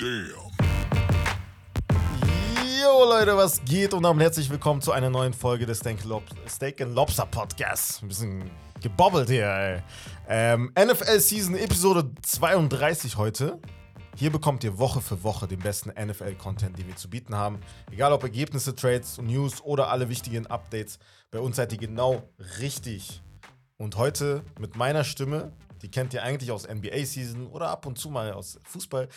[0.00, 0.30] Damn.
[2.80, 6.22] Jo Leute, was geht und damit herzlich willkommen zu einer neuen Folge des Steak, Lob
[6.48, 8.00] Steak and Lobster Podcasts.
[8.00, 8.50] Ein bisschen
[8.80, 9.82] gebobbelt hier, ey.
[10.26, 13.58] Ähm, NFL Season Episode 32 heute.
[14.16, 17.60] Hier bekommt ihr Woche für Woche den besten NFL-Content, den wir zu bieten haben.
[17.90, 20.98] Egal ob Ergebnisse, Trades, News oder alle wichtigen Updates.
[21.30, 22.22] Bei uns seid ihr genau
[22.58, 23.20] richtig.
[23.76, 25.52] Und heute mit meiner Stimme,
[25.82, 29.08] die kennt ihr eigentlich aus NBA-Season oder ab und zu mal aus Fußball,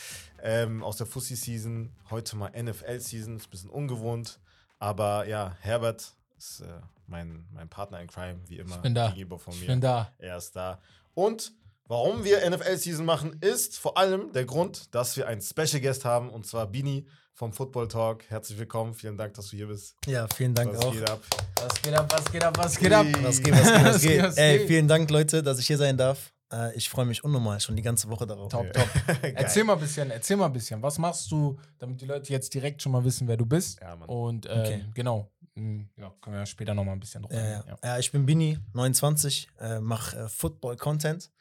[0.41, 1.91] ähm, aus der Fussi-Season.
[2.09, 4.39] Heute mal NFL-Season, ist ein bisschen ungewohnt.
[4.79, 6.65] Aber ja, Herbert ist äh,
[7.07, 8.75] mein, mein Partner in Crime, wie immer.
[8.75, 9.09] Ich bin da.
[9.09, 9.67] Gegenüber von Ich mir.
[9.67, 10.11] bin da.
[10.17, 10.79] Er ist da.
[11.13, 11.51] Und
[11.87, 16.29] warum wir NFL-Season machen, ist vor allem der Grund, dass wir einen Special Guest haben,
[16.29, 18.23] und zwar Bini vom Football Talk.
[18.29, 19.95] Herzlich willkommen, vielen Dank, dass du hier bist.
[20.05, 20.91] Ja, vielen Dank Was auch.
[20.93, 21.21] geht ab?
[21.61, 23.05] Was geht ab, was geht ab, was geht ab?
[23.21, 24.01] Was geht, was geht, was
[24.35, 24.37] geht?
[24.37, 26.31] Ey, vielen Dank, Leute, dass ich hier sein darf.
[26.53, 28.51] Äh, ich freue mich unnormal schon die ganze Woche darauf.
[28.51, 28.87] Top, top.
[29.35, 30.81] Erzähl mal ein bisschen, erzähl mal ein bisschen.
[30.81, 33.79] Was machst du, damit die Leute jetzt direkt schon mal wissen, wer du bist?
[33.81, 34.07] Ja, Mann.
[34.07, 34.85] Und ähm, Okay.
[34.93, 35.31] genau.
[35.55, 37.57] Hm, Ja, können wir ja später noch mal ein bisschen drauf Ja, ja.
[37.59, 41.31] eingehen, ja, ich bin Bini, 29, äh, mache äh, Football-Content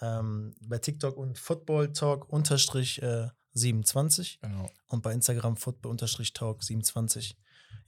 [0.00, 4.70] ähm, bei TikTok und Football Talk unterstrich äh, 27 Genau.
[4.88, 7.36] und bei Instagram Football unterstrich Talk 27.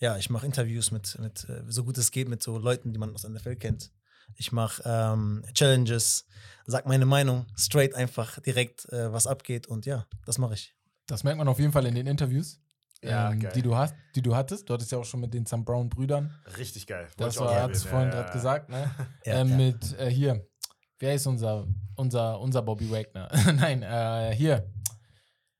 [0.00, 2.98] Ja, ich mache Interviews mit, mit äh, so gut es geht, mit so Leuten, die
[2.98, 3.90] man aus der NFL kennt.
[4.36, 6.26] Ich mache ähm, Challenges,
[6.66, 10.74] sag meine Meinung, straight einfach direkt, äh, was abgeht und ja, das mache ich.
[11.06, 12.60] Das merkt man auf jeden Fall in den Interviews,
[13.02, 14.68] Ja, ähm, die, du hast, die du hattest.
[14.68, 16.34] Du hattest ja auch schon mit den Sam Brown-Brüdern.
[16.58, 17.06] Richtig geil.
[17.16, 18.32] Wollte Das war, hat es vorhin Ja, gerade ja.
[18.34, 18.90] gesagt, ne?
[19.24, 19.56] Ja, ähm, ja.
[19.56, 20.46] Mit äh, hier,
[20.98, 23.28] wer ist unser, unser, unser Bobby Wagner?
[23.54, 24.70] Nein, äh, hier.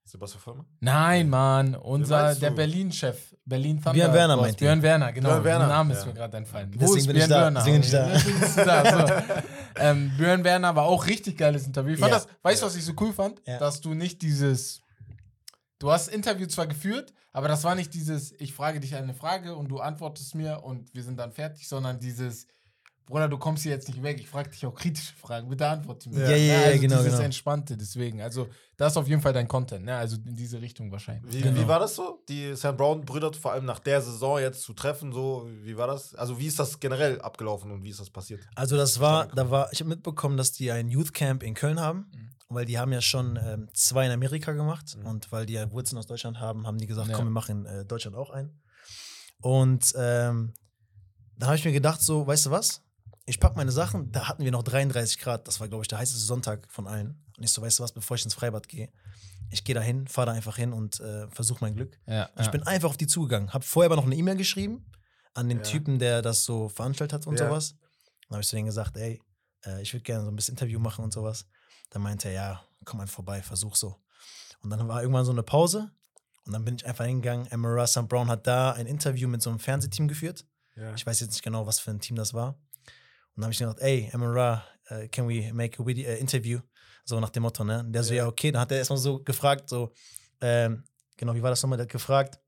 [0.09, 0.65] Sebastian Vollmer?
[0.81, 2.51] Nein, Mann, unser, der?
[2.51, 3.93] Berlin-Chef, Berlin Thunder.
[3.93, 4.57] Björn Werner meint?
[4.57, 5.29] Björn Werner, genau.
[5.29, 6.07] Björn Werner, Der Name ist ja.
[6.07, 6.71] mir gerade entfallen.
[6.75, 7.61] Wo Deswegen ist bin ich Björn da, Werner?
[7.61, 8.09] deswegen bin ich da.
[8.09, 9.43] Deswegen bist du da, so.
[9.77, 11.93] ähm, Björn Werner war auch richtig geiles Interview.
[11.95, 12.19] Ich fand Ja.
[12.19, 13.41] das, weißt du, was ich so cool fand?
[13.47, 13.59] Ja.
[13.59, 14.81] Dass du nicht dieses.
[15.79, 19.15] Du hast das Interview zwar geführt, aber das war nicht dieses, ich frage dich eine
[19.15, 22.47] Frage und du antwortest mir und wir sind dann fertig, sondern dieses,
[23.09, 26.11] Bruder, du kommst hier jetzt nicht weg, ich frage dich auch kritische Fragen, bitte antworte
[26.11, 26.21] mir.
[26.29, 27.25] Ja, ja, ja, also genau, Dieses genau.
[27.25, 28.21] Entspannte, deswegen.
[28.21, 29.97] Also, das ist auf jeden Fall dein Content, ne?
[29.97, 31.33] Also in diese Richtung wahrscheinlich.
[31.35, 31.59] Wie, Genau.
[31.59, 35.13] wie war das so, die Sam Brown-Brüder vor allem nach der Saison jetzt zu treffen?
[35.13, 36.15] So, wie war das?
[36.15, 38.41] Also, wie ist das generell abgelaufen und wie ist das passiert?
[38.55, 41.81] Also das war, da war, ich habe mitbekommen, dass die ein Youth Camp in Köln
[41.81, 42.31] haben, Mhm.
[42.51, 45.07] weil die haben ja schon ähm, zwei in Amerika gemacht Mhm.
[45.07, 47.15] und weil die ja Wurzeln aus Deutschland haben, haben die gesagt, Ja.
[47.17, 48.61] komm, wir machen in äh, Deutschland auch ein.
[49.41, 50.53] Und ähm,
[51.37, 52.83] da habe ich mir gedacht, so, weißt du was?
[53.29, 55.99] Ich packe meine Sachen, da hatten wir noch 33 Grad, das war, glaube ich, der
[55.99, 57.23] heißeste Sonntag von allen.
[57.37, 58.91] Und ich so, weißt du was, bevor ich ins Freibad gehe,
[59.51, 61.99] ich gehe da hin, fahre da einfach hin und äh, versuche mein Glück.
[62.07, 63.53] Ja, Ich bin einfach auf die zugegangen.
[63.53, 64.91] Habe vorher aber noch eine E-Mail geschrieben
[65.35, 65.63] an den Ja.
[65.65, 67.47] Typen, der das so veranstaltet hat und Ja.
[67.49, 67.75] sowas.
[68.29, 69.21] Dann habe ich zu denen gesagt, ey,
[69.67, 71.47] äh, ich würde gerne so ein bisschen Interview machen und sowas.
[71.91, 73.97] Dann meinte er, ja, komm einfach vorbei, versuch so.
[74.63, 75.91] Und dann war irgendwann so eine Pause
[76.45, 77.47] und dann bin ich einfach hingegangen.
[77.47, 80.47] Emma Sam Brown hat da ein Interview mit so einem Fernsehteam geführt.
[80.77, 80.95] Ja.
[80.95, 82.59] Ich weiß jetzt nicht genau, was für ein Team das war.
[83.39, 86.59] Dann habe ich gedacht, ey, Emma, uh, can we make a video, äh, interview?
[87.05, 87.81] So nach dem Motto, ne?
[87.81, 88.27] Und der so, Ja.
[88.27, 88.51] okay.
[88.51, 89.93] Dann hat er erstmal so gefragt, so,
[90.41, 90.83] ähm,
[91.17, 91.77] genau, wie war das nochmal?
[91.77, 92.41] Der hat gefragt,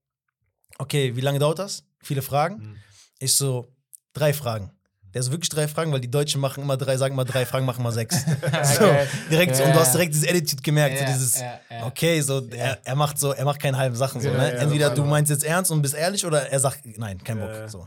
[0.79, 1.85] okay, wie lange dauert das?
[2.03, 2.57] Viele Fragen.
[2.57, 2.77] Mhm.
[3.21, 3.73] Ich so,
[4.13, 4.73] drei Fragen.
[5.15, 7.67] Der so wirklich drei Fragen, weil die Deutschen machen immer drei, sagen immer drei Fragen,
[7.67, 8.25] machen immer sechs.
[8.25, 8.85] so,
[9.31, 11.43] direkt, Ja, und du hast direkt dieses Attitude gemerkt, Ja, so dieses,
[11.85, 14.55] okay, so, er, er macht so, er macht keine halben Sachen, so, ne?
[14.55, 17.87] Entweder du meinst jetzt ernst und bist ehrlich oder er sagt, nein, kein Bock, so.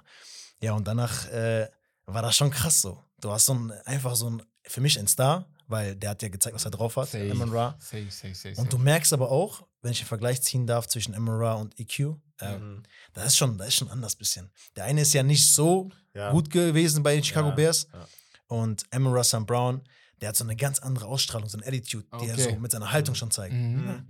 [0.62, 1.68] Ja, und danach äh,
[2.06, 3.02] war das schon krass so.
[3.22, 6.30] Du hast so ein, einfach so ein, für mich ein Star, weil der hat ja
[6.30, 7.32] gezeigt, was er drauf hat, Safe.
[7.32, 7.76] Amon Ra.
[7.80, 11.14] Safe, safe, safe, Und du merkst aber auch, wenn ich den Vergleich ziehen darf zwischen
[11.16, 12.00] Amon Ra und EQ,
[12.40, 12.84] äh, Mhm.
[13.14, 14.52] das ist schon, das ist schon anders bisschen.
[14.76, 16.32] Der eine ist ja nicht so Ja.
[16.32, 17.88] gut gewesen bei den Chicago Ja, Bears.
[17.94, 18.08] ja.
[18.48, 19.46] Und Amon Ra St.
[19.46, 19.82] Brown,
[20.22, 22.54] der hat so eine ganz andere Ausstrahlung, so eine Attitude, die er Okay.
[22.54, 23.54] so mit seiner Haltung schon zeigt.
[23.54, 24.06] Mhm.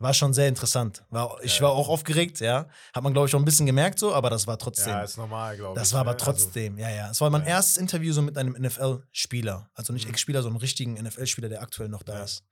[0.00, 1.02] War schon sehr interessant.
[1.10, 1.62] War, ich Ja.
[1.64, 2.66] war auch aufgeregt, ja.
[2.94, 4.90] Hat man, glaube ich, auch ein bisschen gemerkt so, aber das war trotzdem.
[4.92, 5.82] Ja, ist normal, glaube ich.
[5.82, 6.16] das war aber ne?
[6.18, 7.10] trotzdem, ja, ja.
[7.10, 7.48] Es war mein Ja.
[7.48, 9.70] erstes Interview so mit einem NFL-Spieler.
[9.74, 10.10] Also nicht Mhm.
[10.12, 12.24] Ex-Spieler, sondern einem richtigen NFL-Spieler, der aktuell noch da Ja.
[12.24, 12.44] ist.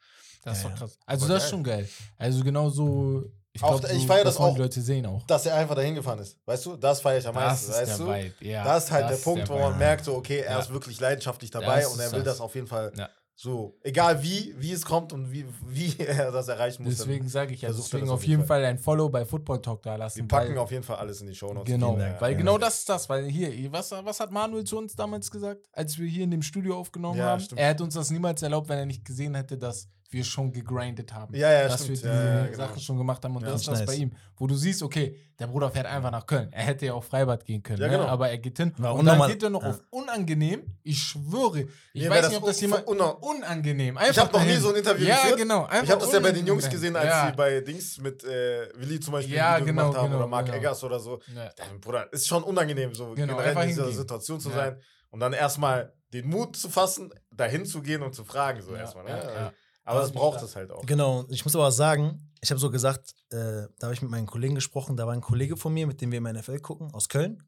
[0.44, 0.98] Das ist Ja, doch krass.
[1.06, 1.88] Also, Aber das ist schon geil.
[2.18, 3.24] Also, genau so.
[3.52, 4.54] Ich, Auch- glaub, ich so, feier das wollen auch.
[4.56, 5.14] Die Leute sehen auch.
[5.14, 6.36] Also, Dass er einfach dahin gefahren ist.
[6.44, 7.70] Weißt du, das feiere ich am Das meisten.
[7.70, 8.12] ist weißt der du?
[8.12, 8.64] Vibe, ja.
[8.64, 10.58] das ist halt das der Punkt, der wo man merkt, so, okay, er Ja.
[10.58, 12.34] ist wirklich leidenschaftlich dabei Das und er will das.
[12.34, 13.08] das auf jeden Fall Ja.
[13.38, 16.96] So, egal wie, wie es kommt und wie, wie er das erreichen muss.
[16.96, 20.16] Deswegen sage ich ja, deswegen auf jeden Fall ein Follow bei Football Talk da lassen.
[20.20, 21.70] Wir packen auf jeden Fall alles in die Show Notes.
[21.70, 22.18] Genau, Dank.
[22.18, 22.38] weil Ja.
[22.38, 25.98] genau das ist das, weil hier, was, was hat Manuel zu uns damals gesagt, als
[25.98, 27.40] wir hier in dem Studio aufgenommen Ja, haben?
[27.40, 27.60] stimmt.
[27.60, 29.86] Er hätte uns das niemals erlaubt, wenn er nicht gesehen hätte, dass
[30.16, 31.34] wir schon gegrindet haben.
[31.34, 32.02] Ja, ja, dass stimmt.
[32.02, 32.56] wir Ja, diese ja, genau.
[32.56, 33.36] Sachen schon gemacht haben.
[33.36, 33.50] Und Ja.
[33.50, 33.86] das ist das Nice.
[33.86, 34.12] bei ihm.
[34.38, 36.48] Wo du siehst, okay, der Bruder fährt einfach nach Köln.
[36.52, 37.92] Er hätte ja auch Freibad gehen können, Ja, ne?
[37.98, 38.08] genau.
[38.08, 38.72] aber er geht hin.
[38.78, 39.70] War und dann geht er noch ja.
[39.70, 40.62] auf unangenehm.
[40.82, 41.66] Ich schwöre.
[41.92, 42.86] Ich Mir weiß nicht, ob das un- jemand.
[42.88, 43.98] unna- unangenehm.
[44.10, 45.38] Ich habe noch nie so ein Interview ja, geführt.
[45.38, 45.68] genau.
[45.82, 47.26] Ich habe das ja bei den Jungs gesehen, als ja.
[47.30, 50.16] sie bei Dings mit äh, Willi zum Beispiel Ja, ein Video genau, gemacht haben genau,
[50.18, 50.58] oder Mark genau.
[50.58, 51.20] Eggers oder so.
[51.34, 51.50] Ja.
[51.56, 53.90] Dann, Bruder, ist schon unangenehm, so Genau, generell einfach in dieser.
[53.92, 54.54] Situation zu Ja.
[54.56, 54.80] sein
[55.10, 58.78] und dann erstmal den Mut zu fassen, dahin zu gehen und zu fragen, so Ja,
[58.80, 59.04] erstmal.
[59.04, 59.52] Ne?
[59.86, 60.84] Aber das Das braucht es halt auch.
[60.84, 63.36] Genau, ich muss aber sagen, ich habe so gesagt, äh,
[63.78, 66.10] da habe ich mit meinen Kollegen gesprochen, da war ein Kollege von mir, mit dem
[66.10, 67.42] wir im NFL gucken, aus Köln.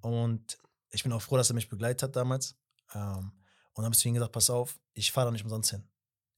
[0.00, 0.58] Und
[0.90, 2.56] ich bin auch froh, dass er mich begleitet hat damals.
[2.94, 3.32] Ähm,
[3.72, 5.84] und dann habe ich zu ihm gesagt, pass auf, ich fahre da nicht umsonst hin.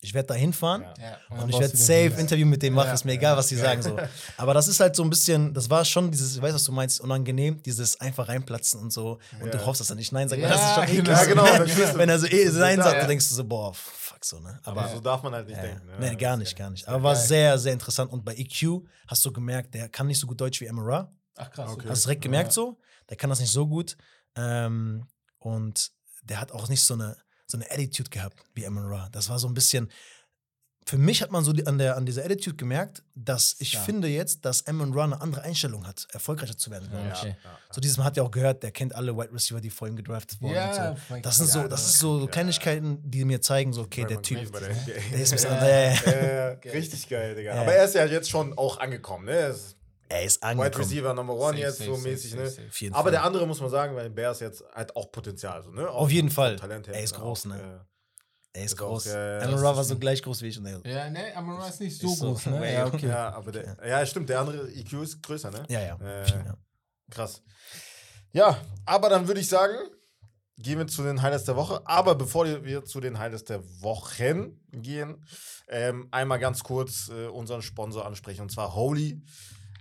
[0.00, 0.94] Ich werde da hinfahren Ja.
[1.30, 3.48] Ja, und ich werde safe Interview mit dem machen, Ja, ist mir egal, ja, was
[3.48, 3.62] die ja.
[3.62, 3.82] sagen.
[3.82, 3.96] So.
[4.36, 6.72] Aber das ist halt so ein bisschen, das war schon dieses, ich weiß, was du
[6.72, 9.18] meinst, unangenehm, dieses einfach reinplatzen und so.
[9.40, 9.52] Und Ja.
[9.52, 11.26] du hoffst, dass er nicht Nein sagt, das ist schon eklig.
[11.28, 11.44] genau.
[11.46, 11.66] Ja, genau.
[11.98, 12.98] Wenn- er so eh Nein sagt, Ja.
[13.00, 14.58] dann denkst du so, boah, fuck so, ne?
[14.64, 15.86] Aber Aber so darf man halt nicht ja, denken.
[15.86, 15.96] Ne?
[15.98, 16.86] nee, gar nicht, ja- gar nicht.
[16.88, 17.26] Aber war geil.
[17.26, 18.12] sehr, sehr interessant.
[18.12, 21.12] Und bei EQ hast du gemerkt, der kann nicht so gut Deutsch wie Emera.
[21.36, 21.70] Ach krass.
[21.72, 21.88] Okay.
[21.88, 22.52] Hast du direkt gemerkt Ja.
[22.52, 22.80] so?
[23.08, 23.96] Der kann das nicht so gut.
[24.36, 25.06] Ähm,
[25.38, 25.90] und
[26.22, 29.08] der hat auch nicht so eine, so eine Attitude gehabt wie Emera.
[29.12, 29.90] Das war so ein bisschen.
[30.88, 33.80] Für mich hat man so die, an, der, an dieser Attitude gemerkt, dass ich Ja.
[33.80, 36.88] finde jetzt, dass Emon Ra eine andere Einstellung hat, erfolgreicher zu werden.
[36.92, 37.12] Ja.
[37.12, 37.36] Okay.
[37.72, 39.96] So dieses, man hat ja auch gehört, der kennt alle Wide Receiver, die vor ihm
[39.96, 41.16] gedraftet wurden Ja, und so.
[41.22, 42.26] Das sind so, das ist so ja.
[42.28, 47.56] Kleinigkeiten, die mir zeigen, so, okay, der Typ, der ist ein bisschen, richtig geil, Digga.
[47.56, 47.62] Ja.
[47.62, 49.32] Aber er ist ja jetzt schon auch angekommen, ne?
[49.32, 49.76] Er ist
[50.08, 50.84] ist Wide angekommen.
[50.84, 52.94] Receiver Number One Safe, jetzt safe, so safe, mäßig, safe, ne?
[52.94, 55.90] Aber der andere muss man sagen, weil Bears jetzt hat auch Potenzial, so, ne?
[55.90, 56.54] Auch Auf jeden Fall.
[56.54, 56.86] Talent.
[56.86, 57.80] Er ist auch, groß, ne?
[58.56, 59.04] Äh, er ist ist auch, groß.
[59.06, 60.58] ja, ja, Emon das Ra ist war so gleich groß wie ich.
[60.58, 62.60] Und er, Ja, ne, Amara ist nicht so Ist so, groß, ne?
[62.60, 63.08] way Ja, okay.
[63.08, 65.64] Ja, aber der, ja, stimmt, der andere IQ ist größer, ne?
[65.68, 65.96] ja, ja.
[65.96, 66.56] Äh, ja.
[67.10, 67.42] Krass.
[68.32, 69.74] Ja, aber dann würde ich sagen,
[70.58, 71.80] gehen wir zu den Highlights der Woche.
[71.86, 75.24] Aber bevor wir zu den Highlights der Wochen gehen,
[75.68, 79.22] ähm, einmal ganz kurz äh, unseren Sponsor ansprechen und zwar Holy.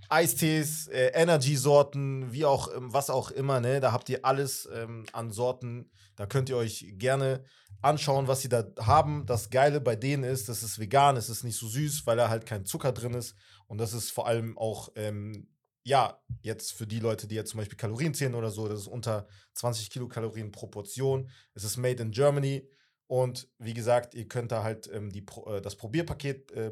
[0.08, 3.80] Eistees, äh, Energy-Sorten, wie auch, ähm, was auch immer, ne?
[3.80, 5.90] Da habt ihr alles ähm, an Sorten.
[6.16, 7.44] Da könnt ihr euch gerne
[7.86, 9.26] anschauen, was sie da haben.
[9.26, 12.30] Das Geile bei denen ist, das ist vegan, es ist nicht so süß, weil da
[12.30, 13.36] halt kein Zucker drin ist.
[13.68, 15.48] Und das ist vor allem auch, ähm,
[15.84, 18.88] ja, jetzt für die Leute, die jetzt zum Beispiel Kalorien zählen oder so, das ist
[18.88, 21.30] unter 20 Kilokalorien pro Portion.
[21.54, 22.68] Es ist made in Germany.
[23.08, 26.72] Und wie gesagt, ihr könnt da halt ähm, die, äh, das Probierpaket äh,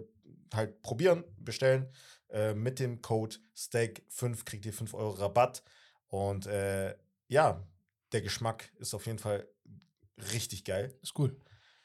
[0.51, 1.91] halt probieren, bestellen.
[2.29, 5.63] Äh, mit dem Code STEAK5 kriegt ihr 5 Euro Rabatt.
[6.07, 6.95] Und äh,
[7.27, 7.63] ja,
[8.11, 9.47] der Geschmack ist auf jeden Fall
[10.33, 10.93] richtig geil.
[11.01, 11.35] Ist cool.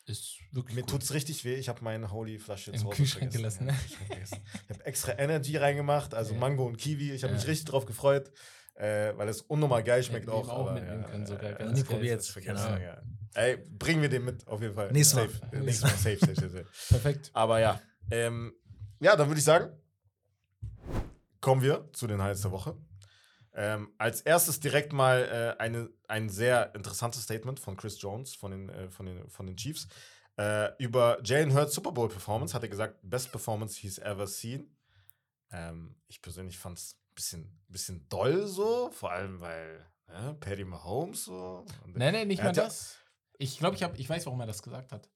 [0.07, 0.87] Ist wirklich Mir cool.
[0.89, 1.55] tut's richtig weh.
[1.57, 3.67] Ich habe meine Holy-Flasche Im zu Hause Kühlschrank vergessen.
[3.67, 4.07] gelassen, Ja, ne?
[4.09, 4.39] vergessen.
[4.65, 6.41] Ich habe extra Energy reingemacht, also Ja.
[6.41, 7.13] Mango und Kiwi.
[7.13, 7.49] Ich habe mich Ja.
[7.51, 8.33] richtig drauf gefreut,
[8.77, 10.49] äh, weil es unnormal geil schmeckt auch.
[10.49, 11.95] auch aber, mitnehmen können sogar, ganz Nie geil.
[11.95, 12.21] probiert.
[12.21, 12.81] Das vergessen, Genau.
[12.81, 13.03] ja.
[13.35, 14.91] Ey, bringen wir den mit, auf jeden Fall.
[14.93, 15.29] Nächstes Mal.
[15.29, 15.57] Safe.
[15.57, 16.67] Äh, Nächstes Mal, safe, safe, safe, safe.
[16.89, 17.31] Perfekt.
[17.35, 18.55] Aber ja, ähm,
[19.01, 19.71] ja, dann würde ich sagen,
[21.41, 22.77] kommen wir zu den Highlights der Woche.
[23.61, 28.53] Ähm, als erstes direkt mal äh, eine, ein sehr interessantes Statement von Chris Jones von
[28.53, 29.89] den, äh, von den, von den Chiefs.
[30.37, 34.77] Äh, über Jalen Hurts Super Bowl Performance hat er gesagt, best performance he's ever seen.
[35.51, 40.65] Ähm, ich persönlich fand es ein bisschen, bisschen doll so, vor allem weil äh, Patty
[40.65, 41.65] Mahomes so.
[41.87, 42.99] Nee, nee, nicht mal hat das.
[43.39, 45.09] Ich glaube, ich, hab- ich weiß, warum er das gesagt hat.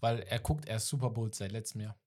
[0.00, 1.98] Weil er guckt erst Super Bowls seit letztem Jahr.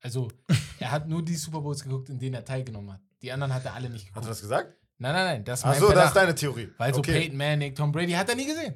[0.00, 0.28] Also,
[0.78, 3.00] er hat nur die Super Bowls geguckt, in denen er teilgenommen hat.
[3.22, 4.26] Die anderen hat er alle nicht Hat geguckt.
[4.26, 4.76] er das gesagt?
[4.98, 5.44] Nein, nein, nein.
[5.44, 6.70] Das ist Ach mein so, das ist deine Theorie.
[6.78, 7.12] Weil so Okay.
[7.20, 8.74] Peyton Manning, Tom Brady hat er nie gesehen.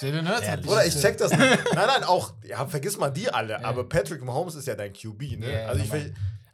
[0.00, 1.40] Jalen Hurts hat Bruder, ich check das nicht.
[1.74, 3.60] Nein, nein, auch, ja, vergiss mal die alle, Ja.
[3.64, 5.52] aber Patrick Mahomes ist ja dein QB, ne?
[5.62, 5.90] Ja, also ich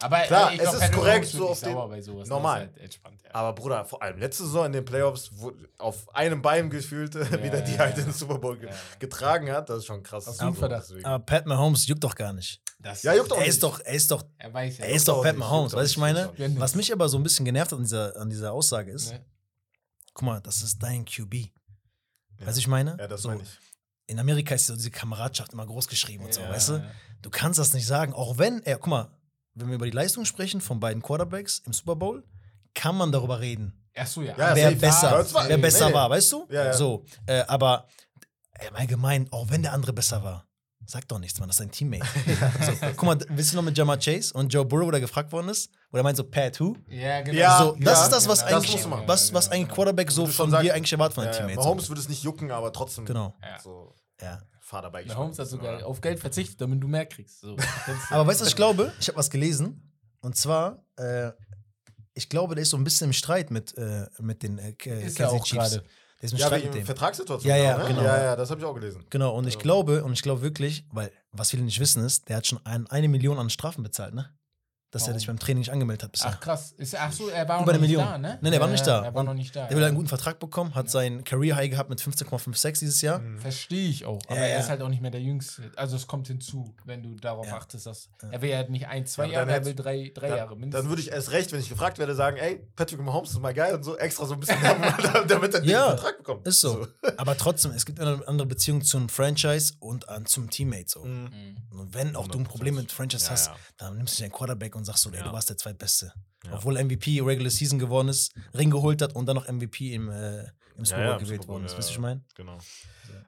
[0.03, 2.29] Aber Klar, äh, ich es ist korrekt, so auf den- sowas.
[2.29, 2.63] Normal.
[2.63, 3.35] Ist halt entspannt, ja.
[3.35, 7.51] aber Bruder, vor allem letzte Saison in den Playoffs, wo auf einem Bein gefühlt, wie
[7.51, 8.03] der die ja, halt ja.
[8.03, 8.81] in den Super Bowl ge Ja, ja.
[8.99, 10.25] getragen hat, das ist schon krass.
[10.25, 10.89] Verdacht?
[10.89, 11.05] deswegen.
[11.05, 12.61] Aber Pat Mahomes juckt doch gar nicht.
[12.79, 13.51] Das Ja, juckt auch Er nicht.
[13.51, 14.85] ist doch, er ist doch, Er weiß ja.
[14.87, 16.33] er ist doch Pat nicht, Mahomes, weißt du, ich meine?
[16.59, 19.25] Was mich aber so ein bisschen genervt hat an dieser, an dieser Aussage ist, Ne?
[20.15, 21.35] guck mal, das ist dein QB.
[22.39, 22.47] Ja.
[22.47, 22.97] Weißt du, ich meine?
[22.99, 23.51] Ja, das so, meine ich.
[24.07, 26.73] In Amerika ist so diese Kameradschaft immer groß geschrieben und so, Ja, weißt du?
[26.79, 26.91] ja.
[27.23, 29.11] Du kannst das nicht sagen, auch wenn er, guck mal,
[29.61, 32.25] wenn wir über die Leistung sprechen von beiden Quarterbacks im Super Bowl,
[32.75, 33.73] kann man darüber reden.
[33.97, 34.35] Ach so, ja.
[34.37, 35.95] Ja, wer besser, war- wer besser nee.
[35.95, 36.47] war, weißt du?
[36.51, 36.73] Ja, ja.
[36.73, 37.87] So, äh, aber
[38.69, 40.47] im Allgemeinen, auch wenn der andere besser war,
[40.87, 42.07] sag doch nichts, man, das ist dein Teammate.
[42.67, 45.33] so, guck mal, willst du noch mit Jamar Chase und Joe Burrow, wo der gefragt
[45.33, 45.71] worden ist?
[45.91, 46.77] Wo er meint so, Pat, who?
[46.89, 47.39] Ja, genau.
[47.39, 48.59] Ja, so, das ja, ist das, was genau.
[48.59, 49.09] eigentlich, man.
[49.09, 51.57] was, was ein Quarterback so du von sagst, dir eigentlich erwartet von deinem ja, Teammate.
[51.59, 53.59] Mahomes würde es nicht jucken, aber trotzdem Genau, Ja.
[53.61, 54.41] so ja.
[54.71, 57.41] Fahr dabei Mahomes hat sogar auf Geld verzichtet, damit du mehr kriegst.
[57.41, 57.57] So.
[58.11, 58.93] Aber weißt du, was ich glaube?
[59.01, 59.93] Ich habe was gelesen.
[60.21, 61.33] Und zwar, äh,
[62.15, 64.79] ich glaube, der ist so ein bisschen im Streit mit, äh, mit den äh, ist
[64.79, 65.51] Kansas ja auch Chiefs.
[65.71, 65.85] gerade.
[66.21, 66.87] Der ist mit Ja, Streit wegen mit dem.
[66.87, 67.51] Vertragssituation.
[67.51, 67.85] Ja, ja, ne?
[67.89, 68.03] genau.
[68.03, 69.05] Ja, ja, das habe ich auch gelesen.
[69.11, 72.37] Genau, und ich glaube, und ich glaube wirklich, weil was viele nicht wissen ist, der
[72.37, 74.31] hat schon ein, eine Million an Strafen bezahlt, ne?
[74.93, 75.19] Dass er Warum?
[75.21, 76.31] sich beim Training nicht angemeldet hat bisher.
[76.35, 76.73] Ach krass.
[76.77, 78.05] Ist, ach so, er war Über noch eine nicht Million.
[78.05, 78.39] da, ne?
[78.41, 79.05] Nein, er war noch nicht da.
[79.05, 79.67] Er war Und noch nicht da.
[79.69, 79.87] Der will ja.
[79.87, 83.21] einen guten Vertrag bekommen, hat sein Career High gehabt mit 15,56 dieses Jahr.
[83.21, 83.39] Mhm.
[83.39, 84.21] Verstehe ich auch.
[84.27, 84.59] Aber Ja, er ja.
[84.59, 85.71] ist halt auch nicht mehr der Jüngste.
[85.77, 87.57] Also es kommt hinzu, wenn du darauf Ja.
[87.59, 88.31] achtest, dass Ja.
[88.31, 90.59] er will ja nicht ein, zwei Ja, aber Jahre, er will drei, drei Jahre Dann,
[90.59, 90.83] mindestens.
[90.83, 93.55] dann würde ich erst recht, wenn ich gefragt werde, sagen, ey, Patrick Mahomes ist mal
[93.55, 94.59] geil und so extra so ein bisschen,
[95.29, 96.47] damit er den Ja, Vertrag bekommt.
[96.49, 96.89] Ist so.
[97.17, 100.87] Aber trotzdem, es gibt eine andere Beziehung zum Franchise und an, zum Teammate.
[100.89, 101.05] So.
[101.05, 101.31] Mhm.
[101.71, 101.79] Mhm.
[101.79, 102.49] Und wenn auch du ein 100%.
[102.49, 103.57] Problem mit Franchise Ja, hast, ja.
[103.77, 105.25] dann nimmst du deinen Quarterback und sagst so, ey, Ja.
[105.25, 106.13] du warst der Zweitbeste.
[106.45, 106.55] Ja.
[106.55, 110.45] Obwohl MVP Regular Season geworden ist, Ring geholt hat und dann noch MVP im, äh,
[110.77, 111.73] im Super Bowl Ja, ja, gewählt worden ist.
[111.73, 111.97] ja, Wisst ihr, ja.
[111.97, 112.25] was ich meine?
[112.35, 112.59] Genau.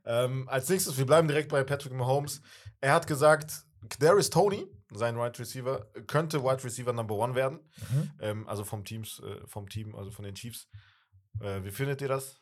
[0.04, 2.40] Ähm, als nächstes, wir bleiben direkt bei Patrick Mahomes.
[2.80, 7.59] Er hat gesagt, Kadarius Tony, sein Wide Receiver, könnte Wide Receiver Number One werden.
[7.90, 8.11] Mhm.
[8.21, 10.68] Ähm, also vom Teams, äh, vom Team, also von den Chiefs.
[11.40, 12.37] Äh, wie findet ihr das?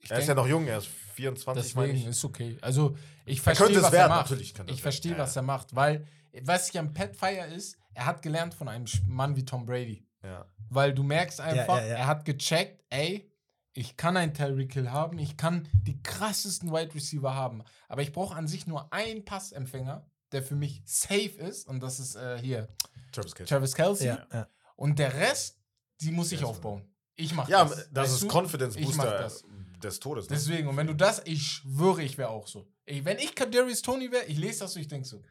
[0.00, 2.10] Ich er ist ja noch jung, er ist 24, meine Deswegen ich.
[2.16, 2.56] ist okay.
[2.60, 4.30] Also ich Er verstehe, was werden, er macht.
[4.32, 5.22] Ich verstehe, werden.
[5.22, 6.06] was er macht, weil
[6.42, 10.06] was ich am Pat feier ist, er hat gelernt von einem Mann wie Tom Brady.
[10.22, 10.46] Ja.
[10.70, 11.94] Weil du merkst einfach, ja, ja.
[11.96, 13.30] er hat gecheckt, ey,
[13.72, 18.12] ich kann einen Tyreek Hill haben, ich kann die krassesten Wide Receiver haben, aber ich
[18.12, 22.38] brauche an sich nur einen Passempfänger, der für mich safe ist und das ist äh,
[22.40, 22.68] hier
[23.12, 23.48] Travis Kelce.
[23.48, 24.48] Travis Kelsey Ja, ja.
[24.76, 25.58] und der Rest,
[26.00, 26.82] die muss ich Ja, aufbauen.
[27.14, 27.88] Ich mache Ja, das.
[27.92, 28.32] das weißt ist?
[28.32, 29.44] Confidence Booster das.
[29.82, 30.28] des Todes.
[30.28, 30.36] Ne?
[30.36, 32.68] Deswegen, und wenn du das, ich schwöre, ich wäre auch so.
[32.84, 35.22] Ey, wenn ich Kadarius Tony wäre, ich lese das so, ich denke so,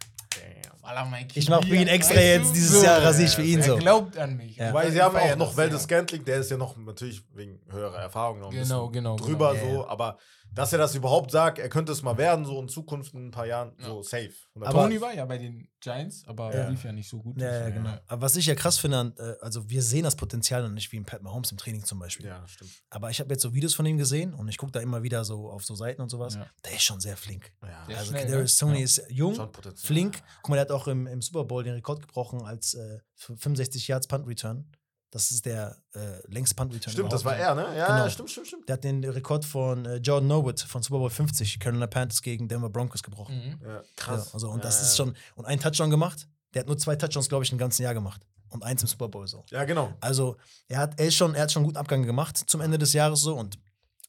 [1.34, 2.86] Ich mach für ihn extra weißt jetzt dieses So.
[2.86, 3.76] Jahr rasiere ich für ihn Er so.
[3.78, 4.56] glaubt an mich.
[4.56, 4.74] Ja.
[4.74, 5.78] Weil sie haben auch noch sehr.
[5.80, 9.16] Scantling, der ist ja noch natürlich wegen höherer Erfahrung noch ein Genau, bisschen genau.
[9.18, 9.74] drüber genau.
[9.84, 10.18] So, aber
[10.54, 13.32] dass er das überhaupt sagt, er könnte es mal werden, so in Zukunft in ein
[13.32, 13.86] paar Jahren, Ja.
[13.86, 14.32] so safe.
[14.56, 16.68] Aber- Tony war ja bei den Giants, aber Ja.
[16.70, 17.40] lief ja nicht so gut.
[17.40, 17.96] Ja, ja, genau.
[18.08, 20.98] Aber was ich ja krass finde, äh, also wir sehen das Potenzial noch nicht wie
[20.98, 22.26] in Pat Mahomes im Training zum Beispiel.
[22.26, 22.72] Ja, stimmt.
[22.90, 25.24] Aber ich habe jetzt so Videos von ihm gesehen und ich gucke da immer wieder
[25.24, 26.34] so auf so Seiten und sowas.
[26.36, 26.48] Ja.
[26.66, 27.54] Der ist schon sehr flink.
[27.62, 28.68] Ja, Der ist also schnell, Kadarius ne?
[28.68, 28.84] Tony Ja.
[28.86, 30.22] ist jung, flink.
[30.42, 33.88] Guck mal, der hat auch im, im Super Bowl den Rekord gebrochen als äh, 65
[33.88, 34.72] Yards Punt Return.
[35.10, 36.92] Das ist der äh, längste Punt Return.
[36.92, 37.78] Stimmt, das war er, ne?
[37.78, 38.10] Ja, Genau.
[38.10, 38.68] stimmt, stimmt, stimmt.
[38.68, 42.48] Der hat den Rekord von äh, Jordan Norwood von Super Bowl 50, Carolina Panthers gegen
[42.50, 43.36] Denver Broncos gebrochen.
[43.38, 43.66] Mhm.
[43.66, 44.34] Ja, Ja, krass.
[44.34, 44.82] also, und ja, das ja.
[44.84, 46.28] ist schon, und ein Touchdown gemacht.
[46.54, 48.26] Der hat nur zwei Touchdowns, glaube ich, im ganzen Jahr gemacht.
[48.50, 49.44] Und eins im Super Bowl so.
[49.50, 49.94] Ja, genau.
[50.02, 50.36] Also,
[50.68, 52.92] er hat, er ist schon, er hat schon einen guten Abgang gemacht zum Ende des
[52.94, 53.58] Jahres so und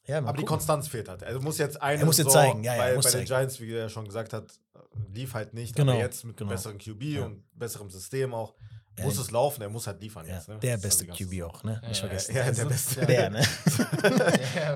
[0.05, 0.47] ja, Aber die gucken.
[0.47, 1.21] Konstanz fehlt halt.
[1.21, 3.11] Er muss jetzt eine Er muss jetzt so, zeigen, ja, ja, weil er muss bei
[3.11, 3.27] den zeigen.
[3.27, 4.51] Giants, wie er schon gesagt hat,
[5.13, 5.75] lief halt nicht.
[5.75, 6.49] Genau, Aber jetzt mit genau.
[6.49, 7.25] einem besseren QB Ja.
[7.25, 8.65] und besserem System auch, Ja,
[9.03, 9.61] muss es laufen.
[9.61, 10.47] Er muss halt liefern ja, jetzt.
[10.49, 10.59] Ne?
[10.59, 11.81] der ist beste also QB auch, ne?
[11.87, 12.35] Nicht vergessen.
[12.35, 13.05] Ja, der Also, beste.
[13.05, 13.43] Der, ne?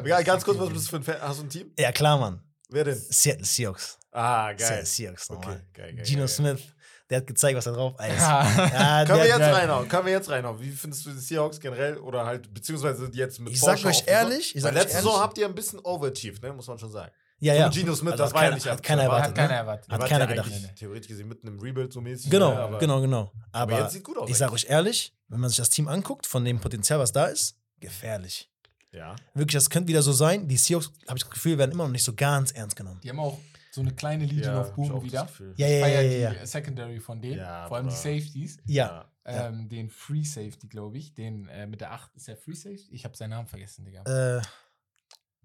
[0.06, 1.22] Ja, ganz kurz, was bist du für ein Fan?
[1.22, 1.72] Hast du ein Team?
[1.78, 2.42] Ja, klar, Mann.
[2.70, 2.96] Wer denn?
[2.98, 4.00] Seattle Seahawks.
[4.12, 4.86] Ah, geil.
[4.86, 5.66] Seahawks Okay, nochmal.
[5.74, 6.06] geil, geil.
[6.06, 6.28] Gino geil.
[6.28, 6.62] Smith,
[7.10, 8.20] der hat gezeigt, was er drauf ist.
[8.22, 9.04] Ja.
[9.06, 9.88] Können wir jetzt reinhauen?
[9.88, 10.60] Können wir jetzt reinhauen?
[10.60, 14.08] Wie findest du die Seahawks generell oder halt, beziehungsweise jetzt mit Ich sag Vorschau euch
[14.08, 16.54] ehrlich, ich sag Weil letzte Saison habt ihr ein bisschen overachieved, ne?
[16.54, 17.12] muss man schon sagen.
[17.40, 17.70] Ja, So ja.
[17.72, 19.28] Gino Smith, Also das hat war ja keiner- nicht hat keiner erwartet.
[19.28, 19.56] Hat keiner ne?
[19.56, 19.92] erwartet.
[19.92, 20.76] Hat keiner ja gedacht.
[20.78, 22.30] Theoretisch gesehen mitten im Rebuild so mäßig.
[22.32, 22.60] Genau, ne?
[22.60, 23.32] Aber- genau, genau.
[23.52, 24.66] Aber, jetzt sieht gut aus ich sag eigentlich.
[24.66, 28.50] euch ehrlich, wenn man sich das Team anguckt, von dem Potenzial, was da ist, gefährlich.
[28.92, 29.16] Ja.
[29.34, 30.48] Wirklich, das könnte wieder so sein.
[30.48, 33.00] Die Seahawks, habe ich das Gefühl, werden immer noch nicht so ganz ernst genommen.
[33.04, 33.40] Die haben auch
[33.72, 35.28] so eine kleine Legion ja of Boom wieder.
[35.58, 36.46] Ja, ja, ja, ja, die ja.
[36.46, 37.96] Secondary von denen, Ja, vor allem die.
[37.96, 38.58] Safeties.
[38.68, 39.06] Ja.
[39.26, 39.48] Ja.
[39.48, 41.16] Ähm, den Free Safety, glaube ich.
[41.16, 42.16] Den äh, mit der 8.
[42.16, 42.90] Ist der Free Safety?
[42.92, 44.04] Ich habe seinen Namen vergessen, Digga.
[44.04, 44.42] Äh,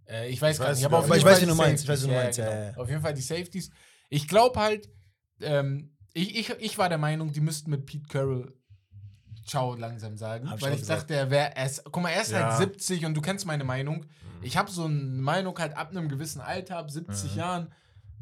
[0.08, 0.86] Äh, ich weiß Ich gar weiß nicht.
[0.86, 1.84] auf Aber jeden ich weiß, wie du meinst.
[1.84, 2.82] Ich weiß, wie du meinst, Ja, genau.
[2.82, 3.70] Auf jeden Fall die Safeties.
[4.08, 4.88] Ich glaube halt,
[5.40, 8.54] ähm, ich, ich, ich war der Meinung, die müssten mit Pete Carroll
[9.46, 10.50] Ciao langsam sagen.
[10.50, 11.02] Hab ich weil ich gesagt.
[11.02, 11.82] dachte, er wäre erst.
[11.84, 12.48] Guck mal, er ist Ja.
[12.50, 14.00] halt 70 und du kennst meine Meinung.
[14.00, 14.42] Mhm.
[14.42, 17.38] Ich habe so eine Meinung halt ab einem gewissen Alter, ab 70 Mhm.
[17.38, 17.72] Jahren.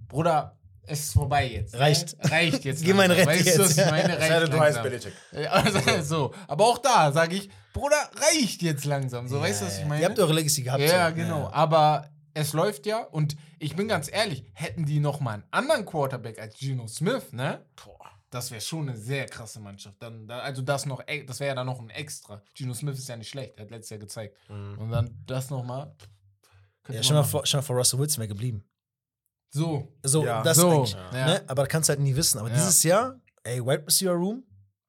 [0.08, 1.74] Bruder, es ist vorbei jetzt.
[1.74, 1.80] ne?
[1.80, 2.16] Reicht.
[2.30, 2.84] Reicht jetzt.
[2.84, 3.28] Geh mal in langsam.
[3.28, 3.86] Rente Weißt du, was jetzt.
[3.86, 4.18] ich meine?
[4.18, 4.82] Reicht du heißt.
[4.82, 5.12] Belichick.
[5.32, 6.34] Ja, Also, so.
[6.48, 7.96] Aber auch da sage ich, Bruder,
[8.32, 9.28] reicht jetzt langsam.
[9.28, 10.00] So, weißt du, was ich meine?
[10.02, 10.82] Ihr habt eure Legacy gehabt.
[10.82, 11.14] Ja, so.
[11.14, 11.50] genau.
[11.52, 15.84] Aber es läuft ja und ich bin ganz ehrlich, hätten die noch mal einen anderen
[15.86, 17.64] Quarterback als Geno Smith, ne?
[18.30, 20.02] Das wäre schon eine sehr krasse Mannschaft.
[20.02, 22.42] Dann, da- also das noch, e- das wäre ja dann noch ein Extra.
[22.54, 24.36] Geno Smith ist ja nicht schlecht, er hat letztes Jahr gezeigt.
[24.50, 24.78] Mhm.
[24.78, 25.94] Und dann das noch mal.
[26.88, 28.64] Ja, stell mal, vor, stell mal vor, Russell Wilson wäre geblieben.
[29.56, 29.88] So.
[30.02, 30.42] So, Ja.
[30.42, 30.70] das so.
[30.70, 30.92] eigentlich.
[31.12, 31.26] Ja.
[31.26, 31.44] Ne?
[31.46, 32.38] Aber kannst halt nie wissen.
[32.38, 32.54] Aber Ja.
[32.54, 34.44] dieses Jahr, ey, Wide Receiver Room,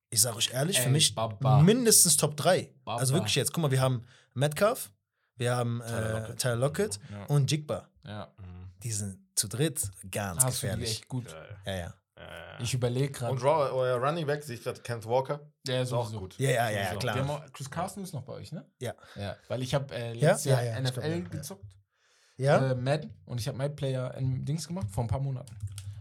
[0.10, 1.62] ich sag euch ehrlich, für Ey, mich Baba.
[1.62, 2.74] mindestens Top 3.
[2.84, 3.00] Baba.
[3.00, 4.92] Also wirklich jetzt, guck mal, wir haben Metcalf,
[5.36, 6.40] wir haben Tyler äh, Lockett.
[6.40, 7.26] Tyler Lockett Ja.
[7.28, 7.88] und Jigba.
[8.06, 8.28] ja.
[8.38, 8.72] Mhm.
[8.84, 10.90] Die sind zu dritt ganz Hast du die gefährlich.
[10.92, 11.26] echt gut.
[11.66, 11.94] Ja, ja.
[12.20, 13.32] Ja, Ich überlege gerade.
[13.34, 15.40] Und Raw, euer Running Back, sehe ich gerade, Kent Walker.
[15.68, 16.36] Der Ist auch gut.
[16.40, 17.46] Ja, ja, ja, ja klar.
[17.54, 18.66] Chris Carson ist noch bei euch, ne?
[18.80, 18.94] Ja.
[19.16, 20.30] Ja, weil ich habe äh, Ja?
[20.32, 21.30] letztes Jahr Ja, ja, NFL glaub, ja, ja.
[21.30, 21.66] gezockt.
[22.38, 22.72] Ja?
[22.72, 25.56] äh, Madden und ich habe My Player in Dings gemacht vor ein paar Monaten.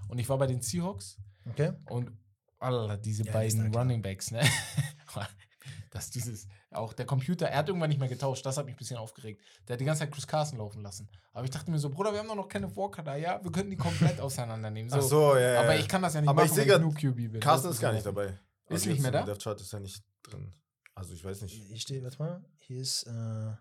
[0.09, 1.17] Und ich war bei den Seahawks
[1.51, 1.73] Okay.
[1.89, 2.11] und
[2.59, 3.75] Alter, diese Ja, beiden.
[3.75, 4.43] Running Backs, ne?
[5.91, 8.79] dass dieses, auch der Computer, er hat irgendwann nicht mehr getauscht, das hat mich ein
[8.79, 9.43] bisschen aufgeregt.
[9.67, 11.09] Der hat die ganze Zeit Chris Carson laufen lassen.
[11.33, 13.51] Aber ich dachte mir so, Bruder, wir haben doch noch Kenneth Walker da, ja, wir
[13.51, 14.91] könnten die komplett auseinandernehmen.
[14.91, 14.97] So.
[14.99, 15.61] Ach so, ja, ja.
[15.61, 15.81] Aber ja.
[15.81, 17.41] ich kann das ja nicht Aber ich machen, sehe wenn ich nur QB bin.
[17.41, 18.27] Carsten Das ist gar nicht dabei.
[18.27, 18.39] Ist
[18.71, 19.23] Also nicht mehr da?
[19.23, 20.53] Death Chart ist er nicht drin.
[20.95, 21.53] Also ich weiß nicht.
[21.55, 23.53] Hier steht, warte mal, hier ist, äh,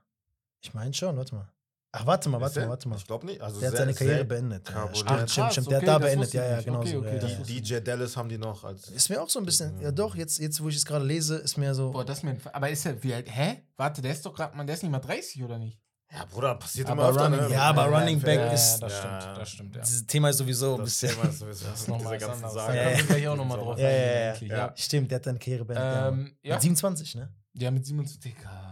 [0.62, 1.52] ich meine schon, warte mal.
[1.98, 2.98] Ach, warte mal, warte mal, warte mal.
[2.98, 3.40] Ich glaube nicht.
[3.42, 4.70] Also Der hat sehr- seine Karriere sehr- beendet.
[4.70, 5.72] Ja, stimmt, stimmt, stimmt.
[5.72, 6.98] Der okay, hat da das beendet, ja, ja, genau Okay, so.
[7.00, 7.40] okay, ja, das ja.
[7.40, 8.90] wusste DJ Dallas haben die noch als.
[8.90, 11.38] Ist mir auch so ein bisschen, ja doch, jetzt, jetzt wo ich es gerade lese,
[11.38, 13.64] ist mir so, Boah, das ist mir, aber ist er, wie alt, hä?
[13.78, 15.80] Warte, der ist doch gerade, man, der ist nicht mal 30 oder nicht?
[16.12, 17.54] Ja, Bruder, passiert Aber immer öfter, Running- ne?
[17.56, 19.00] Ja, aber Running Back ja, ist- das Ja.
[19.22, 19.82] stimmt, das stimmt, ja.
[19.82, 21.10] dieses Thema ist sowieso ein Das bisschen.
[21.10, 22.50] Thema ist sowieso Das ist nochmal diese ganzen.
[22.50, 22.74] Sagen.
[22.74, 23.06] Da Ja, können wir ja.
[23.08, 24.48] gleich auch nochmal drauf Ja, ja, ja, ja.
[24.58, 24.74] ja.
[24.76, 25.84] Stimmt, der hat seine Karriere beendet.
[25.96, 26.08] ja.
[26.10, 26.54] Ähm, ja.
[26.56, 27.34] Mit 27, ne?
[27.54, 28.20] Ja, mit 27.
[28.20, 28.65] Digga.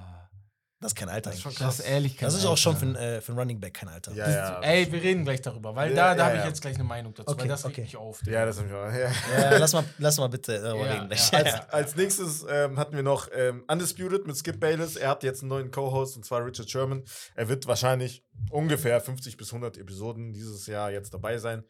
[0.84, 1.78] Das ist kein Alter Das ist schon krass.
[1.78, 3.00] Das ist ehrlich kein Das ist auch schon für, Alter.
[3.00, 4.12] einen, äh, für einen Running Back kein Alter.
[4.14, 4.60] Ja, Das- ja.
[4.62, 6.48] Ey, wir reden gleich darüber, weil Ja, da, da ja, habe ich ja.
[6.50, 7.82] jetzt gleich eine Meinung dazu, weil Okay, das regt okay.
[7.82, 8.20] mich auf.
[8.28, 8.92] Ja, das hab ich auch.
[8.92, 9.12] Ja.
[9.52, 11.08] Ja, lass, mal, lass mal bitte darüber Ja, reden.
[11.08, 11.32] gleich.
[11.32, 11.40] ja.
[11.40, 14.96] Als, als nächstes ähm, hatten wir noch ähm, Undisputed mit Skip Bayless.
[14.96, 17.04] Er hat jetzt einen neuen Co-Host und zwar Richard Sherman.
[17.36, 21.64] Er wird wahrscheinlich ungefähr 50 bis 100 Episoden dieses Jahr jetzt dabei sein.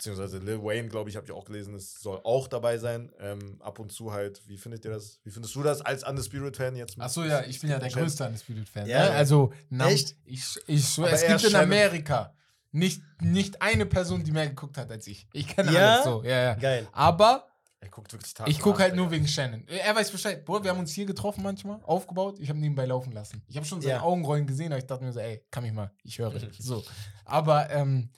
[0.00, 3.12] Beziehungsweise Lil Wayne, glaube ich, habe ich auch gelesen, es soll auch dabei sein.
[3.20, 4.40] Ähm, ab und zu halt.
[4.48, 5.20] Wie findet ihr das?
[5.24, 6.98] Wie findest du das als Undisputed-Fan jetzt?
[6.98, 8.86] Achso, ja, ich bin ja der größte Undisputed-Fan.
[8.86, 9.04] Ja?
[9.04, 9.10] ne?
[9.10, 10.16] Also, Nam, Echt?
[10.24, 11.54] ich, ich schwöre, es gibt in.
[11.54, 12.32] Amerika
[12.72, 15.28] nicht, nicht eine Person, die mehr geguckt hat als ich.
[15.34, 15.92] Ich kenne Ja?
[15.96, 16.54] alles so, ja, ja.
[16.54, 16.88] Geil.
[16.92, 17.46] Aber
[17.80, 19.16] Er guckt wirklich Tag ich gucke halt nur Digga.
[19.16, 19.68] wegen Shannon.
[19.68, 20.42] Er weiß Bescheid.
[20.46, 22.38] Boah, wir haben uns hier getroffen manchmal, aufgebaut.
[22.40, 23.42] Ich habe nebenbei laufen lassen.
[23.48, 24.02] Ich habe schon seine Ja.
[24.02, 26.32] Augenrollen gesehen, aber ich dachte mir so, ey, kann mich mal, ich höre.
[26.58, 26.82] so.
[27.26, 28.08] Aber ähm,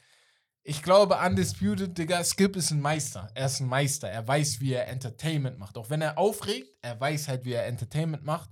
[0.64, 3.28] ich glaube, Undisputed, Digga, Skip ist ein Meister.
[3.35, 4.09] Er ist ein Meister.
[4.09, 5.76] Er weiß, wie er Entertainment macht.
[5.76, 8.50] Auch wenn er aufregt, er weiß halt, wie er Entertainment macht.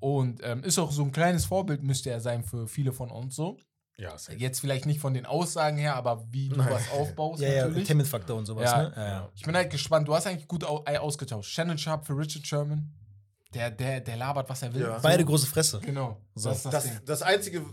[0.00, 3.36] Und ähm, ist auch so ein kleines Vorbild, müsste er sein für viele von uns
[3.36, 3.56] so.
[3.96, 4.36] Ja, safe.
[4.36, 6.68] Jetzt vielleicht nicht von den Aussagen her, aber wie du Nein.
[6.70, 7.76] was aufbaust, Ja, ja, natürlich.
[7.82, 8.82] Entertainment-Faktor und sowas, Ja.
[8.82, 8.92] ne?
[8.96, 9.28] Ja, ja.
[9.36, 10.08] Ich bin halt gespannt.
[10.08, 11.52] Du hast eigentlich gut au ausgetauscht.
[11.52, 12.90] Shannon Sharp für Richard Sherman.
[13.54, 14.80] Der, der, der labert, was er will.
[14.82, 14.96] Ja.
[14.96, 15.02] So.
[15.02, 15.78] Beide große Fresse.
[15.80, 16.20] Genau.
[16.34, 16.48] So.
[16.48, 17.64] Das das, Das, das Einzige,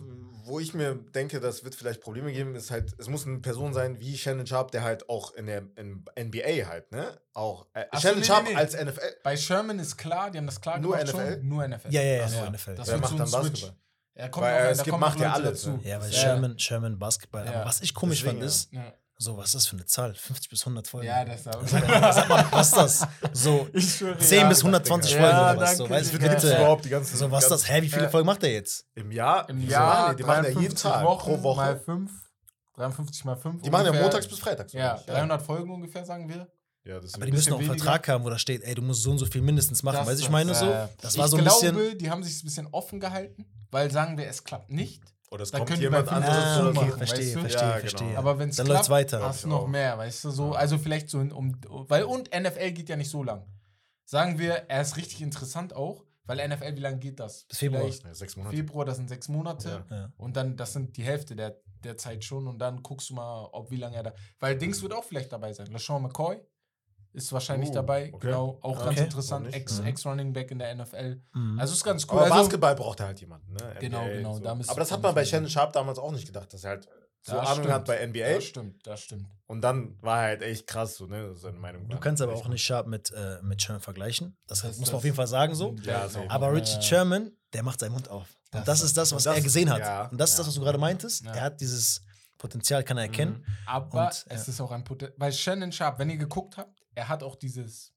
[0.50, 3.74] wo ich mir denke, das wird vielleicht Probleme geben, ist halt, es muss eine Person
[3.74, 7.20] sein wie Shannon Sharp, der halt auch in der in NBA halt, ne?
[7.34, 8.56] Auch äh, Ach Shannon nee, Sharp nee, nee.
[8.56, 9.15] als NFL.
[9.24, 11.34] Bei Sherman ist klar, die haben das klar Nur gemacht NFL?
[11.36, 11.48] schon.
[11.48, 11.91] Nur NFL.
[11.91, 12.75] Ja, ja, ja, Ach nur NFL.
[12.75, 13.62] Das Wer wird macht so dann Switch.
[13.62, 13.75] Basketball?
[14.15, 15.70] Er kommt Weil, da Skip kommen macht ja alles, dazu.
[15.77, 15.79] ne?
[15.84, 16.18] Ja, weil Ja.
[16.20, 17.46] Sherman, Sherman Basketball.
[17.46, 17.53] Ja.
[17.53, 20.14] Aber was ich komisch Deswegen, fand, ist, Ja, so, was ist das für eine Zahl?
[20.16, 21.06] 50 bis 100 Folgen.
[21.08, 21.62] ja das ist auch.
[21.68, 23.08] Sag mal, sag mal, was ist das?
[23.34, 25.22] So Ich schwöre, 10 ja, bis 120 Digga.
[25.24, 25.78] Folgen Ja, oder was?
[25.78, 26.48] So, weißt du, bitte.
[26.56, 27.18] überhaupt die ganzen.
[27.18, 27.70] So, was ist das?
[27.70, 28.86] Hä, wie viele Äh, Folgen macht der jetzt?
[28.96, 29.48] Im Jahr?
[29.50, 30.24] Im Jahr machen die?
[30.24, 31.56] Machen ja jeden 53 Tag Wochen pro Woche.
[31.58, 32.12] mal 5.
[32.76, 33.62] 53 mal 5.
[33.62, 34.72] die machen ja montags bis freitags.
[34.74, 35.10] Ja, oder nicht?
[35.10, 36.48] 300 Folgen ungefähr, sagen wir.
[36.86, 37.84] Ja, das ist Aber die müssen auch einen weniger.
[37.84, 39.98] Vertrag haben, wo da steht, ey, du musst so und so viel mindestens machen.
[39.98, 40.65] Das- weißt du, ich meine äh, so?
[41.02, 41.98] Das war ich so ein glaube, bisschen.
[41.98, 45.04] die haben sich ein bisschen offen gehalten, weil sagen wir, es klappt nicht.
[45.32, 47.39] Oder es Da kommt jemand anderes Ah, okay, machen, verstehe, weißt du?
[47.42, 48.08] verstehe, Ja, verstehe.
[48.08, 48.20] genau.
[48.20, 49.22] Aber wenn es Dann klappt, weiter.
[49.24, 49.68] hast du noch auch.
[49.68, 50.54] mehr, weißt du, so.
[50.54, 51.56] Also vielleicht so in, um,
[51.88, 53.46] weil und NFL geht ja nicht so lang.
[54.06, 57.44] Sagen wir, er ist richtig interessant auch, weil NFL, wie lange geht das?
[57.46, 57.88] Bis Februar.
[57.88, 58.56] Ja, sechs Monate.
[58.56, 59.86] Februar, das sind sechs Monate.
[59.89, 59.96] Ja.
[59.98, 60.13] Ja.
[60.18, 62.48] Und dann, das sind die Hälfte der, der Zeit schon.
[62.48, 64.13] Und dann guckst du mal, ob wie lange er da.
[64.39, 65.68] Weil Dings wird auch vielleicht dabei sein.
[65.68, 66.39] LeSean McCoy
[67.23, 68.10] ist wahrscheinlich Uh, dabei.
[68.13, 68.27] okay.
[68.27, 68.86] Genau, auch Okay.
[68.86, 69.47] ganz interessant.
[69.47, 69.53] Mhm.
[69.86, 71.21] Ex-Running Back in der NFL.
[71.34, 71.60] Mhm.
[71.60, 72.13] Also ist ganz cool.
[72.19, 73.75] Aber also, Basketball braucht er halt jemanden, ne?
[73.79, 74.39] Genau, genau, So.
[74.43, 76.88] da Aber das hat man bei Shannon Sharp damals auch nicht gedacht, dass er halt
[77.21, 77.73] so Das Ahnung stimmt.
[77.73, 78.34] hat bei NBA.
[78.36, 79.27] Das stimmt, das stimmt.
[79.45, 81.36] Und dann war er halt echt krass, so, ne?
[81.36, 81.88] Seine Meinung.
[81.89, 84.38] Du kannst aber auch nicht Sharp mit, äh, mit Sherman vergleichen.
[84.47, 85.75] Das, Das- muss das- man auf jeden Fall sagen so.
[85.84, 86.23] Ja, das so.
[86.29, 86.82] Aber Richard ja.
[86.82, 88.27] Sherman, der macht seinen Mund auf.
[88.51, 89.79] Das Und das ist- ist das, was das- er gesehen hat.
[89.79, 90.41] ja, Und das ist ja.
[90.41, 91.25] das, was du gerade meintest.
[91.25, 91.34] Ja.
[91.34, 92.01] Er hat dieses
[92.38, 93.45] Potenzial, kann er erkennen.
[93.65, 94.53] Aber Und, es ja.
[94.53, 95.13] ist auch ein Potenzial.
[95.19, 97.93] Weil Shannon Sharp, wenn ihr geguckt habt, er hat auch dieses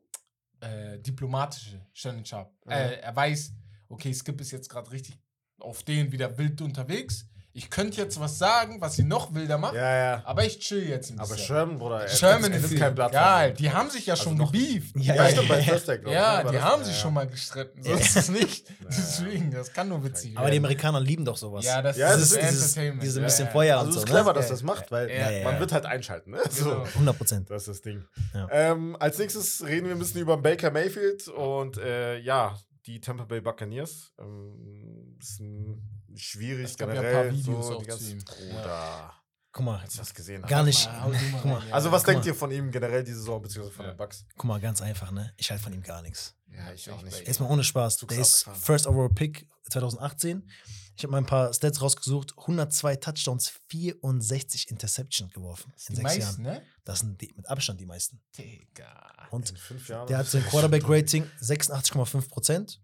[0.60, 2.54] äh, diplomatische Shannon Sharp.
[2.66, 2.72] Ja.
[2.72, 3.52] Äh, er weiß,
[3.88, 5.18] okay, Skip ist jetzt gerade richtig
[5.58, 7.26] auf den wieder wild unterwegs.
[7.54, 10.22] Ich könnte jetzt was sagen, was sie noch wilder macht, Ja, ja.
[10.24, 11.44] aber ich chill jetzt ein Aber bisschen.
[11.48, 14.24] Sherman, Bruder, er- Sherman er ist nimmt kein Blatt Geil, die haben sich ja Also
[14.24, 14.96] schon noch- gebieft.
[14.96, 16.42] Ja, Ja, ja, bei ja.
[16.44, 16.48] Ne?
[16.50, 17.00] Die das- haben ja, sich ja.
[17.02, 17.82] schon mal gestritten.
[17.82, 18.66] So ist es nicht.
[18.88, 20.56] Deswegen, das kann nur witzig Aber die.
[20.56, 21.64] Amerikaner lieben doch sowas.
[21.66, 23.02] Ja, das Ja, ist das dieses, ist dieses, Entertainment.
[23.02, 23.50] diese Ja, bisschen ja.
[23.52, 24.00] Feuer Also und es so.
[24.00, 24.38] ist clever, ne?
[24.38, 25.60] dass das macht, weil Ja, ja, man ja.
[25.60, 26.40] wird halt einschalten, ne?
[26.48, 26.64] So.
[26.70, 26.84] Genau.
[26.84, 27.50] 100 Prozent.
[27.50, 28.02] Das ist das Ding.
[28.32, 28.48] Ja.
[28.50, 33.24] Ähm, als nächstes reden wir ein bisschen über Baker Mayfield und äh, ja, die Tampa
[33.24, 34.12] Bay Buccaneers.
[34.18, 37.24] Ähm, bisschen schwierig Es gab ja ein generell.
[37.28, 38.18] paar Videos so, auch zu ganze, ihm.
[38.24, 39.14] Bruder,
[39.54, 40.86] Guck mal, als ich das gesehen gar nicht.
[40.86, 40.90] Du
[41.32, 41.68] Guck mal.
[41.68, 41.74] ja.
[41.74, 42.30] Also was Guck denkt mal.
[42.32, 43.92] ihr von ihm generell diese Saison, beziehungsweise von Ja.
[43.92, 44.24] den Bucks?
[44.36, 45.34] Guck mal, ganz einfach, ne?
[45.36, 46.34] Ich halte von ihm gar nichts.
[46.48, 47.26] Ja, ich auch nicht.
[47.26, 47.98] Jetzt mal ohne Spaß.
[47.98, 48.60] Zug's Der ist abgefahren.
[48.62, 50.48] First Overall Pick 2018.
[50.96, 52.32] Ich habe mal ein paar Stats rausgesucht.
[52.38, 56.56] 102 Touchdowns, 64 Interceptions geworfen in Die sechs meisten, Jahren.
[56.58, 56.66] ne?
[56.84, 58.20] Das sind die, mit Abstand die meisten.
[58.36, 59.28] Digga.
[59.30, 60.06] Und In fünf Jahren.
[60.08, 62.81] der hat sein Quarterback-Rating 86,5 Prozent.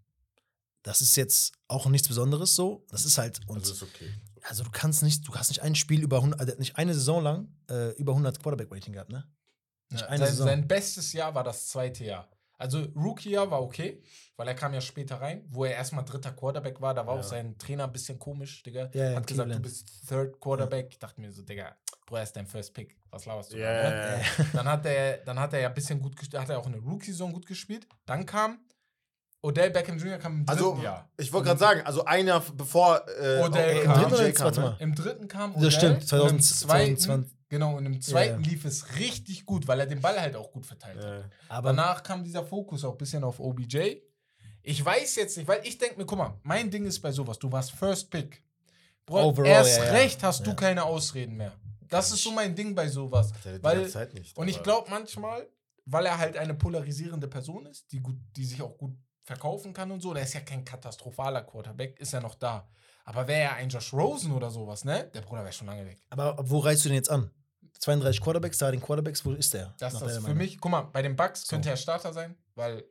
[0.83, 2.85] Das ist jetzt auch nichts Besonderes so.
[2.89, 3.39] Das ist halt.
[3.47, 4.09] Und Also ist okay.
[4.43, 7.21] also du kannst nicht, du hast nicht ein Spiel über 100, also nicht eine Saison
[7.23, 9.25] lang äh, über 100 Quarterback-Rating gehabt, ne?
[9.91, 10.47] Nicht Ja, eine sein, Saison.
[10.47, 12.29] sein bestes Jahr war das zweite Jahr.
[12.57, 14.01] Also Rookie Jahr war okay,
[14.35, 16.93] weil er kam ja später rein, wo er erstmal dritter Quarterback war.
[16.93, 17.21] Da war Ja.
[17.21, 18.89] auch sein Trainer ein bisschen komisch, Digga.
[18.93, 19.63] Ja, ja, Hat gesagt, du Cleveland.
[19.63, 20.87] bist Third Quarterback.
[20.91, 22.97] Ich dachte mir so, Digga, Bruder, ist dein First Pick.
[23.11, 23.57] Was laberst du?
[23.57, 24.21] da, Ja, ne?
[24.37, 26.65] ja, Dann hat er, dann hat er ja ein bisschen gut gespielt, hat er auch
[26.67, 27.87] in der Rookie-Saison gut gespielt.
[28.05, 28.59] Dann kam
[29.41, 30.17] Odell Beckham Jr.
[30.17, 31.09] kam im dritten Also, Jahr.
[31.17, 33.93] ich wollte gerade sagen, also ein Jahr bevor äh, Odell kam.
[33.93, 34.41] Im dritten oder jetzt?
[34.41, 34.65] Warte ne?
[34.67, 34.77] mal.
[34.79, 37.35] Im dritten kam Das stimmt, und 2000 im zweiten, 2020.
[37.49, 38.49] Genau, und im zweiten Ja.
[38.49, 41.03] lief es richtig gut, weil er den Ball halt auch gut verteilt hat.
[41.21, 41.23] Ja.
[41.47, 43.95] Aber Danach kam dieser Fokus auch ein bisschen auf OBJ.
[44.61, 47.39] Ich weiß jetzt nicht, weil ich denke mir, guck mal, mein Ding ist bei sowas,
[47.39, 48.43] du warst First Pick.
[49.05, 49.91] Bro, Overall, erst ja, ja.
[49.93, 50.55] recht hast du Ja.
[50.55, 51.53] keine Ausreden mehr.
[51.87, 53.33] Das ist so mein Ding bei sowas.
[53.33, 54.37] Hat Weil, nicht.
[54.37, 55.47] und ich glaube manchmal,
[55.85, 58.95] weil er halt eine polarisierende Person ist, die, gut, die sich auch gut
[59.29, 62.67] verkaufen kann und so, der ist ja kein katastrophaler Quarterback, ist ja noch da.
[63.05, 65.09] Aber wäre er ein Josh Rosen oder sowas, ne?
[65.13, 65.99] Der Bruder wäre schon lange weg.
[66.09, 67.29] Aber wo reißt du den jetzt an?
[67.79, 69.73] 32 Quarterbacks, Starting Quarterbacks, wo ist der?
[69.79, 70.37] Das ist deiner für Meinung?
[70.37, 71.49] mich, guck mal, bei den Bucks So.
[71.55, 72.83] könnte er Starter sein, weil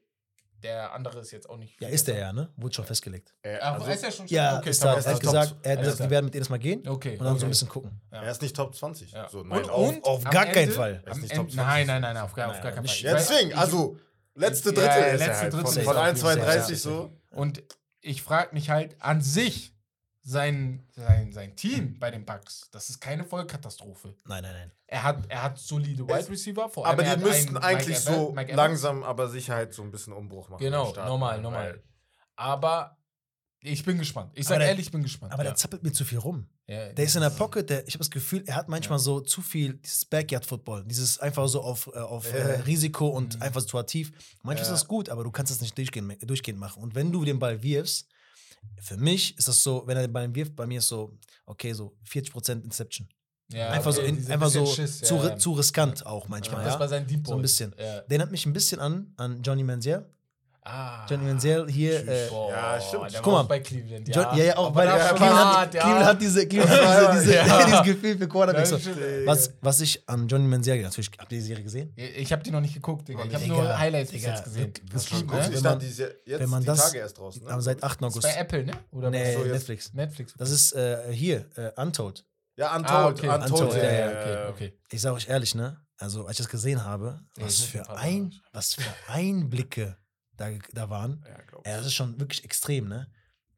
[0.62, 1.80] der andere ist jetzt auch nicht.
[1.80, 2.48] Ja, ist der ja, ne?
[2.56, 3.32] Wurde schon festgelegt.
[3.42, 6.00] Äh, also, ist er schon Ja, okay, ist da, er hat gesagt, er hat gesagt,
[6.04, 7.12] die werden mit jedes Mal gehen Okay.
[7.16, 7.44] und dann so okay.
[7.44, 8.00] ein bisschen gucken.
[8.12, 8.22] Ja.
[8.22, 9.12] er ist nicht Top 20.
[9.12, 9.28] Ja.
[9.28, 11.02] So, nein, und, auf, und auf gar keinen Ende- Fall.
[11.04, 11.54] Er Top 20.
[11.56, 12.96] nein, nein, nein, auf, gar, auf Nein, gar keinen Fall.
[13.02, 13.98] Ja, deswegen, ich- also
[14.38, 15.52] letzte Ja, Drittel ja, ist letzte er halt.
[15.52, 16.44] Drittel von, ist von er.
[16.46, 17.12] 1,32 Ja, so.
[17.30, 17.62] Und
[18.00, 19.74] ich frage mich halt an sich,
[20.28, 24.14] sein, sein, sein Team bei den Bucks, das ist keine Vollkatastrophe.
[24.26, 24.72] Nein, nein, nein.
[24.86, 28.16] Er hat, er hat solide Wide Receiver, vor allem Aber er die müssten eigentlich Mike
[28.16, 30.60] so Mike langsam, aber sicher halt so ein bisschen Umbruch machen.
[30.60, 31.82] Genau, normal, normal.
[32.36, 32.97] Aber
[33.62, 34.30] ich bin gespannt.
[34.34, 35.32] Ich sage ehrlich, ich bin gespannt.
[35.32, 35.50] Aber ja.
[35.50, 36.46] der zappelt mir zu viel rum.
[36.66, 39.20] Ja, Der ist in der Pocket, der, ich habe das Gefühl, er hat manchmal so
[39.20, 43.42] zu viel dieses Backyard-Football, dieses einfach so auf, äh, auf äh, Risiko und Mhm.
[43.42, 44.12] einfach situativ.
[44.42, 44.62] Manchmal Ja.
[44.62, 46.82] ist das gut, aber du kannst das nicht durchgehend, durchgehend machen.
[46.82, 48.06] Und wenn du den Ball wirfst,
[48.80, 51.16] für mich ist das so, wenn er den Ball wirft, bei mir ist so,
[51.46, 53.08] okay, so 40% Inception.
[53.50, 55.38] Ja, einfach so, okay, in, diese einfach so Schiss, zu, ja, ja.
[55.38, 56.62] zu riskant auch manchmal.
[56.64, 57.42] Das Ja, war sein Deep So ein Ball.
[57.42, 57.74] bisschen.
[57.78, 58.00] Ja.
[58.02, 60.04] Den hat mich ein bisschen an, an Johnny Manziel.
[60.70, 61.06] Ah.
[61.08, 62.06] Johnny Manziel hier.
[62.06, 63.12] Äh, Ja, stimmt.
[63.12, 63.42] Der Guck mal.
[63.44, 64.06] bei Cleveland.
[64.14, 65.80] John, ja, ja, auch Aber bei ja, schon Cleveland, hat, ja.
[65.82, 67.64] Cleveland hat diese, Cleveland hat diese, diese, Ja.
[67.66, 68.68] dieses Gefühl für Quarterbacks.
[68.68, 68.78] So.
[69.24, 71.92] Was, was ich an Johnny Manziel, natürlich, habt ihr die Serie gesehen?
[71.96, 73.24] Ich habe die noch nicht geguckt, Digga.
[73.24, 74.72] Ich habe Digga, nur Highlights bis Digga, jetzt gesehen.
[74.92, 75.18] das Das ist ne?
[75.26, 77.50] du wenn man- jetzt wenn man die das- Tage erst draußen, ne?
[77.50, 78.02] Aber seit 8.
[78.02, 78.22] Das ist August.
[78.34, 78.72] bei Apple, ne?
[78.92, 79.94] Oder Nee, so, Netflix.
[79.94, 80.34] Netflix.
[80.36, 82.26] Das ist äh, hier, äh, Untold.
[82.56, 83.28] Ja, Untold, ah, okay.
[83.28, 84.48] Untold, Untold, ja, ja, ja, okay, ja.
[84.50, 84.72] okay.
[84.90, 85.80] Ich sage euch ehrlich, ne?
[85.96, 89.96] Also, als ich das gesehen habe, Ja, für, ein was für Einblicke
[90.38, 91.24] da, da waren.
[91.28, 93.10] Ja, glaub Ja, das ist schon wirklich extrem, ne?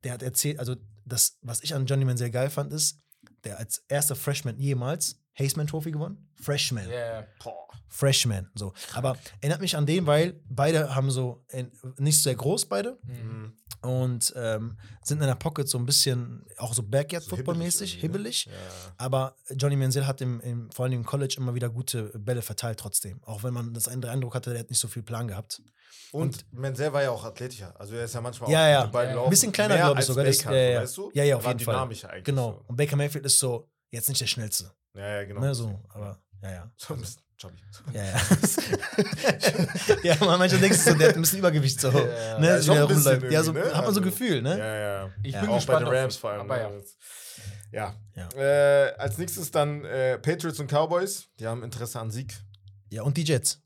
[0.03, 3.01] Der hat erzählt, also das, was ich an Johnny Manziel geil fand, ist,
[3.45, 6.29] der als erster Freshman jemals Haseman Trophy gewonnen.
[6.41, 6.89] Freshman.
[6.89, 7.55] Ja, Boah.
[7.89, 8.49] Freshman.
[8.55, 8.73] So.
[8.95, 12.99] Aber erinnert mich an den, weil beide haben so in, nicht sehr groß, beide.
[13.03, 13.57] Mhm.
[13.83, 18.47] Und ähm, sind in der Pocket so ein bisschen, auch so Backyard-Football-mäßig, irgendwie, hibbelig.
[18.47, 18.53] Ne?
[18.53, 18.93] Ja.
[18.99, 22.79] Aber Johnny Manziel hat im, im, vor allem im College immer wieder gute Bälle verteilt
[22.79, 23.23] trotzdem.
[23.25, 25.63] Auch wenn man das den Eindruck hatte, der hat nicht so viel Plan gehabt.
[26.13, 27.79] Und, Menzel war ja auch athletischer.
[27.81, 28.81] Also er ist ja manchmal Ja, auch ja.
[28.81, 29.25] mit den Beinen Ja.
[29.25, 30.25] Ein bisschen kleiner, glaube ich sogar.
[30.25, 30.83] Das, Baker, ja, ja.
[30.83, 31.11] weißt du?
[31.15, 31.75] ja, ja, auf War jeden Fall.
[31.75, 32.25] dynamischer eigentlich.
[32.25, 32.53] Genau.
[32.53, 32.65] So.
[32.69, 34.73] Und Baker Mayfield ist so, jetzt nicht der Schnellste.
[34.95, 35.41] Ja, ja, genau.
[35.41, 36.71] Ne, so, aber ja, ja.
[36.77, 37.57] So ein bisschen chubby.
[37.93, 38.21] Ja, ja.
[40.03, 41.91] ja, man, manchmal denkst du so, der hat ein bisschen Übergewicht so.
[41.93, 43.31] Ja, ne, ja, so ein bisschen.
[43.31, 43.61] Ja, so, ne?
[43.61, 44.59] hat man so Also, Gefühl, ne?
[44.59, 45.11] Ja, ja.
[45.23, 45.41] Ich Ja.
[45.41, 45.81] bin Auch bei gespannt.
[45.83, 46.41] den auf- Rams vor allem.
[46.43, 46.71] Aber ja.
[46.71, 46.83] ne?
[47.73, 47.95] Ja.
[48.17, 48.29] Ja.
[48.37, 51.29] Äh, als nächstes dann äh, Patriots und Cowboys.
[51.39, 52.35] Die haben Interesse an Sieg.
[52.91, 53.63] Ja, und die Jets.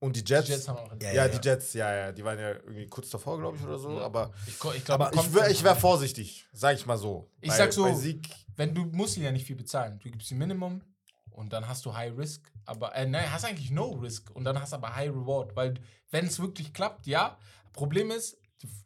[0.00, 0.46] Und die Jets.
[0.46, 2.12] Die Jets haben auch Ja, ja, ja, die Jets, ja, ja.
[2.12, 3.96] Die waren ja irgendwie kurz davor, glaube ich, oder so.
[3.96, 4.02] Ja.
[4.02, 7.30] Aber, Ich, ich aber ich wäre ich wär vorsichtig, sag ich mal so.
[7.40, 8.28] Ich Bei- sag so- Bei Sieg.
[8.58, 9.98] Wenn du musst ihn ja nicht viel bezahlen.
[10.00, 10.82] Du gibst ihm Minimum
[11.30, 14.60] und dann hast du High Risk, aber äh, nein, hast eigentlich No Risk und dann
[14.60, 15.74] hast aber High Reward, weil
[16.10, 17.38] wenn es wirklich klappt, ja.
[17.72, 18.36] Problem ist,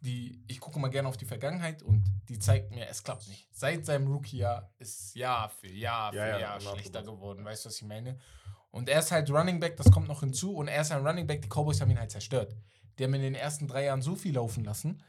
[0.03, 3.49] die, ich gucke mal gerne auf die Vergangenheit und die zeigt mir, es klappt nicht.
[3.53, 7.43] Seit seinem Rookie-Jahr ist Jahr für Jahr für Ja, ja, Jahr immer schlechter geworden.
[7.43, 8.19] Weißt du, was ich meine?
[8.71, 10.55] Und er ist halt Running Back, das kommt noch hinzu.
[10.55, 12.55] Und er ist ein Running Back, die Cowboys haben ihn halt zerstört.
[12.99, 15.03] Die haben in den ersten drei Jahren so viel laufen lassen.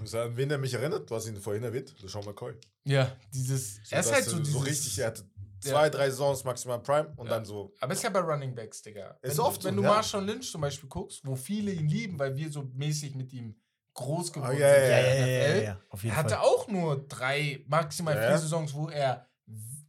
[0.00, 1.10] An wen er mich erinnert?
[1.10, 1.94] Hast ihn vorhin erwähnt.
[2.00, 2.54] LeSean McCoy.
[2.84, 3.78] Ja, dieses.
[3.90, 4.98] er ist das, halt so, dieses, richtig.
[4.98, 5.22] Er hatte
[5.64, 5.70] Ja.
[5.72, 7.34] zwei, drei Saisons maximal Prime und Ja.
[7.34, 7.74] dann so.
[7.80, 9.18] Aber ist ja bei Running Backs, Digga.
[9.22, 9.94] Ist wenn oft du, wenn so, du ja.
[9.94, 13.54] Marshall Lynch zum Beispiel guckst, wo viele ihn lieben, weil wir so mäßig mit ihm
[13.94, 14.82] groß geworden Ah, ja, sind.
[14.82, 16.44] ja, in Ja, der ja, ja, NFL, ja, ja, auf jeden Er hatte Fall.
[16.44, 18.38] auch nur drei, maximal Ja, vier ja.
[18.38, 19.26] Saisons, wo er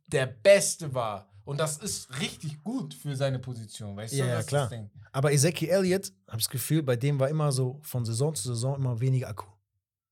[0.07, 1.29] der Beste war.
[1.45, 4.29] Und das ist richtig gut für seine Position, weißt Ja, du?
[4.31, 4.69] ja, Das klar.
[4.69, 4.79] das.
[5.11, 8.75] Aber Ezekiel Elliott, habe das Gefühl, bei dem war immer so von Saison zu Saison
[8.75, 9.45] immer weniger Akku.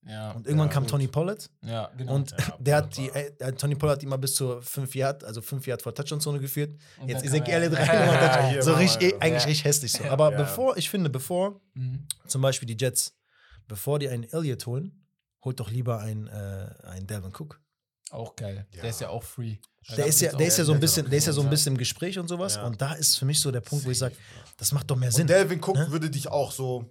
[0.07, 0.91] Ja, Und irgendwann Ja, kam gut.
[0.91, 2.15] Tony Pollard ja genau.
[2.15, 5.41] und Ja, der hat die, äh, Tony Pollard hat immer bis zur 5 Yard, also
[5.41, 6.75] 5 Yard vor Touchdown-Zone geführt.
[6.99, 10.03] Und Jetzt Ezekiel er- Elliott rein So richtig, mal- eigentlich richtig hässlich so.
[10.09, 10.37] Aber Ja.
[10.37, 12.07] bevor, ich finde, bevor Mhm.
[12.27, 13.15] zum Beispiel die Jets,
[13.67, 15.03] bevor die einen Elliott holen,
[15.43, 17.59] holt doch lieber einen, äh, einen Delvin Cook.
[18.09, 18.65] Auch geil.
[18.71, 18.81] Ja.
[18.83, 19.57] Der ist ja auch free.
[19.97, 21.73] Der ist ja, der ist ja so ein bisschen, der ist ja so ein bisschen
[21.73, 22.55] im Gespräch und sowas.
[22.55, 22.65] Ja.
[22.65, 24.15] Und da ist für mich so der Punkt, wo ich sage,
[24.57, 25.23] das macht doch mehr Sinn.
[25.23, 25.91] Und Delvin Cook Ne?
[25.91, 26.85] würde dich auch so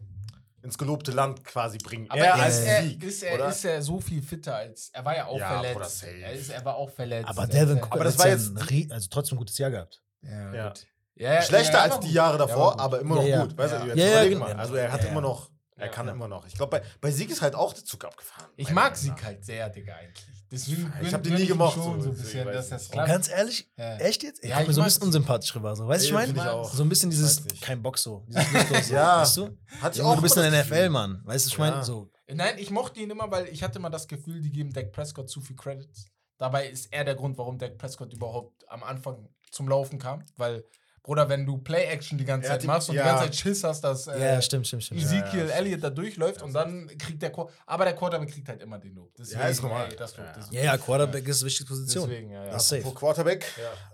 [0.66, 2.10] ins gelobte Land quasi bringen.
[2.10, 4.90] Aber er ist, als er, Sieg, ist, er, ist er so viel fitter als.
[4.92, 5.98] Er war ja auch Ja, verletzt.
[6.00, 6.12] safe.
[6.20, 7.28] Er, ist, er war auch verletzt.
[7.28, 10.02] aber Er ist- Cook Aber hat das war jetzt also trotzdem ein gutes Jahr gehabt.
[10.22, 10.68] Ja, Ja.
[10.68, 10.86] gut.
[11.14, 12.12] Ja, Schlechter ja, als die.
[12.12, 13.42] Jahre Ja, davor, aber immer noch Ja, ja.
[13.44, 13.56] gut.
[13.56, 13.86] Weißt du, Ja.
[13.86, 14.52] jetzt Ja, ja, überleg mal.
[14.52, 16.12] Also er hat immer noch, er Ja, kann ja.
[16.12, 16.46] immer noch.
[16.46, 18.50] Ich glaube, bei, bei Sieg ist halt auch der Zug abgefahren.
[18.56, 20.35] Ich mag Sieg halt sehr, Digga, eigentlich.
[20.50, 23.08] Deswegen Ich hab gönn- den nie gemocht, Schon, so, so ein bisschen, dass das klappt.
[23.08, 23.96] Ganz ehrlich, Ja.
[23.96, 24.42] echt jetzt?
[24.44, 25.74] Ich Ja, komme mir so ein bisschen unsympathisch rüber.
[25.74, 25.86] So.
[25.88, 26.64] Weißt du, ich meine?
[26.72, 28.24] So ein bisschen dieses, kein Bock so.
[28.28, 29.22] Dieses Ja.
[29.22, 29.56] Weißt du?
[29.80, 30.84] Hatte ich auch du bist immer in der das Gefühl.
[30.84, 31.22] NFL, Mann.
[31.24, 31.76] Weißt du, ich meine?
[31.76, 31.82] Ja.
[31.84, 32.10] So.
[32.32, 35.28] Nein, ich mochte ihn immer, weil ich hatte immer das Gefühl, die geben Dak Prescott
[35.30, 36.06] zu viel Credits.
[36.38, 40.24] Dabei ist er der Grund, warum Dak Prescott überhaupt am Anfang zum Laufen kam.
[40.36, 40.64] Weil,
[41.06, 43.02] Bruder, wenn du Play-Action die ganze Zeit die- machst und ja.
[43.04, 45.00] die ganze Zeit Schiss hast, dass äh, Ja, stimmt, stimmt, stimmt.
[45.00, 45.52] Ezekiel Ja, ja.
[45.54, 48.94] Elliott da durchläuft und dann kriegt der Quarterback, aber der Quarterback kriegt halt immer den
[48.96, 49.14] Lob.
[49.16, 49.88] Deswegen, Ja, ist normal.
[49.88, 50.32] ey, das Lob, Ja.
[50.36, 50.56] deswegen.
[50.56, 52.08] Ja, ja, Quarterback ist eine wichtige Position.
[52.10, 52.50] Deswegen, ja, ja.
[52.50, 52.94] Das ist safe.
[52.94, 53.46] Quarterback,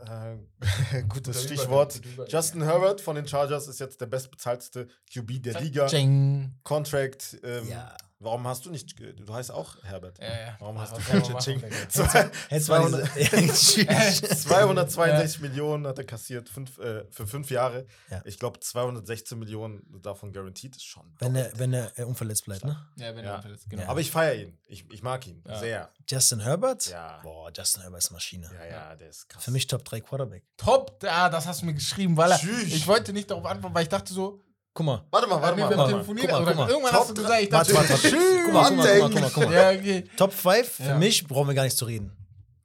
[0.06, 0.32] Ja.
[0.32, 2.00] äh, gutes Stichwort.
[2.28, 5.86] Justin Herbert von den Chargers ist jetzt der bestbezahlteste QB der Liga.
[5.88, 6.54] Ching.
[6.62, 7.38] Contract.
[7.44, 7.94] Ähm, Ja.
[8.22, 8.94] Warum hast du nicht.
[8.98, 10.18] Du heißt auch Herbert.
[10.18, 10.56] Ja, ja.
[10.60, 11.60] Warum hast Was du Ching?
[11.60, 11.88] Digga?
[11.88, 17.26] Zwei- Hättest du mal 200 diese- Ja, 262 Millionen hat er kassiert fünf, äh, für
[17.26, 17.86] fünf Jahre.
[18.10, 18.22] Ja.
[18.24, 21.14] Ich glaube, 216 Millionen davon guaranteed ist schon.
[21.18, 22.76] wenn er, wenn er äh, unverletzt bleibt, ne?
[22.96, 23.36] Ja, wenn Ja.
[23.36, 23.84] er verletzt, genau.
[23.86, 24.58] Aber ich feiere ihn.
[24.66, 25.58] Ich, ich mag ihn Ja.
[25.58, 25.90] sehr.
[26.08, 26.86] Justin Herbert?
[26.90, 27.20] Ja.
[27.22, 28.50] Boah, Justin Herbert ist Maschine.
[28.54, 29.44] Ja, ja, der ist krass.
[29.44, 30.44] Für mich Top 3 Quarterback.
[30.56, 33.82] Top, ah, das hast du mir geschrieben, weil er, ich wollte nicht darauf antworten, weil
[33.84, 34.40] ich dachte so,
[34.74, 35.04] Guck mal.
[35.10, 35.56] Warte mal, warte mal.
[35.56, 35.88] wir haben Warte mal.
[35.98, 36.68] telefoniert, Guck mal, oder guck mal.
[36.70, 38.08] irgendwann Top hast du drei- gesagt, ich Warte, dachte, warte, warte.
[38.16, 38.44] tschüss.
[38.44, 39.54] Guck mal, guck mal, guck mal, guck mal, guck mal.
[39.74, 40.04] Ja, okay.
[40.16, 40.98] Top 5 für Ja.
[40.98, 42.12] mich brauchen wir gar nicht zu reden.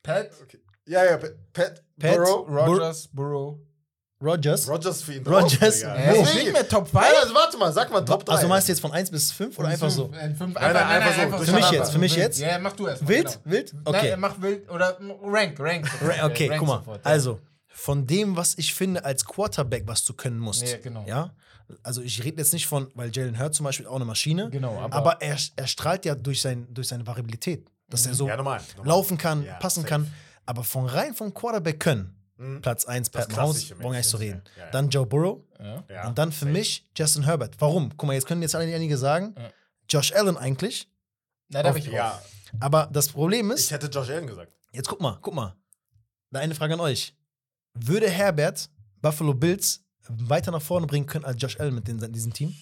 [0.03, 0.59] Pat, Okay.
[0.85, 2.47] Ja, ja, Pat, Pat, Pat, Burrow.
[2.49, 3.57] Rogers, Burrow.
[4.23, 4.67] Rogers.
[4.67, 5.95] Rogers für ihn Rogers, drauf, Digga.
[6.11, 6.15] Wo?
[6.15, 6.93] Äh, nicht mehr Top 5.
[6.93, 8.31] Nein, also warte mal, sag mal Top 3.
[8.31, 10.07] Also du meinst jetzt von 1 bis 5 oder einfach so?
[10.07, 11.43] Nein, nein, einfach so.
[11.45, 12.39] Für mich jetzt, für mich jetzt?
[12.39, 13.03] Ja, mach du erst.
[13.03, 13.25] mal, Wild?
[13.43, 13.55] Genau.
[13.55, 13.73] Wild?
[13.85, 13.97] Okay.
[13.99, 14.15] Okay.
[14.17, 15.87] mach wild oder rank, rank.
[16.01, 16.77] Ra- Okay, Rank guck mal.
[16.79, 17.11] sofort, ja.
[17.11, 20.63] Also, von dem, was ich finde als Quarterback, was du können musst.
[20.67, 21.03] Ja, genau.
[21.05, 21.35] Ja?
[21.83, 24.49] Also ich rede jetzt nicht von, weil Jalen Hurt zum Beispiel auch eine Maschine.
[24.49, 27.69] Genau, aber- aber, er, er strahlt ja durch, sein, durch seine Variabilität.
[27.89, 28.61] Dass er so Ja, normal.
[28.75, 28.87] normal.
[28.87, 29.89] laufen kann, Ja, passen safe.
[29.89, 30.13] kann.
[30.45, 32.13] Aber von rein vom Quarterback können.
[32.37, 32.61] Mhm.
[32.61, 34.41] Platz 1, Das Pat Mahomes, brauchen wir nicht zu reden.
[34.57, 34.69] ja.
[34.71, 35.39] Dann Joe Burrow.
[36.05, 36.51] Und dann für safe.
[36.51, 37.55] mich Justin Herbert.
[37.59, 37.89] Warum?
[37.97, 39.35] Guck mal, jetzt können jetzt alle einige sagen.
[39.89, 40.87] Josh Allen eigentlich.
[41.49, 42.21] Na, da Auf- bin ich Ja.
[42.59, 44.51] Aber das Problem ich ist, hätte Josh Allen gesagt.
[44.71, 45.55] jetzt guck mal, guck mal.
[46.31, 47.15] Da eine Frage an euch.
[47.73, 48.69] Würde Herbert
[49.01, 52.55] Buffalo Bills weiter nach vorne bringen können als Josh Allen mit den, diesem Team?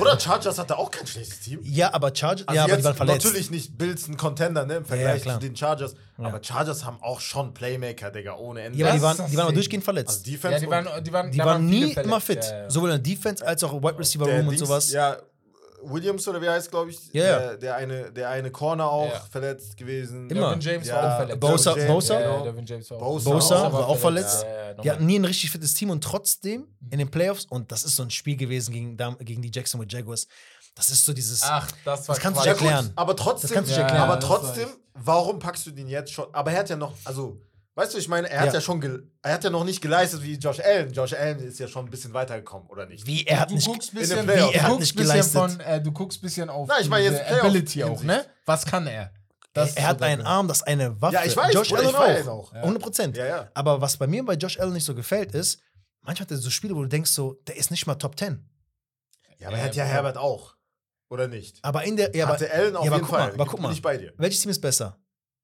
[0.00, 1.60] Oder Chargers hatte auch kein schlechtes Team.
[1.62, 3.24] Ja, aber Chargers, Also ja, aber jetzt die waren verletzt.
[3.24, 5.38] natürlich nicht Bills ein Contender, ne, im Vergleich klar.
[5.38, 5.94] zu den Chargers.
[6.18, 6.24] Ja.
[6.26, 8.78] Aber Chargers haben auch schon Playmaker, Digga, ohne Ende.
[8.78, 9.54] Ja, aber die waren, die waren aber Ding.
[9.54, 10.08] durchgehend verletzt.
[10.10, 12.06] also Defense Ja, die waren, die waren, die waren nie verletzt.
[12.06, 12.44] immer fit.
[12.44, 12.70] Ja, ja.
[12.70, 14.90] Sowohl in der Defense als auch im Wide Receiver Room und Dings, sowas.
[14.90, 15.18] Ja,
[15.86, 17.22] Williams oder wie heißt, glaube ich, ja.
[17.38, 19.20] Der, der, eine, der eine Corner auch Ja.
[19.30, 20.28] verletzt gewesen.
[20.30, 20.50] Immer.
[20.54, 21.40] Devin James Ja, war auch verletzt.
[21.40, 22.20] Bosa- James, Bosa?
[22.20, 22.60] Ja, genau.
[22.64, 23.72] James war Bosa Bosa auch.
[23.72, 24.42] war auch verletzt.
[24.42, 27.70] Ja, ja, Die hatten nie ein richtig fittes Team und trotzdem in den Playoffs, und
[27.72, 30.26] das ist so ein Spiel gewesen gegen, gegen die Jacksonville Jaguars,
[30.74, 31.42] das ist so dieses.
[31.44, 32.90] Ach, das war Das kannst du erklären.
[32.96, 34.02] aber trotzdem, Das kannst du nicht erklären.
[34.10, 36.26] aber trotzdem, warum packst du den jetzt schon?
[36.32, 37.40] Aber er hat ja noch, also,
[37.74, 38.60] weißt du, ich meine, er hat ja, Ja.
[38.60, 40.92] schon, gel- er hat ja noch nicht geleistet wie Josh Allen.
[40.92, 43.06] Josh Allen ist ja schon ein bisschen weitergekommen, oder nicht?
[43.06, 43.66] Wie er hat du nicht.
[43.66, 45.40] guckst bisschen, du Er hat guckst nicht bisschen geleistet.
[45.40, 48.24] von, äh, du guckst bisschen auf Na, ich meine jetzt Ability auch, ne?
[48.46, 49.12] Was kann er?
[49.56, 51.14] Er, ist er hat so einen Arm, das ist eine Waffe.
[51.14, 51.90] Ja, ich weiß, Josh Allen ich
[52.22, 52.52] ihn auch.
[52.52, 52.52] auch.
[52.54, 53.16] 100 Prozent.
[53.16, 53.50] Ja, ja.
[53.54, 55.60] Aber was bei mir bei Josh Allen nicht so gefällt, ist,
[56.00, 58.44] manchmal hat er so Spiele, wo du denkst, so, der ist nicht mal Top 10.
[59.38, 60.54] Ja, aber Ja, er hat ja aber- Herbert auch.
[61.10, 61.58] Oder nicht?
[61.62, 62.14] Aber in der.
[62.16, 63.34] Ja, aber, Hatte Allen auf ja, aber jeden guck mal, Fall.
[63.34, 63.72] aber guck Bin mal.
[63.72, 64.12] ich bei dir.
[64.16, 64.98] welches Team ist besser?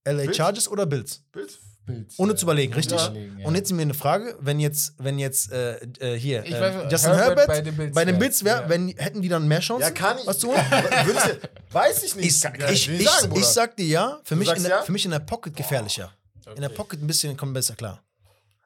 [0.04, 0.36] LA Bills?
[0.36, 1.22] Chargers oder Bills?
[1.30, 1.56] Bild?
[1.90, 2.98] Bild, Ohne äh, zu überlegen, richtig?
[3.00, 3.12] ja.
[3.46, 6.92] Und jetzt mir eine Frage, wenn jetzt, wenn jetzt äh, äh, hier Ich äh, weiß,
[6.92, 8.68] Justin Herbert Herbert, bei den Bills bei den Bills wäre, ja.
[8.68, 9.82] wenn hätten die dann mehr Chancen?
[9.82, 10.26] Ja, kann ich.
[10.26, 10.60] Was zu holen?
[11.72, 12.26] Weiß ich nicht.
[12.26, 14.82] Ich, kann ich, ich, sagen, ich sag dir ja, für Du mich, in der, ja?
[14.82, 16.12] für mich in der Pocket gefährlicher.
[16.54, 16.76] In der Okay.
[16.76, 18.02] Pocket ein bisschen kommt besser klar.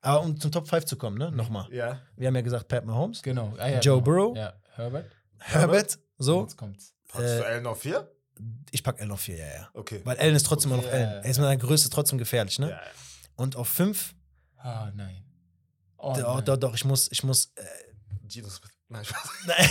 [0.01, 1.67] Aber um zum Top 5 zu kommen, ne, nochmal.
[1.71, 2.01] Ja.
[2.17, 3.55] Wir haben ja gesagt, Pat Mahomes, Genau.
[3.59, 4.05] Ah, ja, Joe genau.
[4.05, 4.37] Burrow?
[4.37, 5.11] Ja, Herbert.
[5.39, 6.43] Herbert, so.
[6.43, 6.93] Jetzt kommt's.
[7.09, 8.11] Packst Äh, du Allen auf vier?
[8.71, 9.71] Ich pack Allen auf 4, ja, ja.
[9.75, 10.01] Okay.
[10.05, 11.17] Weil Allen ist trotzdem immer noch Okay, ja, Allen.
[11.17, 12.71] ja, Er ist mit seiner Größe trotzdem gefährlich, ne?
[12.71, 12.83] Ja, ja.
[13.37, 14.14] Und auf 5,
[14.57, 15.25] Ah, nein.
[15.99, 16.44] Oh, doch, nein.
[16.47, 17.53] doch, doch, ich muss, ich muss.
[17.57, 17.64] Äh,
[18.31, 18.61] Smith.
[18.88, 19.29] Nein, Spaß.
[19.47, 19.68] nein,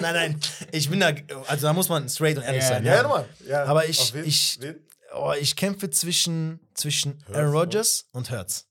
[0.00, 0.40] nein, nein.
[0.72, 1.12] Ich bin da,
[1.46, 2.84] also da muss man straight und ehrlich Ja, sein.
[2.84, 3.28] Ja, ja, nochmal.
[3.46, 3.64] Ja.
[3.64, 4.24] Aber ich- wen?
[4.24, 4.86] ich- Wen?
[5.14, 7.50] Oh, ich kämpfe zwischen, zwischen Aaron?
[7.54, 8.66] Rodgers und Hurts.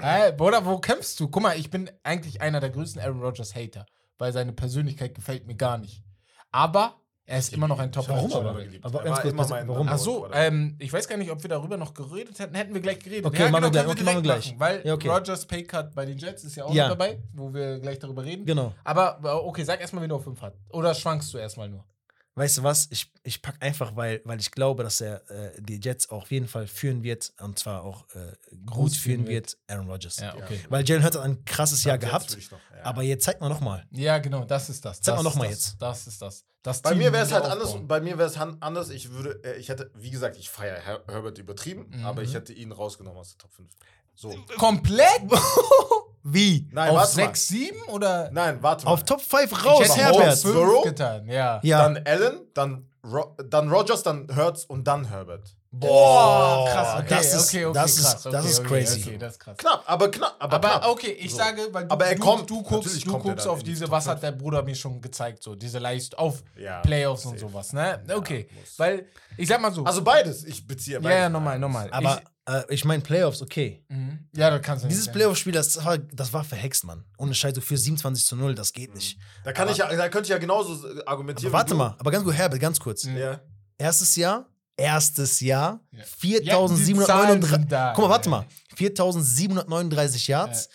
[0.00, 1.28] Hey, Bruder, wo kämpfst du?
[1.28, 3.86] Guck mal, ich bin eigentlich einer der größten Aaron Rodgers Hater,
[4.18, 6.02] weil seine Persönlichkeit gefällt mir gar nicht.
[6.50, 8.50] Aber er ist immer noch ein top Warum aber?
[8.82, 8.98] aber?
[9.00, 9.88] Er ganz kurz, immer was- warum?
[9.88, 12.54] Ach so, ähm, ich weiß gar nicht, ob wir darüber noch geredet hätten.
[12.54, 13.26] Hätten wir gleich geredet.
[13.26, 14.46] Okay, machen wir gleich, können okay, machen wir gleich.
[14.46, 15.08] machen, Weil Ja, okay.
[15.08, 16.88] Rodgers Paycut bei den Jets ist ja auch Ja.
[16.88, 18.46] dabei, wo wir gleich darüber reden.
[18.46, 18.72] Genau.
[18.82, 20.54] Aber äh, okay, sag erstmal, wen du auf 5 hast.
[20.70, 21.84] Oder schwankst du erstmal nur?
[22.34, 25.80] weißt du was, ich, ich pack einfach, weil, weil ich glaube, dass er äh, die
[25.82, 28.32] Jets auch auf jeden Fall führen wird und zwar auch äh,
[28.64, 30.18] gut führen wird, Aaron Rodgers.
[30.20, 30.60] Ja, okay.
[30.68, 32.84] Weil Jalen Hurts hat ein krasses Jahr Jetzt gehabt, ich noch, ja.
[32.84, 33.84] aber jetzt zeigt mal nochmal.
[33.90, 35.00] Ja, genau, das ist das.
[35.04, 35.52] Mal das noch ist mal das.
[35.52, 35.82] jetzt.
[35.82, 36.44] Das ist das.
[36.68, 37.74] Das Bei Team mir wäre es halt anders.
[37.82, 38.90] Bei mir wäre es anders.
[38.90, 42.04] Ich würde, äh, ich hätte, wie gesagt, ich feiere Her Herbert übertrieben, Mhm.
[42.06, 43.68] aber ich hätte ihn rausgenommen aus der Top 5.
[44.14, 44.34] So.
[44.58, 45.22] Komplett?
[46.22, 46.68] Wie?
[46.72, 47.26] Nein, Auf warte mal.
[47.28, 48.30] 6, 7 oder?
[48.32, 48.92] Nein, warte mal.
[48.92, 50.12] Auf Top 5 Ich raus, hätte Herbert.
[50.12, 50.38] Top Herbert.
[50.40, 50.84] 5 Burrow?
[50.84, 51.60] getan, ja.
[51.62, 51.82] Ja.
[51.88, 55.54] Dann Allen, dann, Ro dann Rogers, dann Hurts und dann Herbert.
[55.70, 58.22] Boah, krass, okay, das ist- okay, okay, das ist- krass.
[58.22, 59.00] das okay, ist okay, crazy.
[59.02, 59.56] Okay, das ist krass.
[59.58, 60.36] Knapp, aber knapp.
[60.38, 60.86] Aber, Aber knapp.
[60.88, 61.36] okay, ich So.
[61.36, 64.06] sage, weil du, Aber er du, kommt, du guckst, du kommt guckst auf diese, was
[64.06, 67.50] hat der Bruder mir schon gezeigt, so diese Leistung auf Ja, Playoffs und safe.
[67.50, 68.02] sowas, ne?
[68.14, 68.78] Okay, muss.
[68.78, 70.44] weil ich sag mal so, Also beides.
[70.44, 71.18] Ich beziehe ja, beides.
[71.18, 71.90] ja, nochmal, nochmal.
[71.90, 73.84] Aber äh, ich meine, Playoffs, okay.
[73.88, 74.26] ich, mhm.
[74.34, 77.04] ja, das kannst du Dieses Playoff-Spiel, das war, das war verhext, Mann.
[77.18, 79.18] Ohne Scheiß, du für 27 zu 0, das geht nicht.
[79.44, 81.52] Da, kann ich ja, da könnte ich ja genauso argumentieren.
[81.52, 83.04] Aber warte mal, aber ganz gut, Herbert, ganz kurz.
[83.04, 83.18] Mhm.
[83.18, 83.40] Ja.
[83.76, 84.46] Erstes Jahr,
[84.78, 85.98] erstes Jahr, Ja.
[85.98, 87.06] Ja, die 4739.
[87.06, 88.36] Zahlen sind da, Guck mal, warte ja.
[88.36, 88.46] mal.
[88.76, 90.68] 4739 Yards,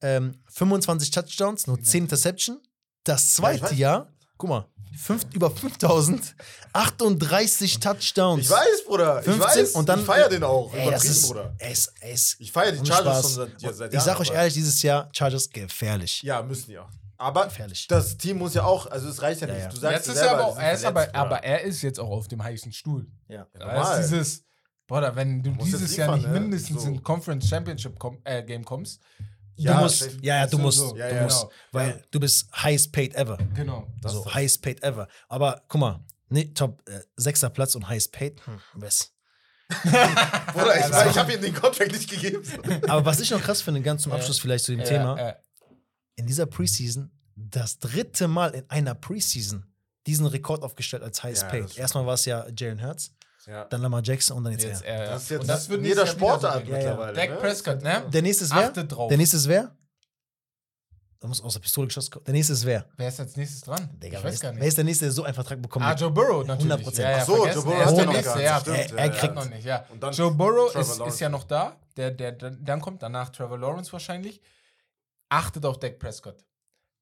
[0.00, 2.60] ähm, 25 Touchdowns, nur 10 Interception.
[3.04, 3.74] Das Ja, ich zweite.
[3.74, 6.34] Jahr, guck mal, fünf, über 5000,
[6.72, 8.44] 38 Touchdowns.
[8.44, 9.18] Ich weiß, Bruder.
[9.20, 9.70] Ich 15 weiß.
[9.72, 10.72] und dann- ich feiere den auch.
[10.74, 11.54] Ey, das ist, Bruder.
[11.58, 14.04] er er ist Ich feiere die Chargers schon seit, ja, seit ich Jahren.
[14.04, 16.22] sag euch ehrlich, dieses Jahr Chargers gefährlich.
[16.22, 16.88] Ja, müssen ja.
[17.22, 17.86] Aber Gefährlich.
[17.86, 19.62] das Team muss ja auch, also es reicht ja Ja, nicht.
[19.64, 19.68] ja.
[19.70, 22.28] Du sagst Jetzt er selber, aber, er ist aber, aber er ist jetzt auch auf
[22.28, 23.06] dem heißen Stuhl.
[23.28, 23.46] Ja.
[23.58, 24.44] Ja, Da ist dieses,
[24.86, 26.40] Bruder, wenn du musst jetzt dieses Jahr liefern, nicht ne?
[26.48, 26.88] mindestens So.
[26.88, 29.00] in Conference Championship kom äh, Game kommst,
[29.56, 30.18] Du Ja, musst, safe.
[30.22, 30.92] ja, ja, du musst, so.
[30.92, 31.52] du Ja, ja, musst, genau.
[31.72, 31.96] weil Ja.
[32.10, 33.38] du bist highest paid ever.
[33.54, 33.86] genau.
[34.00, 35.06] Das so highest paid ever.
[35.28, 39.12] Aber guck mal, nee, Top äh, sechster Platz und highest paid, hm, was?
[39.82, 42.42] Bruder, ich, ich habe ihm den Contract nicht gegeben.
[42.88, 45.36] Aber was ich noch krass finde, ganz zum Abschluss vielleicht zu dem Thema,
[46.22, 49.64] in dieser Preseason das dritte Mal in einer Preseason
[50.06, 51.76] diesen Rekord aufgestellt als highest Ja, paid.
[51.76, 53.12] Erstmal war es ja Jalen Hurts,
[53.46, 53.64] Ja.
[53.66, 55.06] dann Lamar Jackson und dann jetzt, jetzt, er.
[55.06, 56.74] Das jetzt und das wird jeder so Sportart ja.
[56.76, 57.12] mittlerweile.
[57.14, 57.36] Dak ne?
[57.36, 58.04] Prescott, ne?
[58.12, 58.68] Der nächste ist wer?
[58.68, 59.08] Achtet drauf.
[59.08, 59.76] Der nächste ist wer?
[61.20, 62.24] Da muss aus der Pistole geschossen kommen.
[62.24, 62.84] Der nächste ist wer?
[62.96, 63.88] Wer ist als nächstes dran?
[64.02, 64.66] Digga, ich wer weiß ist, gar wer nicht.
[64.68, 65.94] ist der nächste, der so einen Vertrag bekommen Ah?
[65.94, 66.72] Joe Burrow natürlich.
[66.88, 67.00] 100%.
[67.00, 67.46] Ja, ja, Ach so.
[67.46, 68.60] Joe Burrow hat ist ja der noch nächste, gar ja.
[68.60, 68.76] stimmt.
[68.76, 69.86] Er- er Ja, kriegt- noch nicht, ja.
[69.90, 71.76] Und dann Joe Burrow ist, ist ja noch da.
[71.96, 74.40] Der, der, der, dann kommt danach Trevor Lawrence wahrscheinlich.
[75.32, 76.44] Achtet auf Dak Prescott.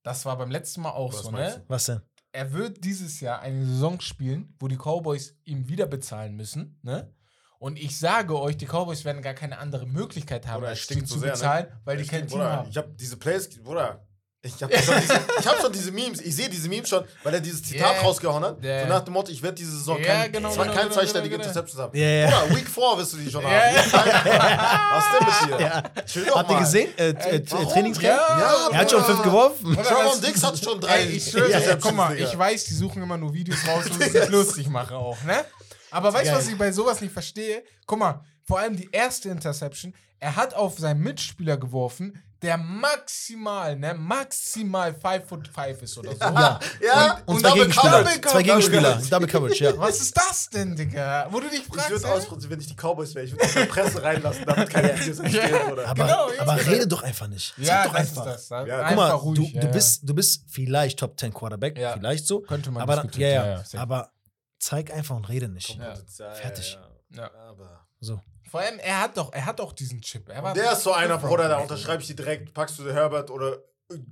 [0.04, 1.64] Das war beim letzten Mal auch Was so, ne?
[1.66, 2.00] Was denn?
[2.32, 7.12] Er wird dieses Jahr eine Saison spielen, wo die Cowboys ihm wieder bezahlen müssen, ne?
[7.58, 10.90] Und ich sage euch, die Cowboys werden gar keine andere Möglichkeit haben, Bruder, er als
[10.92, 11.32] ihn so zu sehr, ne?
[11.32, 12.68] bezahlen, weil Ich die kein Team Bruder, haben.
[12.70, 14.06] Ich habe diese Plays, Bruder.
[14.42, 17.34] Ich habe schon, diese, ich hab schon diese Memes, ich sehe diese Memes schon, weil
[17.34, 18.00] er dieses Zitat Ja.
[18.00, 18.64] rausgehauen hat.
[18.64, 18.82] Ja.
[18.84, 20.94] So nach dem Motto, ich werde diese Saison Ja, keine, genau, zwei, genau, keine genau,
[21.00, 21.60] zweistellige genau, genau.
[21.60, 21.98] Interceptions haben.
[21.98, 22.40] Ja, ja.
[22.40, 24.26] Bruder, Week 4 wirst du die schon Ja, haben.
[24.26, 24.90] ja.
[24.94, 25.66] Was denn mit dir?
[25.66, 26.04] Ja.
[26.06, 26.88] Chill doch Habt ihr gesehen?
[26.98, 27.40] Äh, äh, äh?
[27.44, 28.04] Trainingscamp?
[28.18, 29.66] Ja, Er hat schon fünf geworfen.
[29.72, 31.00] Oder Trevor Dix hat schon drei.
[31.00, 32.28] Ey, ich schwöre, Interceptions, guck mal, Digga.
[32.30, 35.44] ich weiß, die suchen immer nur Videos raus, wo sie sich lustig machen auch, ne?
[35.90, 37.62] Aber weißt du, was ich bei sowas nicht verstehe?
[37.84, 43.76] Guck mal, vor allem die erste Interception, er hat auf seinen Mitspieler geworfen, der maximal,
[43.76, 46.16] ne, maximal 5 foot 5 ist oder so.
[46.20, 46.58] Ja.
[46.82, 47.90] Ja, Und, und zwei Double Gegenspieler.
[48.04, 48.20] Coverage.
[48.22, 48.92] Zwei Gegenspieler.
[48.94, 49.78] Double Double Coverage, ja.
[49.78, 51.26] Was ist das denn, Digga?
[51.30, 52.10] Wo du dich Ich fragst, würde ey?
[52.12, 53.26] ausprobieren, wenn ich die Cowboys wäre.
[53.26, 55.86] Ich würde das in der Presse reinlassen, damit keine Videos entstehen, oder?
[55.88, 56.40] Aber, Genau, ja.
[56.42, 57.54] aber rede doch einfach nicht.
[57.58, 58.26] Sag ja, doch das einfach.
[58.34, 58.66] ist das.
[58.68, 59.36] Ja, Guck mal, ruhig.
[59.38, 59.72] du, ja, du, ja.
[59.72, 61.92] bist, du bist vielleicht Top 10 Quarterback, Ja.
[61.92, 62.40] vielleicht so.
[62.40, 63.32] Könnte man aber, ja, diskutieren.
[63.46, 64.12] ja, Ja, aber
[64.58, 65.78] zeig einfach und rede nicht.
[65.78, 65.94] Ja.
[66.34, 66.78] Fertig.
[67.10, 67.22] Ja.
[67.22, 67.30] Ja.
[67.48, 67.86] Aber.
[68.00, 68.20] So.
[68.50, 70.28] Vor allem, er hat doch, er hat doch diesen Chip.
[70.28, 73.30] Er war Der ist so einer, Bruder, da unterschreibe ich die direkt, packst du Herbert
[73.30, 73.58] oder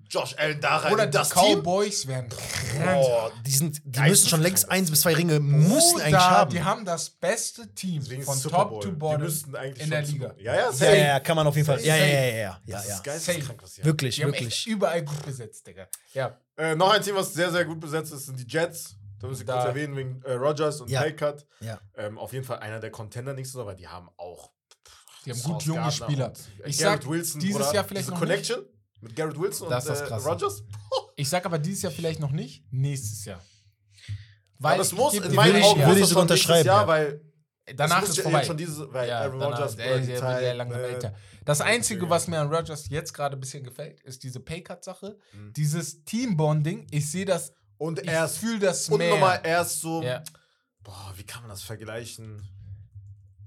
[0.08, 0.92] Josh Allen da rein.
[0.92, 1.58] Oder in die das Team.
[1.60, 3.00] Cowboys werden krank.
[3.00, 4.90] Boah, die, sind, die müssen schon längst eins das.
[4.90, 6.50] bis zwei Ringe müssen Bruder, eigentlich haben.
[6.50, 10.02] Die haben das beste Team Deswegen von Top to Die Bottom müssten eigentlich in der
[10.02, 10.28] Liga.
[10.30, 10.96] Super- Ja, ja, ja, safe.
[10.96, 11.80] ja, ja, kann man auf jeden Fall.
[11.80, 13.84] Ja, ja, ja, ja, ja, ja, Das ist geisteskrank, was haben.
[13.84, 14.48] Wirklich, Die haben wirklich.
[14.48, 15.86] echt überall gut besetzt, Digga.
[16.12, 16.36] Ja.
[16.56, 18.96] Äh, noch ein Team, was sehr, sehr gut besetzt ist, sind die Jets.
[19.20, 21.00] Da muss ich Da- kurz erwähnen, wegen äh, Rogers und Ja.
[21.02, 21.46] Paycut.
[21.60, 21.80] Ja.
[21.96, 24.52] Ähm, auf jeden Fall einer der Contender nächstes Jahr, weil die haben auch.
[25.24, 26.26] Die haben gut junge Gardner Spieler.
[26.28, 28.64] und, äh, Ich Garrett sag, Wilson, dieses Jahr vielleicht diese noch Connection
[29.00, 30.28] mit Garrett Wilson Das ist und das äh.
[30.28, 30.62] Rogers.
[31.16, 33.42] Ich sag aber dieses Jahr vielleicht noch nicht, nächstes Jahr.
[34.62, 36.86] Aber es muss, ich in meinen Augen will muss ich unterschreiben, Jahr, ja.
[36.88, 37.20] weil
[37.76, 38.44] danach ist vorbei.
[38.44, 41.14] schon diese, weil Ja, Aaron danach, Rodgers, Bruder, der langsam äh, älter.
[41.44, 45.18] Das Einzige, was mir an Rodgers jetzt gerade ein bisschen gefällt, ist diese Paycut-Sache.
[45.32, 45.52] Mhm.
[45.54, 46.86] Dieses Teambonding.
[46.90, 49.10] Ich sehe das, Und ich er ist fühle das und mehr.
[49.10, 50.22] nochmal, er ist so, Ja.
[50.82, 52.42] boah, wie kann man das vergleichen?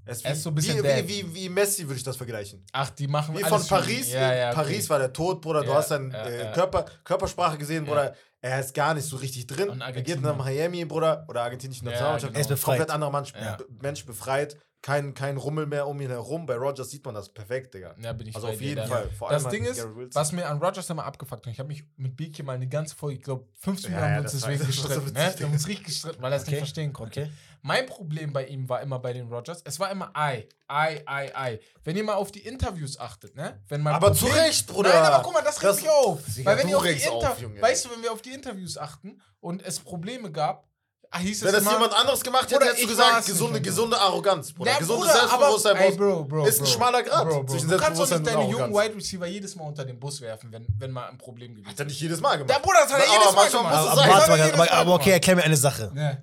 [0.04, 2.02] Er ist, Er wie, ist so ein bisschen wie, wie, wie, wie Messi würde ich
[2.02, 2.64] das vergleichen.
[2.72, 3.64] Ach, die machen Wie von.
[3.66, 4.12] Paris.
[4.12, 4.54] Ja, ja, okay.
[4.56, 5.60] Paris war der Tod, Bruder.
[5.62, 6.52] Du Ja, hast seine ja, äh.
[6.52, 7.84] Körper, Körpersprache gesehen.
[7.84, 8.14] Bruder.
[8.40, 9.68] Er ist gar nicht so richtig drin.
[9.68, 12.34] Und Er geht nach Miami, Bruder, oder argentinische Nationalmannschaft.
[12.34, 12.78] Er ist befreit.
[12.78, 13.32] Komplett anderer Mensch.
[13.80, 14.56] Mensch befreit.
[14.82, 16.44] Kein, kein Rummel mehr um ihn herum.
[16.44, 17.94] Bei Rogers sieht man das perfekt, Digga.
[18.02, 18.86] Ja, bin ich Also auf jeden.
[18.86, 19.08] Fall.
[19.16, 21.68] Vor Das allem Ding halt ist, was mir an Rogers immer abgefuckt hat, ich habe
[21.68, 24.58] mich mit Beaky mal eine ganze Folge, ich glaube 15 Ja, Minuten ja, uns deswegen
[24.58, 25.12] so gestritten.
[25.12, 25.34] Ne?
[25.36, 26.58] Wir haben uns richtig gestritten, weil er es nicht Okay.
[26.58, 27.20] verstehen konnte.
[27.22, 27.32] Okay.
[27.64, 31.30] Mein Problem bei ihm war immer bei den Rogers, es war immer Ei, Ei, Ei,
[31.36, 31.60] Ei.
[31.84, 33.62] Wenn ihr mal auf die Interviews achtet, ne?
[33.68, 34.88] Wenn mein Aber zu Recht, Bruder.
[34.88, 36.20] Nein, aber guck mal, das regt Das- mich auf.
[36.44, 37.40] Weil wenn ihr auf die Inter auf.
[37.60, 40.66] Weißt du, wenn wir auf die Interviews achten und es Probleme gab,
[41.12, 44.00] ah, hieß Wenn das immer, jemand anderes gemacht hätte, Bruder, hättest du gesagt, gesunde, gesunde
[44.00, 44.72] Arroganz, Bruder.
[44.72, 46.70] Ja, Gesundes Bruder, Selbstbewusstsein aber, ey, Bro, Bro, ist ein Bro.
[46.72, 47.52] schmaler Grad Bro, Bro.
[47.52, 48.72] zwischen Du kannst doch nicht deine jungen.
[48.72, 51.78] Wide Receiver jedes Mal unter den Bus werfen, wenn, wenn mal ein Problem gewesen Hat
[51.78, 52.50] er nicht jedes Mal gemacht.
[52.50, 53.74] Der Bruder, das hat er jedes Mal gemacht.
[53.74, 55.92] Aber, er mal, Mal okay, erklär mir eine Sache.
[55.94, 56.18] Ja.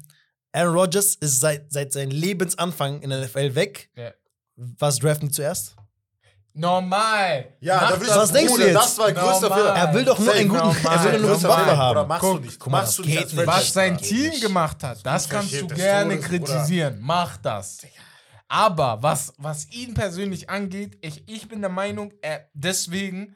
[0.51, 3.89] Aaron Rodgers ist seit, seit seinem Lebensanfang in der NFL weg.
[3.95, 4.11] Ja.
[4.55, 5.75] Was draften die zuerst?
[6.53, 7.53] Normal.
[7.61, 8.17] Ja, Mach da will ich das.
[8.17, 8.75] Was denkst du jetzt?
[8.75, 9.57] Das war ein größter Normal.
[9.59, 9.75] Fehler.
[9.75, 10.97] Er will doch nur einen guten, normal.
[11.05, 12.07] er will nur Buffer Fehler, haben.
[12.07, 12.59] Machst Guck, du nicht.
[12.59, 13.47] guck mal, Machst das du nicht nicht.
[13.47, 14.41] Was sein Geht Team nicht.
[14.41, 16.45] gemacht hat, das kannst du gerne Todes, Bruder.
[16.45, 16.97] kritisieren.
[17.01, 17.77] Mach das.
[18.47, 23.35] Aber was, was ihn persönlich angeht, ich, ich bin der Meinung, er, deswegen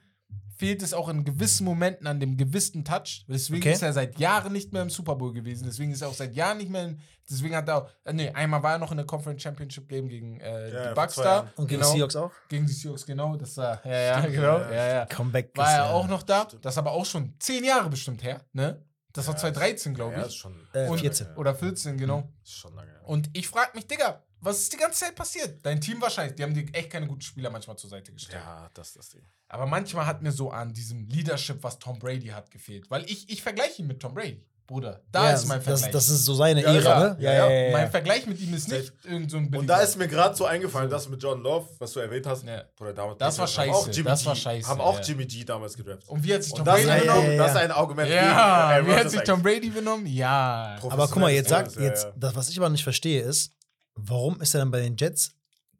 [0.55, 3.25] fehlt es auch in gewissen Momenten an dem gewissen Touch.
[3.27, 3.73] Deswegen Okay.
[3.73, 5.65] ist er seit Jahren nicht mehr im Super Bowl gewesen.
[5.65, 6.99] Deswegen ist er auch seit Jahren nicht mehr in,
[7.29, 10.09] Deswegen hat er auch, äh, nee, einmal war er noch in der Conference Championship Game
[10.09, 11.49] gegen äh, Ja, die Bucks da.
[11.55, 12.31] Und gegen genau, die Seahawks auch?
[12.49, 13.37] Gegen die Seahawks, genau.
[13.37, 14.57] Das war, ja, ja, Stimmt, genau.
[14.59, 14.71] ja.
[14.73, 15.05] Ja, ja.
[15.05, 16.45] Comeback War er ja- auch noch da?
[16.61, 18.83] Das ist aber auch schon zehn Jahre bestimmt her, ne?
[19.13, 20.27] Das war Ja, 2013, glaube Ja, ich.
[20.27, 21.27] ist schon, Äh, Und- 14.
[21.37, 22.29] Oder 14, genau.
[22.43, 22.91] ist schon lange.
[22.91, 23.01] her.
[23.07, 25.65] Und ich frage mich, Digga, was ist die ganze Zeit passiert?
[25.65, 28.41] Dein Team wahrscheinlich, die haben dir echt keine guten Spieler manchmal zur Seite gestellt.
[28.43, 29.23] Ja, das ist das Ding.
[29.53, 32.89] Aber manchmal hat mir so an diesem Leadership, was Tom Brady hat, gefehlt.
[32.89, 35.01] Weil ich, ich vergleiche ihn mit Tom Brady, Bruder.
[35.11, 35.91] Da Ja, ist mein das, Vergleich.
[35.91, 37.17] das ist so seine Ja, Ära, ja, ne?
[37.19, 37.71] ja, ja.
[37.71, 40.45] mein Vergleich mit ihm ist nicht irgend so ein Und da ist mir gerade so
[40.45, 42.45] eingefallen, das mit John Love, was du erwähnt hast.
[42.45, 42.63] Ja.
[42.75, 45.03] Bruder, damals Das war scheiße, Auch Jimmy das G, war scheiße, Haben auch ja.
[45.03, 46.09] Jimmy G damals gedraftet.
[46.09, 47.31] Und wie hat sich Tom das, Brady ja, benommen?
[47.33, 50.07] ja, das ist ein Argument Ja, gegen wie hat sich Tom Brady benommen?
[50.07, 50.77] Ja.
[50.89, 52.13] Aber guck mal, jetzt sagt, jetzt, ja.
[52.15, 53.51] das, was ich aber nicht verstehe, ist,
[53.95, 55.35] warum ist er dann bei den Jets,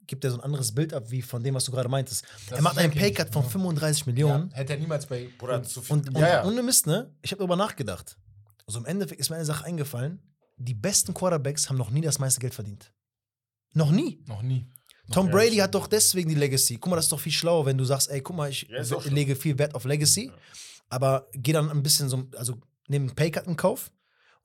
[0.08, 2.26] gibt er so ein anderes Bild ab, wie von dem, was du gerade meintest.
[2.50, 3.50] Das er macht einen Paycut von ja.
[3.50, 5.94] 35 Ja, Millionen hätte er niemals bei Bruder, zu viel.
[5.94, 6.46] und, und ja, ja.
[6.46, 7.14] ohne Mist, ne?
[7.22, 8.18] Ich habe darüber nachgedacht.
[8.68, 10.22] Also im Endeffekt ist mir eine Sache eingefallen,
[10.58, 12.94] die besten Quarterbacks haben noch nie das meiste Geld verdient.
[13.74, 14.24] Noch nie.
[14.28, 14.68] noch nie.
[15.12, 16.78] Tom Ja, Brady hat doch deswegen die Legacy.
[16.78, 18.82] Guck mal, das ist doch viel schlauer, wenn du sagst, ey, guck mal, ich Ja,
[19.10, 20.34] lege viel Wert auf Legacy, Ja.
[20.90, 23.92] aber geh dann ein bisschen so, also nehmen einen Paycut in Kauf,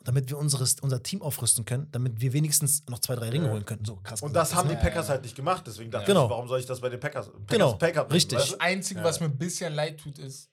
[0.05, 3.53] damit wir unseres, unser Team aufrüsten können, damit wir wenigstens noch zwei, drei Ringe Ja.
[3.53, 3.85] holen können.
[3.85, 4.23] So krass.
[4.23, 4.51] Und gesagt.
[4.53, 5.15] das haben die Packers ja.
[5.15, 6.25] halt nicht gemacht, deswegen dachte Genau.
[6.25, 8.39] ich, warum soll ich das bei den Packers, Packers Genau, Packers nehmen, richtig.
[8.39, 8.61] weißt Das?
[8.61, 9.05] Einzige, Ja.
[9.07, 10.51] was mir ein bisschen leid tut, ist,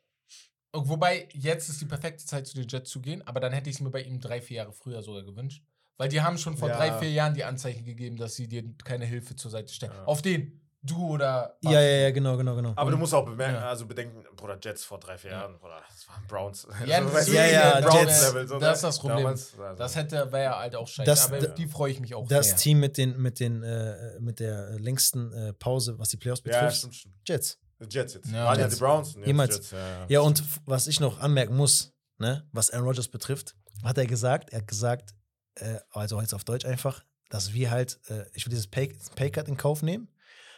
[0.74, 3.76] wobei jetzt ist die perfekte Zeit zu den Jets zu gehen, aber dann hätte ich
[3.78, 5.64] es mir bei ihm drei, vier Jahre früher sogar gewünscht.
[5.98, 6.76] Weil die haben schon vor Ja.
[6.76, 9.94] drei, vier Jahren die Anzeichen gegeben, dass sie dir keine Hilfe zur Seite stellen.
[9.94, 10.04] Ja.
[10.06, 11.58] Auf den, du oder.
[11.62, 12.74] ja, ja, ja, genau, genau, genau.
[12.76, 13.70] Aber du musst auch bemerken, Ja.
[13.70, 15.40] also bedenken, Bruder, Jets vor drei, vier Ja.
[15.42, 16.68] Jahren, Bruder, das waren Browns.
[16.86, 18.28] Ja, das ja, ja, Browns Jets.
[18.28, 18.74] Level, so, Das ne?
[18.74, 19.18] ist das Problem.
[19.20, 21.06] Damals, also, Das hätte, wäre ja halt auch scheiße.
[21.10, 22.56] Das- aber die freue ich mich auch das sehr.
[22.58, 26.52] Team mit, den, mit, den, äh, mit der längsten äh, Pause, was die Playoffs ja,
[26.60, 27.16] betrifft, stimmt, stimmt.
[27.28, 27.60] Jets.
[27.90, 28.28] Jets jetzt.
[28.32, 28.76] Ja, waren ja Jets.
[28.76, 29.16] die Browns.
[29.26, 29.56] Jemals.
[29.56, 30.06] Jets, ja, ja.
[30.08, 34.52] Ja, und was ich noch anmerken muss, ne, was Aaron Rodgers betrifft, hat er gesagt,
[34.52, 35.14] er hat gesagt,
[35.56, 39.48] äh, also jetzt auf Deutsch einfach, dass wir halt, äh, ich will dieses Pay, Paycut
[39.50, 40.08] in Kauf nehmen,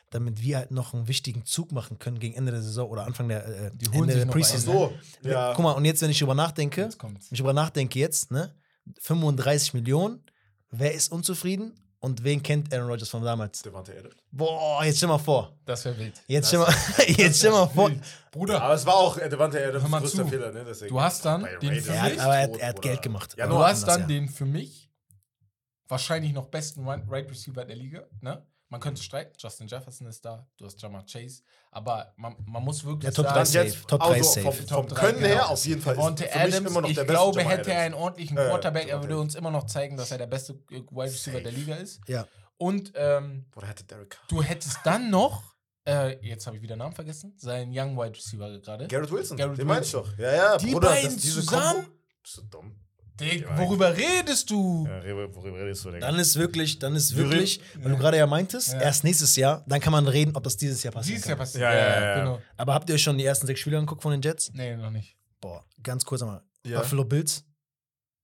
[0.10, 3.28] damit wir halt noch einen wichtigen Zug machen können gegen Ende der Saison oder Anfang
[3.28, 4.74] der, äh, Die holen Ende sich der Preseason.
[4.74, 4.94] so,
[5.30, 5.54] ja.
[5.54, 7.30] Guck mal, und jetzt, wenn ich drüber nachdenke, Jetzt kommt's.
[7.30, 8.56] wenn ich drüber nachdenke jetzt, ne,
[9.02, 10.24] 35 Millionen,
[10.72, 13.62] wer ist unzufrieden und wen kennt Aaron Rodgers von damals?
[13.64, 14.16] Devante Adams.
[14.32, 15.58] Boah, jetzt stell mal vor.
[15.66, 16.22] Das wäre wild.
[16.28, 16.74] Jetzt stell mal,
[17.08, 17.92] jetzt stell mal vor.
[18.32, 20.28] Bruder, Aber es war auch äh, Devante Adams größter zu.
[20.28, 20.64] Fehler, ne?
[20.66, 20.94] Deswegen.
[20.94, 22.82] Du hast dann den für Er hat, mich- aber er, er hat.
[22.82, 23.36] Geld gemacht.
[23.38, 24.08] Ja, du hast anders, dann ja.
[24.08, 24.90] den für mich
[25.88, 28.04] wahrscheinlich noch besten Right Right Receiver der Liga.
[28.22, 28.46] Ne?
[28.70, 31.42] Man könnte streiten, Justin Jefferson ist da, du hast Jamar Chase,
[31.72, 33.88] aber man, man muss wirklich Ja, Top sagen, jetzt safe.
[33.88, 34.42] Top drei also safe.
[34.42, 35.48] Vom, Top vom Können her genau.
[35.48, 35.96] auf jeden Fall.
[35.96, 37.94] Devontae ist für mich Adams, immer noch ich der beste glaube, Jamal hätte er einen
[37.94, 41.04] ordentlichen ja, Quarterback, er würde uns immer noch zeigen, dass er der beste äh, Wide
[41.04, 42.02] Receiver der Liga ist.
[42.08, 42.28] Ja.
[42.58, 43.46] Und ähm,
[44.28, 45.56] du hättest dann noch,
[45.88, 48.88] äh, jetzt habe ich wieder Namen vergessen, seinen Young Wide Receiver gerade.
[48.88, 50.04] Garrett Wilson, Garrett den ich Wilson.
[50.04, 50.18] doch.
[50.18, 51.84] Ja, ja, Die Bruder, beiden das, diese zusammen?
[51.84, 51.98] Kombo.
[52.22, 52.87] Bist du dumm?
[53.20, 54.88] Dick, worüber redest du?
[54.88, 55.04] Ja,
[55.34, 56.06] worüber redest du, Digga?
[56.06, 58.82] Dann ist wirklich, dann ist wirklich, weil du gerade ja meintest, Ja.
[58.82, 61.18] erst nächstes Jahr, dann kann man reden, ob das dieses Jahr passiert.
[61.18, 61.62] Dieses Jahr passiert.
[61.64, 62.20] Ja, ja, ja, ja.
[62.24, 62.40] Genau.
[62.58, 64.52] Aber habt ihr euch schon die ersten sechs Spiele angeguckt von den Jets?
[64.54, 65.16] Nee, noch nicht.
[65.42, 66.42] Boah, ganz kurz einmal.
[66.66, 66.80] Ja.
[66.80, 67.44] Buffalo Bills,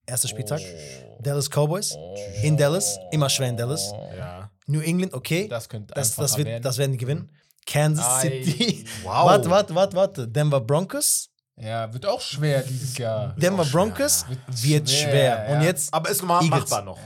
[0.06, 0.60] erster Spieltag.
[0.60, 1.18] Oh.
[1.22, 1.96] Dallas Cowboys,
[2.42, 3.92] in Dallas, immer schwer in Dallas.
[4.16, 4.50] Ja.
[4.66, 5.48] New England, okay.
[5.48, 6.62] Das könnte Das, das, einfacher wird, werden.
[6.62, 7.30] das werden die gewinnen.
[7.66, 8.20] Kansas Ei.
[8.44, 8.84] City.
[9.02, 9.12] Wow.
[9.26, 10.28] Warte, warte, warte, warte.
[10.28, 11.30] Denver Broncos.
[11.56, 13.34] Ja, wird auch schwer dieses Jahr.
[13.38, 15.10] Denver Broncos wird Schwer,
[15.46, 15.48] schwer.
[15.56, 16.60] Und jetzt Aber ist normal Eagles.
[16.62, 16.98] machbar noch.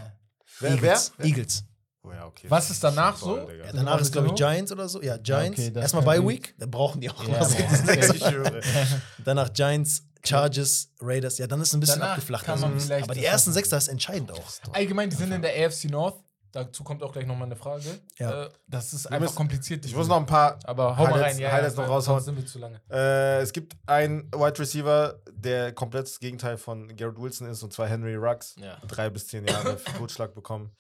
[0.61, 0.71] Wer?
[0.73, 1.13] Eagles.
[1.17, 1.27] wer?
[1.27, 1.65] Eagles.
[2.03, 2.47] Oh, ja, okay.
[2.49, 3.37] Was ist danach so?
[3.51, 5.03] Ja, danach ist, glaube ich, Giants oder so.
[5.03, 5.59] Ja, Giants.
[5.59, 6.29] okay, Erstmal gut.
[6.31, 6.55] Week.
[6.59, 7.55] Da brauchen die auch Ja, was.
[9.25, 11.37] Danach Giants, Chargers, Raiders.
[11.39, 12.47] Ja, dann ist ein bisschen Danach abgeflacht.
[12.47, 14.43] kann man Also, aber die ersten sechs, das ist entscheidend auch.
[14.73, 16.23] Allgemein, die sind in der AFC North.
[16.65, 17.85] Dazu kommt auch gleich nochmal eine Frage.
[18.19, 18.45] Ja.
[18.47, 19.85] Äh, das ist Wir einfach müssen- komkompliziert.
[19.87, 20.59] Ich muss noch ein paar.
[20.65, 21.53] Aber hau mal Highlights- rein, ja.
[21.53, 22.21] Highlights ja, noch raushauen.
[22.23, 22.81] sind wir zu lange.
[22.91, 27.73] Äh, es gibt einen Wide Receiver, der komplett das Gegenteil von Garrett Wilson ist, und
[27.73, 28.57] zwar Henry Ruggs.
[28.59, 28.79] Ja.
[28.89, 30.73] Drei bis zehn Jahre für Totschlag bekommen.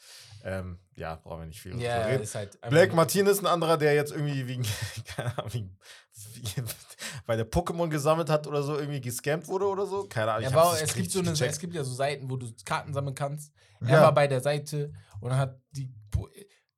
[0.44, 2.22] Ähm, ja, brauchen wir nicht viel Ja, reden.
[2.22, 4.64] ist halt Blake nur- Martinez, ein anderer, der jetzt irgendwie wegen,
[5.16, 5.76] keine Ahnung,
[7.26, 10.06] weil der Pokémon gesammelt hat oder so, irgendwie gescampt wurde oder so.
[10.08, 10.50] Keine Ahnung.
[10.50, 11.52] Ja, aber es, gibt so eine, gecheckt.
[11.52, 13.52] es gibt ja so Seiten, wo du Karten sammeln kannst.
[13.80, 14.02] Er Ja.
[14.02, 15.92] war bei der Seite und hat die,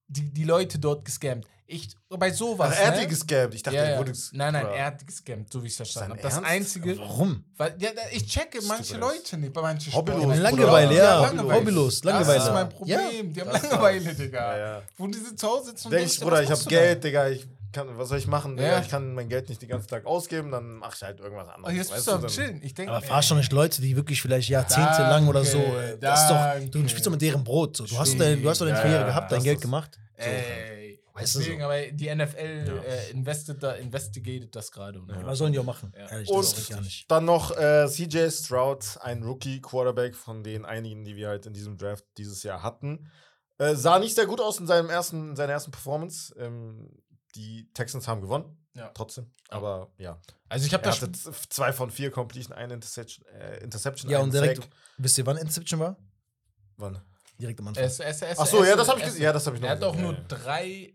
[0.09, 1.47] die, die Leute dort gescammt.
[1.73, 2.73] Ich, bei sowas.
[2.75, 3.01] Ach, er hat ne?
[3.03, 3.55] die gescampt.
[3.55, 3.99] Ich dachte, ja, er ja.
[3.99, 6.23] wurde Nein, nein, er hat gescampt, so wie ich es verstanden habe.
[6.23, 6.51] Das Ernst?
[6.51, 7.45] Einzige, Warum?
[7.57, 10.37] weil ja, ich checke manche Leute nicht, bei manchen Hobbylos.
[10.39, 11.21] Langeweile, ja.
[11.21, 11.61] Langeweile.
[11.61, 12.39] Hobbylos, Das Langeweile.
[12.39, 12.57] ist mein
[12.89, 12.99] Ja.
[12.99, 13.33] Problem.
[13.33, 14.17] Die haben Das Langeweile, das.
[14.17, 14.57] Digga.
[14.57, 14.83] Ja, ja.
[14.99, 16.75] Wo die sitzen zu Hause sitzen und Denk ich, denkst, Bruder, ich machst hab du
[16.75, 16.81] da?
[16.83, 18.59] Geld, Digga, ich kann, was soll ich machen?
[18.59, 18.81] Ja.
[18.81, 21.53] Ich kann mein Geld nicht den ganzen Tag ausgeben, dann mach ich halt irgendwas Oh,
[21.55, 21.77] anderes.
[21.77, 22.61] jetzt weißt bist du am Chillen.
[22.65, 25.59] Ich denke, Aber verarsch doch nicht Leute, die wirklich vielleicht jahrzehntelang oder so.
[25.59, 27.77] Äh, Das ist doch, du spielst doch mit deren Brot.
[27.77, 27.85] So.
[27.87, 28.23] Du, hast Stimmt.
[28.23, 29.97] dein, du hast doch deine Ja, Karriere gehabt, dein das Geld gemacht.
[30.17, 30.80] Ey,
[31.21, 31.65] deswegen, so.
[31.67, 32.83] aber die NFL Ja.
[32.83, 35.01] äh, invested da, investigated das gerade.
[35.01, 35.25] oder?
[35.27, 35.93] Was sollen die auch machen?
[35.97, 36.09] Ja.
[36.11, 37.11] Ehrlich, Und gar nicht.
[37.11, 41.77] dann noch äh, CJ Stroud, ein Rookie-Quarterback von den einigen, die wir halt in diesem
[41.77, 43.11] Draft dieses Jahr hatten.
[43.59, 46.35] Äh, sah nicht sehr gut aus in, seinem ersten, in seiner ersten Performance.
[46.39, 46.89] Ähm,
[47.37, 48.89] die Texans haben gewonnen, Ja.
[48.95, 49.31] trotzdem.
[49.51, 50.19] Aber ja,
[50.49, 51.13] Also ich habe das hatte
[51.49, 54.71] zwei von vier Completion, eine Interception, äh, Interception Ja, und direkt, Sack.
[54.99, 55.97] wisst ihr, wann Interception war?
[56.77, 57.01] Wann?
[57.39, 57.85] Direkt am Anfang.
[57.85, 59.23] Es, es, es, Ach so, es- ja, das habe ich, es- gesehen.
[59.25, 60.25] ja, das hab ich noch Er hat auch nur ja, ja.
[60.29, 60.93] drei,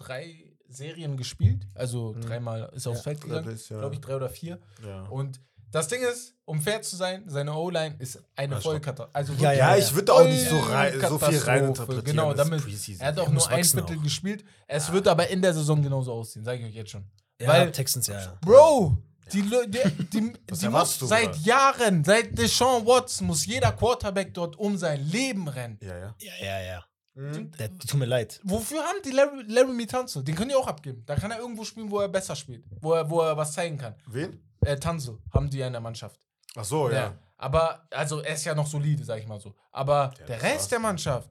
[0.00, 1.66] drei Serien gespielt.
[1.74, 2.20] Also Mhm.
[2.22, 3.58] dreimal ist aufs Ja, Feld gegangen.
[3.68, 3.78] Ja.
[3.78, 4.58] Glaube ich, drei oder vier.
[4.86, 5.02] Ja.
[5.04, 5.40] Und
[5.72, 8.60] das Ding ist, um fair zu sein, seine O-Line ist eine Ja.
[8.60, 9.14] Vollkatastrophe.
[9.14, 12.04] Also Ja, Ja, ja, ich würde auch nicht so, rein, so viel reininterpretieren.
[12.04, 12.62] Genau, damit.
[13.00, 14.02] Er hat auch Er muss nur ein Viertel auch.
[14.02, 14.44] gespielt.
[14.66, 17.04] Es wird aber in der Saison genauso aussehen, sage ich euch jetzt schon.
[17.40, 18.20] ja, weil- Texans, ja.
[18.20, 18.38] ja.
[18.40, 18.98] Bro,
[19.32, 19.48] die, die,
[20.12, 21.38] die, die muss du, seit Bruder?
[21.44, 25.78] Jahren, seit Deshaun Watson, muss jeder Quarterback dort um sein Leben rennen.
[25.82, 26.14] Ja, ja.
[26.20, 26.84] Ja, ja, ja.
[27.14, 27.50] Mhm.
[27.58, 28.40] Der, tut mir leid.
[28.44, 30.22] Wofür haben die Larry, Larry Mitanzo?
[30.22, 31.02] Den können die auch abgeben.
[31.06, 32.64] Da kann er irgendwo spielen, wo er besser spielt.
[32.80, 33.94] Wo er, wo er was zeigen kann.
[34.06, 34.40] Wen?
[34.60, 36.20] Äh, Tanzo haben die ja in der Mannschaft.
[36.56, 37.18] Ach so, Oh, ja.
[37.36, 39.54] Aber, also, er ist ja noch solide, sag ich mal so.
[39.72, 40.68] Aber Ja, der Rest war's.
[40.68, 41.30] der Mannschaft,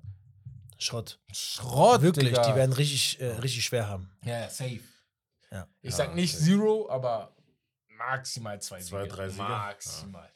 [0.78, 1.20] Schrott.
[1.32, 2.48] Schrott, Wirklich, Digga.
[2.50, 4.10] die werden richtig, äh, richtig schwer haben.
[4.24, 4.80] Ja, ja, safe.
[5.52, 5.68] Ja.
[5.82, 6.44] Ich Ja, sag nicht okay.
[6.46, 7.36] Zero, aber
[7.98, 9.14] maximal zwei, Zwei, Siege.
[9.16, 9.44] drei Siege.
[9.44, 10.30] Maximal.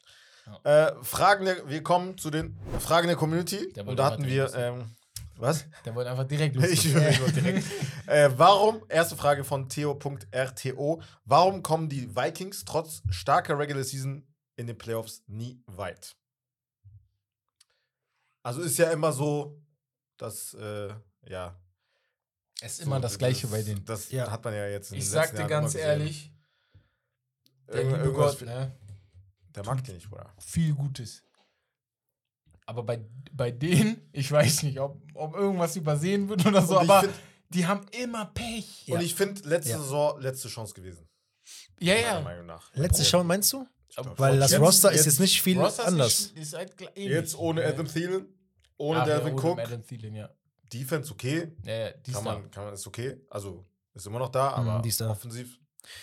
[0.64, 3.72] Äh, Fragen der, wir kommen zu den Fragen der Community.
[3.72, 4.94] Der und da hatten wir, ähm,
[5.36, 5.64] was?
[5.84, 6.94] Der wollte einfach direkt Ich los.
[6.94, 7.66] will direkt.
[8.06, 14.26] äh, warum, erste Frage von Theo.rto, warum kommen die Vikings trotz starker Regular Season
[14.56, 16.16] in den Playoffs nie weit?
[18.42, 19.60] Also ist ja immer so,
[20.18, 20.94] dass, äh,
[21.26, 21.58] ja.
[22.60, 23.84] Es ist so immer das Gleiche bei denen.
[23.84, 24.30] Das Ja.
[24.30, 26.30] hat man ja jetzt in Ich den sag dir Jahren ganz ehrlich,
[27.66, 28.76] der Irgend- Gott, ne?
[29.54, 30.32] der mag den nicht, Bruder.
[30.38, 31.23] viel Gutes.
[32.66, 37.00] Aber bei, bei denen, ich weiß nicht, ob, ob irgendwas übersehen wird oder so, aber
[37.02, 37.14] find-
[37.50, 38.86] die haben immer Pech.
[38.86, 38.96] Ja.
[38.96, 39.78] Und ich finde, letzte Ja.
[39.78, 41.06] Saison letzte Chance gewesen.
[41.80, 42.20] Ja, Meiner ja.
[42.20, 42.74] Meinung nach.
[42.74, 43.08] Letzte Ja.
[43.10, 43.66] Chance, meinst du?
[43.94, 46.32] glaub, Weil das jetzt- Roster ist jetzt- jetzt nicht viel Roster ist anders.
[46.34, 46.74] nicht- Ist halt.
[46.96, 47.68] Jetzt ohne Ja.
[47.68, 48.26] Adam Thielen,
[48.76, 49.58] ohne ja, Dalvin ohne Cook.
[49.60, 50.30] Adam Thielen, ja.
[50.72, 51.52] Defense okay.
[51.64, 53.20] Ja, ja, die Kann ist man, kann man, ist okay.
[53.30, 55.10] Also ist immer noch da, aber Mhm, die ist da.
[55.10, 55.58] offensiv.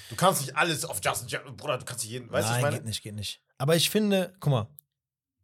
[0.10, 2.54] Du kannst nicht alles auf Justin Jefferson, Bruder, du kannst nicht jeden, weißt du, ich
[2.54, 2.76] Nein, meine?
[2.78, 3.42] geht nicht, geht nicht.
[3.58, 4.68] Aber ich finde, guck mal,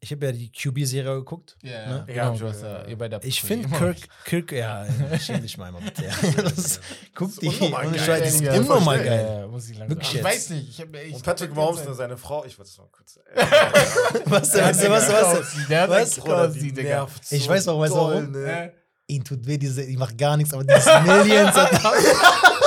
[0.08, 1.58] ich habe ja die QB-Serie geguckt.
[1.62, 2.05] Ja, Ne?
[2.14, 2.30] ja.
[2.32, 4.86] Genau, ja, ihr bei der Ich finde immer- Kirk, Kirk, ja,
[5.20, 6.05] schäm dich mal, mal bitte.
[6.05, 6.12] Ja.
[6.43, 6.80] Das,
[7.14, 9.38] guck die, ohne geil, Scheiß, ist Ja, unnormal ja, geil.
[9.41, 9.97] Ja, muss ich langsam.
[9.97, 10.70] Wirklich ich weiß nicht.
[10.70, 13.20] Ich hab, ich Und Patrick Mahomes, ne, seine Frau, ich wollte es mal kurz.
[14.26, 15.66] Was denn, was denn, was denn, was denn?
[15.70, 16.26] Der hat Was?
[16.26, 16.53] was?
[16.53, 16.89] Die Digga.
[16.89, 18.34] nervt Ich weiß auch, weißt du warum?
[19.10, 21.55] Äh, Ihnen tut weh, diese, die macht gar nichts, aber die ist Millions.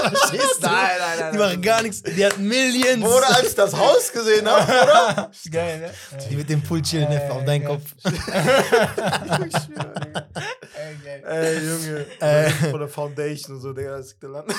[0.00, 0.66] Verstehst du?
[0.66, 3.02] Nein, nein, nein, Die macht gar nichts, die hat Millions.
[3.02, 5.30] Bruder, als ich das Haus gesehen habe, Bruder.
[5.50, 5.90] Geil, ne?
[6.30, 7.94] Die mit dem Pool chillen, Neffe, auf deinen Äh, Kopf.
[9.46, 9.54] ich.
[10.74, 11.22] Ey, geil.
[11.26, 12.06] Ey, Junge.
[12.20, 12.50] Äh.
[12.70, 14.50] Von der Foundation und so, Digga, das ist der Land.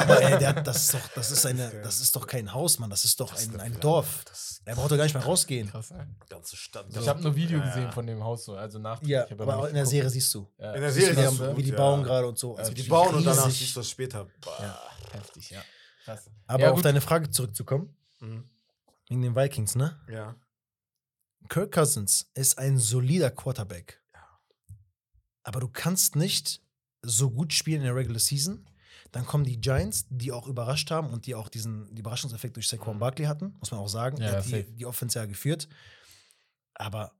[0.00, 2.78] Aber ey, der, hat- das, ist doch, das, ist eine, das ist doch kein Haus,
[2.78, 2.90] Mann.
[2.90, 4.24] Das ist doch ein, ein Dorf.
[4.28, 5.70] Das Er braucht doch gar nicht mehr rausgehen.
[5.70, 6.06] Krass, ne?
[6.28, 6.86] ganze Stadt.
[6.90, 7.70] Ich habe nur Video Ja, ja.
[7.74, 9.00] gesehen von dem Haus so, also nach.
[9.02, 9.86] Ja, ich aber in der.
[9.86, 10.46] Serie siehst du.
[10.58, 10.72] Ja.
[10.74, 12.06] In der Serie du, siehst wie, die gut, bauen ja.
[12.06, 12.56] gerade und so.
[12.56, 13.72] Also Ja, Die wirklich bauen und danach riesig.
[13.74, 14.26] du das später.
[14.60, 14.80] Ja,
[15.12, 15.62] heftig, ja.
[16.04, 16.30] Krass.
[16.46, 18.48] Aber Ja, auf deine Frage zurückzukommen, Mhm.
[19.08, 20.00] wegen den Vikings, ne?
[20.08, 20.34] Ja.
[21.48, 24.02] Kirk Cousins ist ein solider Quarterback.
[25.42, 26.60] Aber du kannst nicht
[27.02, 28.66] so gut spielen in der Regular Season.
[29.12, 32.68] Dann kommen die Giants, die auch überrascht haben und die auch diesen die Überraschungseffekt durch
[32.68, 33.00] Saquon Mhm.
[33.00, 34.16] Barkley hatten, muss man auch sagen.
[34.20, 35.68] Ja, die, die Offense ja geführt.
[36.74, 37.12] Aber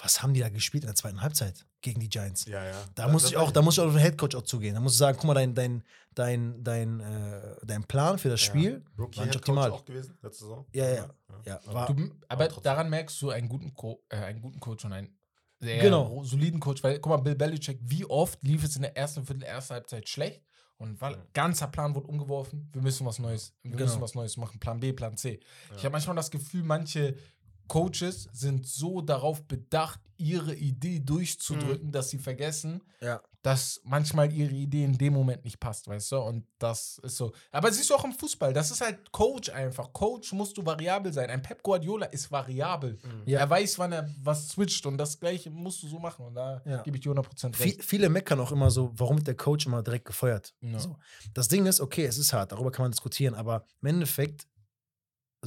[0.00, 2.44] was haben die da gespielt in der zweiten Halbzeit gegen die Giants?
[2.46, 2.84] Ja, ja.
[2.94, 4.74] Da muss ich auch, da muss ich auch auf den Headcoach auch zugehen.
[4.74, 5.82] Da muss ich sagen, guck mal, dein, dein,
[6.14, 9.70] dein, dein, äh, dein Plan für das Spiel Rookie war nicht optimal.
[9.70, 10.66] Auch gewesen, letzte Saison.
[10.72, 11.08] Ja, ja.
[11.44, 14.92] Ja, war, Du, aber daran merkst du einen guten, Co äh, einen guten Coach und
[14.92, 15.16] einen
[15.60, 16.22] sehr Genau.
[16.24, 16.82] soliden Coach.
[16.82, 20.08] Weil, guck mal, Bill Belichick, wie oft lief es in der ersten Viertel, ersten Halbzeit
[20.08, 20.42] schlecht?
[20.78, 23.84] Und weil ganzer Plan wurde umgeworfen, wir müssen was Neues, wir Genau.
[23.84, 25.40] müssen was Neues machen, Plan B, Plan C.
[25.74, 27.16] Ich habe manchmal das Gefühl, manche
[27.68, 33.20] Coaches sind so darauf bedacht, ihre Idee durchzudrücken, dass sie vergessen, Ja.
[33.42, 36.16] dass manchmal ihre Idee in dem Moment nicht passt, weißt du?
[36.20, 37.32] Und das ist so.
[37.52, 39.92] Aber siehst du auch im Fußball, das ist halt Coach einfach.
[39.92, 41.28] Coach musst du variabel sein.
[41.28, 42.98] Ein Pep Guardiola ist variabel.
[43.26, 43.40] Ja.
[43.40, 46.24] Er weiß, wann er was switcht und das gleiche musst du so machen.
[46.24, 46.82] Und da Ja.
[46.82, 47.84] gebe ich dir 100% Viel, recht.
[47.84, 50.54] viele meckern auch immer so, warum wird der Coach immer direkt gefeuert?
[50.78, 50.96] So.
[51.34, 54.46] Das Ding ist, okay, es ist hart, darüber kann man diskutieren, aber im Endeffekt,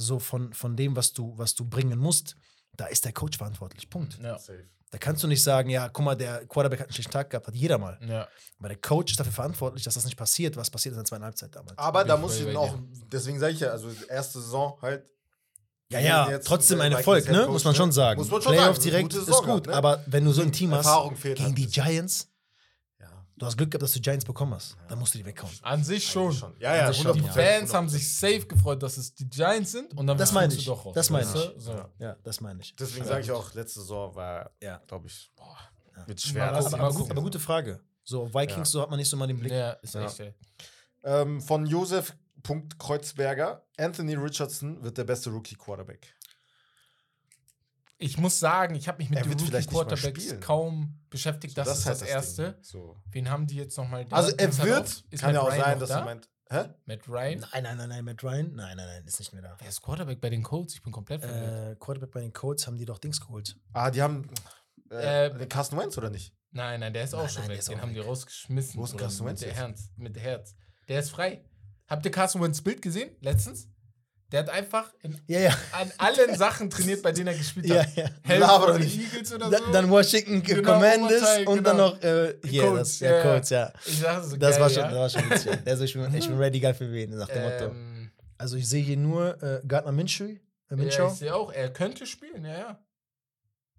[0.00, 2.36] so von, von dem, was du, was du bringen musst,
[2.76, 3.88] da ist der Coach verantwortlich.
[3.90, 4.18] Punkt.
[4.22, 4.38] Ja.
[4.90, 7.46] Da kannst du nicht sagen, ja, guck mal, der Quarterback hat einen schlechten Tag gehabt,
[7.46, 7.98] hat jeder mal.
[8.06, 8.26] Ja.
[8.58, 11.08] Aber der Coach ist dafür verantwortlich, dass das nicht passiert, was passiert ist in der
[11.08, 11.78] zweiten Halbzeit damals.
[11.78, 12.76] Aber da muss ich auch,
[13.12, 15.04] deswegen sage ich ja, also erste Saison halt.
[15.90, 17.38] ja, ja, trotzdem ein Erfolg, ne?
[17.38, 17.76] Headcoach, Muss man ne?
[17.76, 18.20] schon sagen.
[18.20, 19.74] Muss man schon Playoffs sagen, direkt ist gut, ne?
[19.74, 21.66] aber wenn du so ein Team hast, Erfahrung fehlt gegen halt die.
[21.68, 22.28] Giants.
[23.40, 24.76] Du hast Glück gehabt, dass du Giants bekommen hast.
[24.88, 25.52] Dann musst du die weghauen.
[25.62, 26.32] An sich schon.
[26.32, 26.54] Schon.
[26.60, 27.12] Ja, ja, sich 100%.
[27.14, 27.74] Die Fans 100%.
[27.74, 30.64] haben sich safe gefreut, dass es die Giants sind und dann Das meine ich.
[30.64, 30.94] du doch raus.
[30.94, 31.50] Das meine ich.
[31.58, 31.72] So.
[31.72, 31.88] Ja.
[31.98, 32.76] Ja, das meine ich.
[32.76, 34.80] Deswegen sage ich auch, letzte Saison war, Ja.
[34.86, 35.56] glaube ich, boah,
[35.96, 36.06] Ja.
[36.06, 36.52] wird schwer.
[36.54, 36.94] Aber, machen.
[36.96, 37.80] gut, aber gute Frage.
[38.04, 38.64] So, Vikings, Ja.
[38.66, 39.52] so hat man nicht so mal den Blick.
[39.52, 40.04] Ja, ist Ja.
[40.06, 40.34] echt.
[41.02, 43.62] Ähm, von Josef Punkt Kreuzberger.
[43.78, 46.14] Anthony Richardson wird der beste Rookie-Quarterback.
[48.02, 51.56] Ich muss sagen, ich habe mich mit Er den Rookie Quarterbacks kaum beschäftigt.
[51.58, 52.52] Das, ist das, halt Erste.
[52.54, 52.62] Ding.
[52.62, 52.96] So.
[53.10, 54.06] Wen haben die jetzt nochmal?
[54.10, 56.64] Also er wird, kann ja auch sein, dass er er meint, hä?
[56.86, 57.40] Matt Ryan.
[57.52, 58.54] Nein, nein, nein, nein, Matt Ryan?
[58.54, 59.54] Nein, nein, nein, ist nicht mehr da.
[59.58, 60.74] Wer ist Quarterback bei den Colts?
[60.74, 61.72] Ich bin komplett verwirrt.
[61.72, 63.54] Äh, Quarterback bei den Colts haben die doch Dings geholt.
[63.74, 64.30] Ah, die haben
[64.90, 66.32] äh, Äh, den Carsten Wentz oder nicht?
[66.52, 67.58] Nein, nein, der ist auch Nein, schon nein, weg.
[67.58, 68.80] ist Den haben die rausgeschmissen.
[68.80, 69.56] Wo ist Carsten Wentz mit der?
[69.56, 70.56] Herz, mit der Herz.
[70.88, 71.44] Der ist frei.
[71.86, 73.10] Habt ihr Carsten Wentz Bild gesehen?
[73.20, 73.68] Letztens?
[74.32, 75.50] Der hat einfach in, Ja, ja.
[75.72, 77.96] an allen Sachen trainiert, bei denen er gespielt Ja, hat.
[77.96, 78.08] ja.
[78.22, 78.98] Hell doch the nicht.
[79.12, 79.72] Eagles oder Da, so.
[79.72, 81.88] dann Washington Genau, Commanders Overtime, und dann genau.
[81.90, 83.40] noch äh, hier, Colts, das, ja, ja, ja.
[83.50, 83.72] Ja.
[83.86, 84.90] ich dachte so, Das geil, war schon, ja.
[84.90, 85.58] das war schon witzig.
[85.66, 87.64] Also ich bin, ich bin ready geil für wen, nach dem Motto.
[87.66, 90.24] ähm, Also ich sehe hier nur äh, Gardner Minshew.
[90.70, 92.78] Äh, ja, ich sehe auch, er könnte spielen, ja, ja.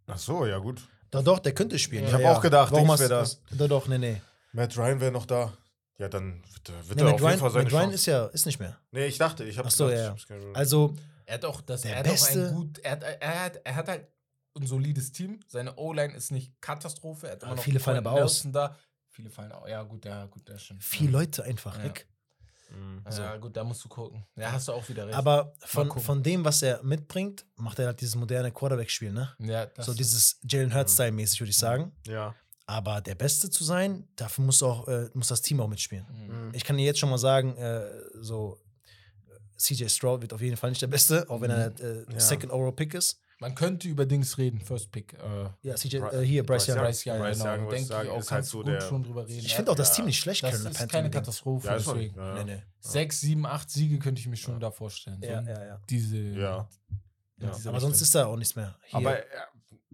[0.07, 0.81] Ach so, ja gut.
[1.11, 2.03] doch, doch, der könnte spielen.
[2.03, 2.33] Ich ja, hab ja.
[2.35, 3.57] auch gedacht, Warum Dings hast wär da.
[3.57, 4.21] Doch, doch, nee, nee.
[4.51, 5.53] Matt Ryan wäre noch da.
[6.01, 7.95] Ja, dann wird, er- wird nee er auf Ryan, jeden Fall seine Matt Ryan Chance.
[7.95, 8.77] ist ja ist nicht mehr.
[8.91, 10.95] Nee, ich dachte, ich habe so, gedacht, ja, Also,
[11.25, 13.61] Er hat auch das, Der er hat auch Beste- ein gut, er hat, er hat,
[13.63, 14.07] er hat halt
[14.59, 15.39] ein solides Team.
[15.47, 17.27] Seine O-Line ist nicht Katastrophe.
[17.27, 18.45] Er hat immer noch viele fallen aber aus.
[18.51, 18.75] Da.
[19.09, 19.67] Viele fallen auch.
[19.67, 20.83] Ja, gut, ja, gut, das stimmt.
[20.83, 21.83] viele Leute einfach Ja.
[21.85, 22.07] weg.
[22.69, 23.03] Mhm.
[23.17, 24.25] Ja, gut, da musst du gucken.
[24.37, 25.15] Ja, hast du auch wieder recht.
[25.17, 29.33] Aber von, von dem, was er mitbringt, macht er halt dieses moderne Quarterback-Spiel, ne?
[29.39, 31.91] ja, das So dieses Jalen Hurts-Style-mäßig, würde ich sagen.
[32.07, 32.33] Ja.
[32.71, 36.05] Aber der Beste zu sein, dafür muss, auch, äh, muss das Team auch mitspielen.
[36.09, 36.51] Mhm.
[36.53, 37.85] Ich kann dir jetzt schon mal sagen, äh,
[38.21, 38.57] so
[39.27, 42.19] äh, CJ Stroud wird auf jeden Fall nicht der Beste, auch wenn er äh, Ja.
[42.19, 43.19] Second Overall Pick ist.
[43.39, 45.13] Man könnte über Dings reden, First Pick.
[45.15, 46.77] Äh, Ja, CJ, äh, hier, Bryce Young.
[46.77, 47.53] Bryce Young, Bryce genau.
[47.55, 49.45] Young, ich Denke sagen, ich auch, ist halt kannst so gut der- schon drüber reden.
[49.45, 49.95] Ich finde auch das Ja.
[49.95, 51.09] Team nicht schlecht, das Carolina ist keine.
[51.09, 52.15] Katastrophe, Ja, deswegen.
[52.15, 52.33] ja.
[52.35, 52.63] Nee, nee.
[52.79, 55.19] Sechs, sieben, acht Siege könnte ich mir schon da vorstellen.
[55.21, 55.81] So Ja, in ja, ja.
[55.89, 56.69] Diese, Ja.
[57.65, 58.77] Aber sonst ist da auch nichts mehr.
[58.85, 58.97] Hier.
[58.99, 59.23] Aber äh,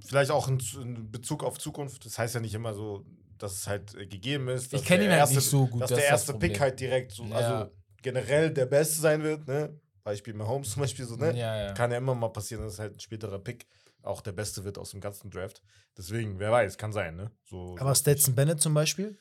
[0.06, 2.06] vielleicht auch in, in Bezug auf Zukunft.
[2.06, 3.06] Das heißt ja nicht immer so,
[3.38, 4.74] dass es halt äh, gegeben ist.
[4.74, 6.52] Ich kenn der ihn halt erste- nicht so gut, Dass das der das erste Problem.
[6.52, 7.36] Pick halt direkt so, Ja.
[7.36, 7.72] also
[8.02, 9.80] generell der Beste sein wird, ne?
[10.04, 11.38] Beispiel Mahomes zum Beispiel so, ne?
[11.38, 11.74] Ja, ja.
[11.74, 13.68] Kann ja immer mal passieren, dass halt ein späterer Pick
[14.04, 15.62] auch der Beste wird aus dem ganzen Draft.
[15.98, 17.32] Deswegen, wer weiß, kann sein, ne?
[17.44, 19.20] So, Aber so Stetson Bennett zum Beispiel,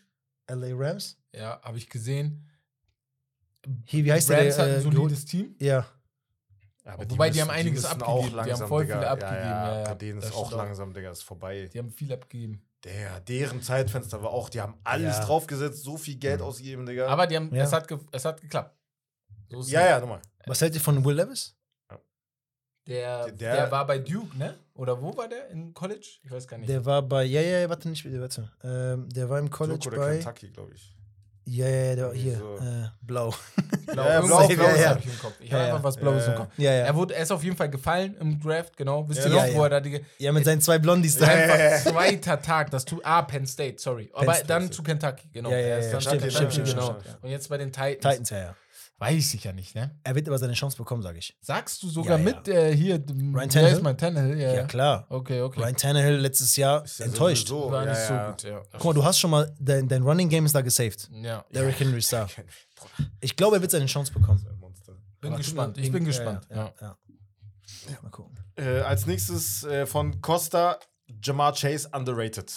[0.49, 1.19] LA Rams.
[1.35, 2.49] Ja, habe ich gesehen.
[3.85, 4.65] Hier, wie heißt Rams der?
[4.65, 5.57] hat Äh, ein geholt- solides Team.
[5.59, 5.87] Ja,
[6.95, 8.45] aber Wobei, die haben müssen- einiges müssen abgegeben.
[8.45, 8.97] Die haben voll Digga.
[8.99, 9.85] viele abgegeben, Ja, ja, ja, ja.
[9.89, 11.69] Bei denen ist auch langsam, Digga, ist vorbei.
[11.73, 12.63] Die haben viel abgegeben.
[12.85, 15.25] Der, deren Zeitfenster war auch, die haben alles Ja.
[15.25, 16.47] draufgesetzt, so viel Geld Mhm.
[16.47, 17.09] ausgegeben, Digga.
[17.09, 17.65] Aber die haben, Ja.
[17.65, 18.77] es, hat es hat geklappt.
[19.49, 20.21] So ja, ja, nochmal.
[20.47, 21.55] was hält ihr von Will Levis?
[22.87, 24.55] Der, Der- der, war bei Duke, ne?
[24.75, 25.49] Oder wo war der?
[25.51, 26.07] In College?
[26.23, 26.69] Ich weiß gar nicht.
[26.69, 28.53] Der war bei, ja, ja, ja, warte nicht, warte.
[28.63, 30.96] Ähm, der war im College Duke oder bei, Kentucky, glaube ich.
[31.49, 32.57] Ja, ja, ja, der hier, so.
[32.57, 33.33] äh, blau.
[33.87, 35.33] Blau, Ja, ja, irgendwas blau, Blaues ja, hab ich im Kopf.
[35.39, 35.71] Ich Ja, habe ja.
[35.75, 36.49] einfach was Blaues Ja, im Kopf.
[36.57, 36.95] Ja, Er, ja.
[36.97, 39.09] wurde, er ist auf jeden Fall gefallen im Draft, genau.
[39.09, 39.63] Wisst Ja, ihr noch, ja, wo ja.
[39.67, 40.05] er da die.
[40.19, 41.27] Ja, mit seinen zwei Blondies da.
[41.27, 41.55] Ja, ja, ja.
[41.77, 43.01] Einfach zweiter Tag, das tut.
[43.05, 44.11] Ah, Penn State, sorry.
[44.13, 44.49] Aber State.
[44.49, 45.51] dann zu Kentucky, genau.
[45.51, 46.89] Ja, ja, ja, stimmt, stimmt, stimmt, genau.
[46.89, 46.97] ja.
[47.23, 48.01] Und jetzt bei den Titans.
[48.01, 48.55] Titans, ja, ja.
[48.99, 49.95] Weiß ich ja nicht, ne?
[50.05, 51.37] Er wird aber seine Chance bekommen, sage ich.
[51.43, 52.35] Sagst du sogar Ja, ja.
[52.37, 53.77] mit äh, hier, dem- Ryan Tannehill?
[53.77, 54.39] ist mein Tannehill?
[54.41, 55.05] Ja, Ja, klar.
[55.11, 55.61] Okay, okay.
[55.61, 57.47] Ryan Tannehill letztes Jahr Ist ja enttäuscht.
[57.49, 58.31] sowieso- War ja, nicht so ja.
[58.31, 58.63] gut, ja.
[58.73, 61.11] Guck mal, du hast schon mal, dein, dein Running Game ist da gesaved.
[61.13, 62.27] Ja, Derrick Henry ist da.
[63.21, 64.39] Ich glaube, er wird seine Chance bekommen.
[64.39, 65.77] so bin Aber gespannt.
[65.77, 66.47] Ich bin ja, gespannt.
[66.49, 66.75] Ja, Ja.
[66.81, 66.99] ja.
[67.91, 67.99] ja.
[68.03, 68.35] Mal gucken.
[68.57, 70.79] Äh, als nächstes äh, von Costa,
[71.23, 72.51] Jamar Chase underrated.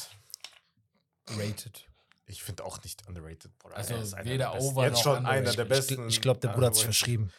[1.32, 1.86] Rated.
[2.30, 3.76] Ich finde auch nicht underrated, Bruder.
[3.76, 6.08] Also Er weder over Jetzt schon einer der Ich, besten.
[6.08, 7.32] ich glaube, der Bruder hat sich verschrieben.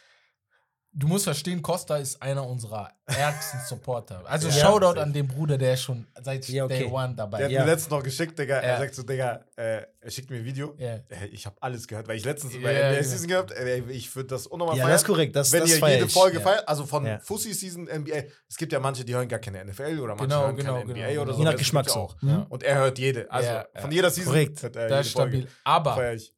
[0.93, 4.23] Du musst verstehen, Costa ist einer unserer ärgsten Supporter.
[4.25, 4.53] Also Ja.
[4.53, 6.79] Shoutout an den Bruder, der ist schon seit Ja, okay.
[6.79, 7.59] Day One dabei Der hat Ja.
[7.65, 8.57] mir letztens noch geschickt, Digga.
[8.57, 10.73] Er sagt so, Digga, äh, er schickt mir ein Video.
[10.77, 10.95] Ja.
[10.95, 13.03] Äh, Ich habe alles gehört, weil ich letztens Ja, bei NBA genau.
[13.09, 14.93] Season gehabt äh, Ich würde das unnormal Ja, feiern.
[14.93, 15.35] das ist korrekt.
[15.35, 16.13] Das, Wenn das ihr feier jede ich.
[16.13, 16.43] Folge Ja.
[16.43, 17.19] feiert, also von Ja.
[17.19, 20.41] Fussi Season NBA, es gibt ja manche, die hören gar keine NFL oder manche Genau,
[20.43, 21.21] hören genau, keine genau, NBA genau.
[21.23, 21.39] oder so.
[21.39, 22.15] Je nach Geschmack auch.
[22.21, 22.45] Mhm.
[22.49, 23.29] Und er hört jede.
[23.31, 24.63] Also Ja, von jeder Season Korrekt.
[24.63, 25.41] hört er Das ist stabil.
[25.41, 25.53] Folge.
[25.63, 26.33] Aber Feier ich.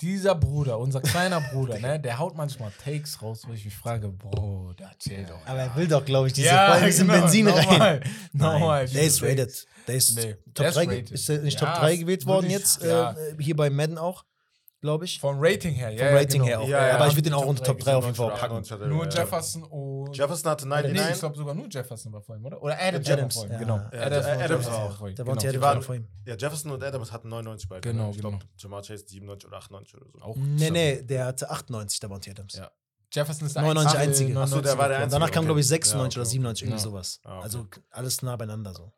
[0.00, 4.08] Dieser Bruder, unser kleiner Bruder, ne, der haut manchmal Takes raus, wo ich mich frage,
[4.08, 5.38] Bro, da chill doch.
[5.46, 8.00] Aber er will doch, glaube ich, diese Ja, voll genau, Benzin rein.
[8.32, 9.66] nochmal, der ist rated.
[9.86, 11.10] Der ist Nee, Top der ist 3, rated.
[11.10, 12.82] ist er nicht Ja, Top 3 gewählt worden jetzt?
[12.82, 13.12] ja.
[13.12, 14.24] Äh, hier bei Madden auch,
[14.84, 15.18] glaube ich.
[15.18, 15.98] Vom Rating her, ja.
[15.98, 16.46] Vom ja, Rating genau.
[16.46, 16.68] her auch.
[16.68, 16.94] Ja, ja.
[16.96, 18.52] Aber ich würde ihn auch unter Top 3 auf jeden Fall 97 packen.
[18.52, 19.10] oder 98 hat Nur ja.
[19.10, 20.16] Jefferson und.
[20.16, 21.10] Jefferson hatte Nee, 99.
[21.14, 22.62] ich glaube sogar nur Jefferson war vor ihm, oder?
[22.62, 23.58] Oder Adams, Adams, ja.
[23.58, 23.76] genau.
[23.76, 24.72] Ja, Adams, Adams Adams auch.
[24.72, 25.14] war vor ihm.
[25.16, 25.32] Der war genau.
[25.32, 26.06] unter Die Adams waren- vor ihm.
[26.26, 27.80] ja, Jefferson und Adams hatten 99 beide.
[27.80, 28.10] Genau?
[28.10, 28.50] Ich glaube, genau.
[28.58, 30.18] Jamar Chase 97 oder 98 oder so.
[30.20, 32.54] Auch Nee, nee, der hatte 98, der Bounty Adams.
[32.54, 32.70] Ja.
[33.12, 34.26] Jefferson ist der 99 einzige.
[34.28, 34.40] einzige.
[34.40, 35.20] Ach so, der war der Und einzige.
[35.20, 36.82] danach kam, glaube ich, Ja, 96 okay, oder 97, irgendwie Ja.
[36.84, 37.20] sowas.
[37.24, 37.40] Ah.
[37.40, 38.92] Also alles nah beieinander so.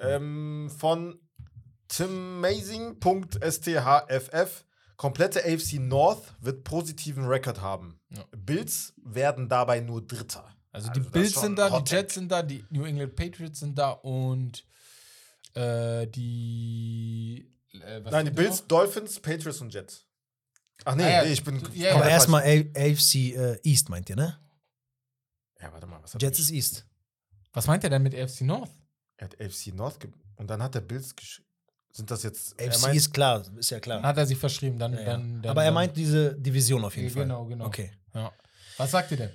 [0.00, 1.18] Ähm, von
[1.88, 4.64] timazing.sthff.
[4.96, 8.00] Komplette AFC North wird positiven Rekord haben.
[8.10, 8.24] Ja.
[8.36, 10.48] Bills werden dabei nur Dritter.
[10.72, 13.78] Also die ist Bills sind da, die Jets sind da, die New England Patriots sind
[13.78, 14.66] da und
[15.54, 17.50] äh, die.
[17.72, 18.68] Äh, was Nein, die sind Bills, noch?
[18.68, 20.06] Dolphins, Patriots und Jets.
[20.84, 21.62] Ach nee, Ah ja, nee ich bin.
[21.74, 21.94] ja.
[21.94, 24.38] Aber erstmal AFC äh, East, meint ihr, ne?
[25.60, 26.86] Ja, warte mal, was hat Jets er ist East.
[27.52, 28.70] Was meint er denn mit AFC North?
[29.16, 29.98] Er hat AFC North
[30.36, 31.42] und dann hat der Bills gesch
[31.96, 32.60] Sind das jetzt.
[32.60, 33.98] AFC meint- ist klar, ist ja klar.
[33.98, 34.78] Dann hat er sich verschrieben.
[34.78, 35.04] Dann, Ja, ja.
[35.06, 37.22] dann, dann, Aber er meint diese Division auf jeden Ja, Fall.
[37.22, 37.64] genau, genau.
[37.66, 37.90] Okay.
[38.14, 38.30] Ja.
[38.76, 39.30] Was sagt ihr denn?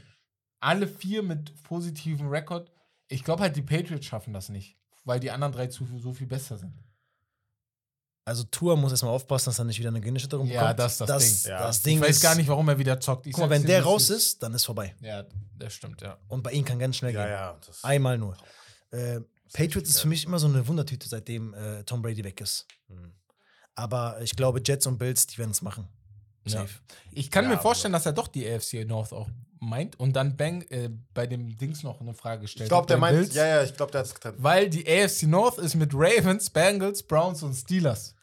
[0.59, 2.71] Alle vier mit positivem Rekord.
[3.07, 6.27] Ich glaube halt, die Patriots schaffen das nicht, weil die anderen drei zu, so viel
[6.27, 6.73] besser sind.
[8.23, 10.79] Also Tour muss erstmal aufpassen, dass er nicht wieder eine Gehirnerschütterung Ja, bekommt.
[10.79, 11.51] das ist das das Ding.
[11.51, 11.59] Ja.
[11.63, 13.25] Das Ich Ding weiß ist, gar nicht, warum er wieder zockt.
[13.25, 14.95] Ich Guck mal, wenn der raus ist, dann ist vorbei.
[15.01, 15.25] Ja,
[15.57, 16.17] das stimmt, ja.
[16.27, 17.31] Und bei ihm kann ganz schnell Ja, gehen.
[17.31, 17.57] ja.
[17.65, 18.37] Das, Einmal nur.
[18.91, 19.21] Äh,
[19.53, 22.65] Patriots ist für mich immer so eine Wundertüte, seitdem äh, Tom Brady weg ist.
[22.87, 23.13] Hm.
[23.75, 25.87] Aber ich glaube, Jets und Bills, die werden es machen.
[26.45, 26.65] Ja.
[27.11, 29.29] Ich kann Ja, mir vorstellen, dass er doch die AFC North auch
[29.59, 32.65] meint und dann Bang äh, bei dem Dings noch eine Frage stellt.
[32.65, 33.15] Ich glaube, der meint.
[33.17, 33.35] Bills.
[33.35, 34.37] Ja, ja, ich glaube, der hat es getrennt.
[34.39, 38.15] Weil die AFC North ist mit Ravens, Bengals, Browns und Steelers.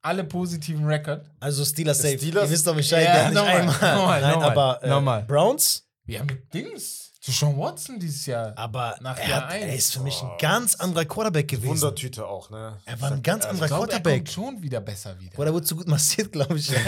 [0.00, 1.28] Alle positiven Rekord.
[1.40, 2.16] Also Steelers safe.
[2.18, 3.96] Steelers- Ihr wisst doch Bescheid, Ja, der nicht nochmal, einmal.
[3.96, 5.22] nochmal, Nein, nochmal, aber äh, nochmal.
[5.24, 7.07] Browns, Ja, mit Dings.
[7.28, 8.54] Zu Sean Watson dieses Jahr.
[8.56, 11.68] aber Nach er, Jahr hat, er ist für mich ein ganz anderer Quarterback gewesen.
[11.68, 12.78] Wundertüte auch, ne?
[12.86, 14.16] Er war ein ganz Also, anderer ich glaube, er Quarterback.
[14.24, 15.36] kommt schon wieder besser wieder.
[15.36, 16.70] Boah, der wurde zu gut massiert, glaube ich.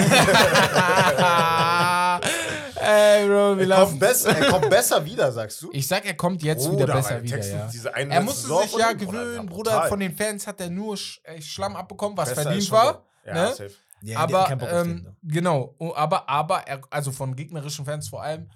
[2.82, 3.88] Ey, Bro, wir Er laufen.
[3.91, 5.68] kommt, besser, er kommt besser wieder, sagst du?
[5.72, 7.68] Ich sag, er kommt jetzt Bruder, wieder besser wieder, ja.
[7.70, 9.70] diese eine Er musste Saison sich ja Bruder, gewöhnen, Bruder.
[9.72, 9.88] brutal.
[9.91, 13.05] Von den Fans hat er nur Sch Schlamm abbekommen, was Besser verdient war.
[13.26, 13.49] Ja, ne?
[13.51, 13.70] safe.
[14.03, 15.16] Ja, aber den, ähm, ne?
[15.22, 18.49] genau, Oh, aber aber er, also von gegnerischen Fans vor allem.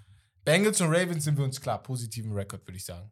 [0.44, 3.10] Bengals und Ravens sind wir uns klar, positiven Rekord würde ich sagen.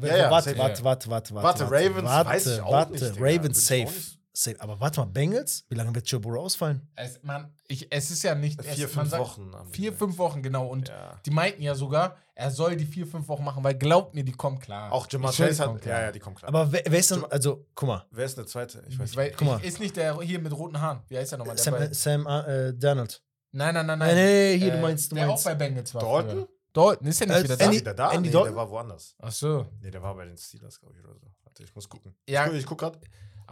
[0.00, 0.58] Ja, ja, warte, safe.
[0.58, 3.20] warte, warte, warte, Warte, Ravens warte, weiß ich auch warte, nicht.
[3.20, 3.92] Ravens safe.
[4.32, 4.58] safe.
[4.60, 5.66] Aber warte mal, Bengals?
[5.68, 6.88] Wie lange wird Joe Burrow ausfallen?
[6.96, 9.52] Es, man, ich, es ist ja nicht Vier, es, fünf sagt, Wochen.
[9.70, 10.66] Vier, fünf Wochen, genau.
[10.68, 11.20] Und Ja.
[11.26, 14.32] die meinten ja sogar, er soll die vier, fünf Wochen machen, weil glaubt mir, die
[14.32, 14.90] kommen klar.
[14.90, 15.82] Auch die Chase hat.
[15.82, 15.98] klar.
[15.98, 16.48] Ja, ja, die kommen klar.
[16.48, 18.82] Aber wer, wer ist denn, also, guck mal, Wer ist der zweite?
[18.88, 19.36] Ich weiß nicht.
[19.36, 19.62] Guck mal.
[19.62, 21.00] Ist nicht der hier mit roten Haaren.
[21.08, 21.56] Wie heißt der nochmal?
[21.56, 23.22] Der Sam, äh, Sam äh, Donald.
[23.50, 24.16] nein, nein, nein, Nein, nein.
[24.16, 25.46] nee, hier, du Äh, meinst, du der meinst.
[25.46, 26.00] auch bei Bengals war.
[26.00, 26.30] Dalton?
[26.30, 26.48] früher.
[26.72, 27.64] Dalton ist ja nicht Äh, wieder da.
[27.66, 28.10] Andy- wieder da?
[28.12, 28.48] Andy nee, Dalton?
[28.50, 29.14] der war woanders.
[29.18, 29.66] Ach so.
[29.80, 31.26] Nee, der war bei den Steelers, glaube ich, oder so.
[31.44, 32.14] Warte, ich muss gucken.
[32.28, 32.44] Ja.
[32.44, 32.98] Ich, guck- ich guck grad.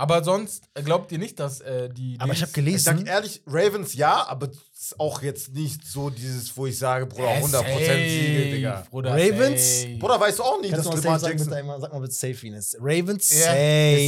[0.01, 2.17] Aber sonst äh, glaubt ihr nicht, dass äh, die.
[2.19, 4.49] Aber ich habe Dings- Ich sag gelesen, ehrlich, Ravens ja, aber
[4.97, 8.87] auch jetzt nicht so dieses, wo ich sage, Bruder, Äh, 100% Siege, safe, Digga.
[8.91, 9.81] Bruder, Ravens?
[9.83, 9.97] safe.
[9.99, 11.47] Bruder, weißt du auch nicht, kannst dass Lamar Jackson.
[11.49, 12.77] bitte einmal, sag mal bitte safe, Ines.
[12.81, 13.45] Ravens, Ja.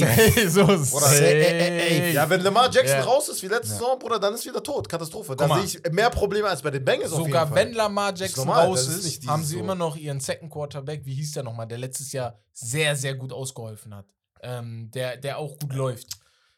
[0.06, 0.48] safe.
[0.50, 1.24] so Bruder, safe.
[1.24, 2.12] ey, ey, ey.
[2.14, 3.04] Ja, wenn Lamar Jackson Ja.
[3.04, 3.74] raus ist wie letzte Ja.
[3.74, 4.88] Saison, Bruder, dann ist wieder tot.
[4.88, 5.36] Katastrophe.
[5.36, 7.66] Da sehe ich mehr Probleme als bei den Bengals auf Sogar jeden Fall.
[7.66, 9.60] wenn Lamar Jackson normal, raus ist haben sie so.
[9.60, 13.32] immer noch ihren Second Quarterback, wie hieß der nochmal, der letztes Jahr sehr, sehr gut
[13.32, 14.06] ausgeholfen hat.
[14.42, 16.06] Ähm, der, der auch gut läuft.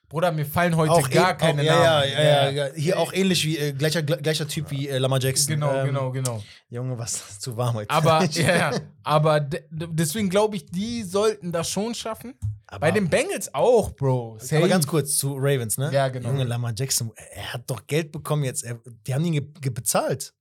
[0.08, 2.10] Bruder, mir fallen heute Auch gar ähn- keine auch, ja, Namen.
[2.12, 2.74] Ja, ja, ja, ja.
[2.74, 5.54] Hier auch ähnlich wie, äh, gleicher, gleicher Typ wie äh, Lamar Jackson.
[5.54, 6.42] Genau, Ähm, genau, genau.
[6.68, 7.90] Junge, was zu warm heute.
[7.90, 8.72] Aber, ja,
[9.02, 12.34] aber de- de- deswegen glaube ich, die sollten das schon schaffen.
[12.66, 14.36] Aber- Bei den Bengals auch, Bro.
[14.40, 14.58] Safe.
[14.58, 15.90] Aber ganz kurz zu Ravens, ne?
[15.92, 16.28] Ja, genau.
[16.28, 18.62] Junge, Lamar Jackson, er hat doch Geld bekommen jetzt.
[18.62, 20.32] Er, die haben ihn ge ge bezahlt.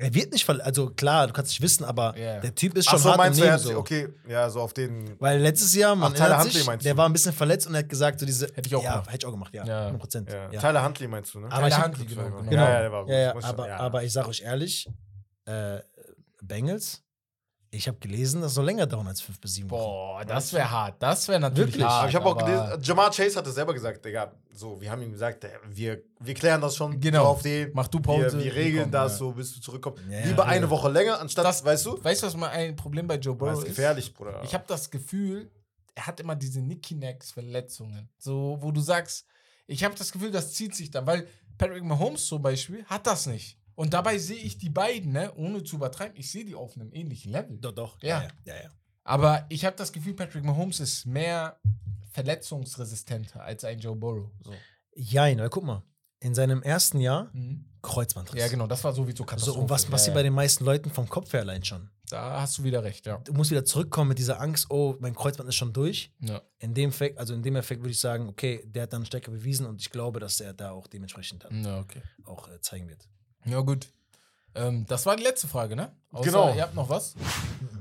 [0.00, 0.64] Er wird nicht verletzt.
[0.64, 2.38] Also klar, du kannst nicht wissen, aber Ja.
[2.38, 3.64] der Typ ist Ach schon so, hart im meinst du, er Nehmen.
[3.64, 3.78] hat, So.
[3.78, 5.16] okay, ja, so auf den.
[5.20, 6.98] Weil letztes Jahr, man Ach, Tyler Huntley sich, meinst der du?
[6.98, 8.46] war ein bisschen verletzt und er hat gesagt, so diese.
[8.46, 9.08] Hätte ich auch ja, gemacht.
[9.08, 9.64] Hätte ich auch gemacht, ja.
[9.64, 9.80] Ja.
[9.86, 10.32] 100 Prozent.
[10.32, 10.50] Ja.
[10.52, 10.60] Ja.
[10.60, 11.50] Tyler Huntley meinst du, ne?
[11.50, 12.38] Aber ich Tyler Huntley, genau, genau.
[12.42, 12.52] Genau.
[12.62, 13.12] Ja, ja, der war gut.
[13.12, 14.88] Ja, aber, aber ich sag euch ehrlich,
[15.46, 15.78] äh,
[16.42, 17.02] Bengals,
[17.70, 19.82] Ich habe gelesen, das soll länger dauern als fünf bis sieben Wochen.
[19.82, 21.02] Boah, das wäre hart.
[21.02, 21.84] Das wäre natürlich Wirklich?
[21.84, 22.00] hart.
[22.00, 25.12] Aber ich habe auch gelesen, Jamar Chase hatte selber gesagt, Digga, so, wir haben ihm
[25.12, 27.26] gesagt, wir, wir klären das schon Genau.
[27.26, 27.70] auf den.
[27.74, 29.18] Mach du Pause, wir wir regeln das ja.
[29.18, 30.02] so, bis du zurückkommst.
[30.08, 30.48] Ja, Lieber ja.
[30.48, 32.02] eine Woche länger, anstatt, Das- weißt du?
[32.02, 33.76] Weißt du, was mal ein Problem bei Joe Das Burrow ist ist?
[33.76, 34.40] gefährlich, Bruder.
[34.44, 35.50] Ich habe das Gefühl,
[35.94, 38.08] er hat immer diese Nicky-Nacks-Verletzungen.
[38.18, 39.26] So, wo du sagst,
[39.66, 41.26] ich habe das Gefühl, das zieht sich dann, weil
[41.58, 43.57] Patrick Mahomes zum Beispiel hat das nicht.
[43.78, 46.92] Und dabei sehe ich die beiden, ne, ohne zu übertreiben, ich sehe die auf einem
[46.92, 47.58] ähnlichen Level.
[47.58, 48.02] Doch, doch.
[48.02, 48.22] Ja.
[48.22, 48.54] ja, ja.
[48.64, 48.70] ja.
[49.04, 51.60] Aber ich habe das Gefühl, Patrick Mahomes ist mehr
[52.10, 54.30] verletzungsresistenter als ein Joe Burrow.
[54.42, 54.52] So.
[54.94, 55.82] Jein, weil guck mal,
[56.20, 57.64] in seinem ersten Jahr Mhm.
[57.80, 58.40] Kreuzbandriss.
[58.40, 59.60] Ja, genau, das war sowieso So, Katastrophe.
[59.60, 60.18] und was ja, passiert ja.
[60.18, 61.88] bei den meisten Leuten vom Kopf her allein schon?
[62.10, 63.18] Da hast du wieder recht, ja.
[63.18, 66.12] Du musst wieder zurückkommen mit dieser Angst, oh, mein Kreuzband ist schon durch.
[66.20, 66.42] ja.
[66.58, 69.30] In dem Effekt, also in dem Effekt würde ich sagen, okay, der hat dann Stärke
[69.30, 72.02] bewiesen und ich glaube, dass er da auch dementsprechend dann Ja, okay.
[72.24, 73.08] auch äh, zeigen wird.
[73.50, 73.88] Ja, gut.
[74.54, 75.92] Ähm, das war die letzte Frage, ne?
[76.10, 76.54] Außer, Genau.
[76.54, 77.14] Ihr habt noch was?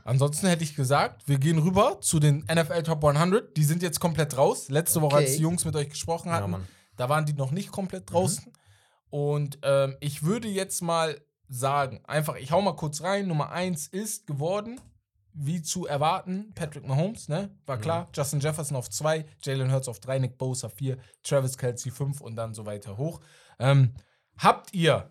[0.04, 3.56] Ansonsten hätte ich gesagt, wir gehen rüber zu den NFL Top 100.
[3.56, 4.70] Die sind jetzt komplett raus.
[4.70, 5.26] Letzte Woche, Okay.
[5.26, 6.68] als die Jungs mit euch gesprochen Ja, hatten, Mann.
[6.98, 8.52] da waren die noch nicht komplett draußen.
[9.10, 13.28] Und ähm, ich würde jetzt mal sagen, einfach, ich hau mal kurz rein.
[13.28, 14.82] Nummer 1 ist geworden,
[15.34, 17.50] wie zu erwarten, Patrick Mahomes, ne?
[17.66, 18.10] War klar.
[18.14, 22.36] Justin Jefferson auf 2, Jalen Hurts auf 3, Nick Bosa 4, Travis Kelsey 5 und
[22.36, 23.22] dann so weiter hoch.
[23.60, 23.94] Ähm,
[24.38, 25.10] habt ihr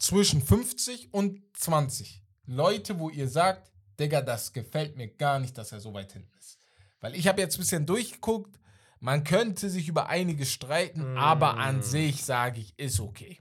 [0.00, 3.70] zwischen 50 und 20 Leute, wo ihr sagt,
[4.00, 6.58] Digga, das gefällt mir gar nicht, dass er so weit hinten ist?
[7.00, 8.58] Weil ich habe jetzt ein bisschen durchgeguckt,
[8.98, 13.38] man könnte sich über einige streiten, aber an sich sage ich, ist okay.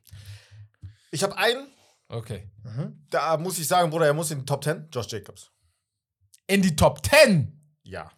[1.11, 1.67] Ich habe einen,
[2.11, 2.49] Okay.
[3.09, 5.51] da muss ich sagen, Bruder, er muss in die Top 10, Josh Jacobs.
[6.47, 7.55] In die Top 10!
[7.83, 8.11] Ja.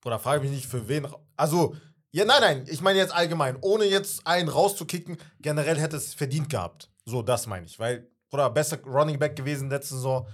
[0.00, 1.06] Bruder, frage mich nicht, für wen.
[1.36, 1.76] Also,
[2.10, 6.50] ja, nein, nein, ich meine jetzt allgemein, ohne jetzt einen rauszukicken, generell hätte es verdient
[6.50, 6.90] gehabt.
[7.06, 7.78] So, das meine ich.
[7.78, 10.26] Weil, Bruder, besser Running Back gewesen letzte Saison.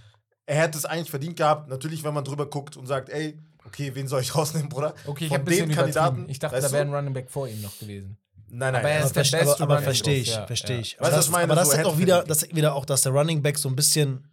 [0.47, 1.69] Er hätte es eigentlich verdient gehabt.
[1.69, 4.95] Natürlich, wenn man drüber guckt und sagt, ey, okay, wen soll ich rausnehmen, Bruder?
[5.07, 6.29] Okay, ich habe den Kandidaten.
[6.29, 8.17] Ich dachte, weißt da wäre ein Running Back vor ihm noch gewesen.
[8.49, 8.81] Nein, nein.
[8.83, 9.07] Aber er ja.
[9.07, 10.83] ist der beste aber, aber verstehe ich, ja, verstehe ja.
[10.83, 11.01] ich.
[11.01, 13.41] Aber das, aber das So, ist hätte auch wieder, das wieder auch, dass der Running
[13.41, 14.29] Back so ein bisschen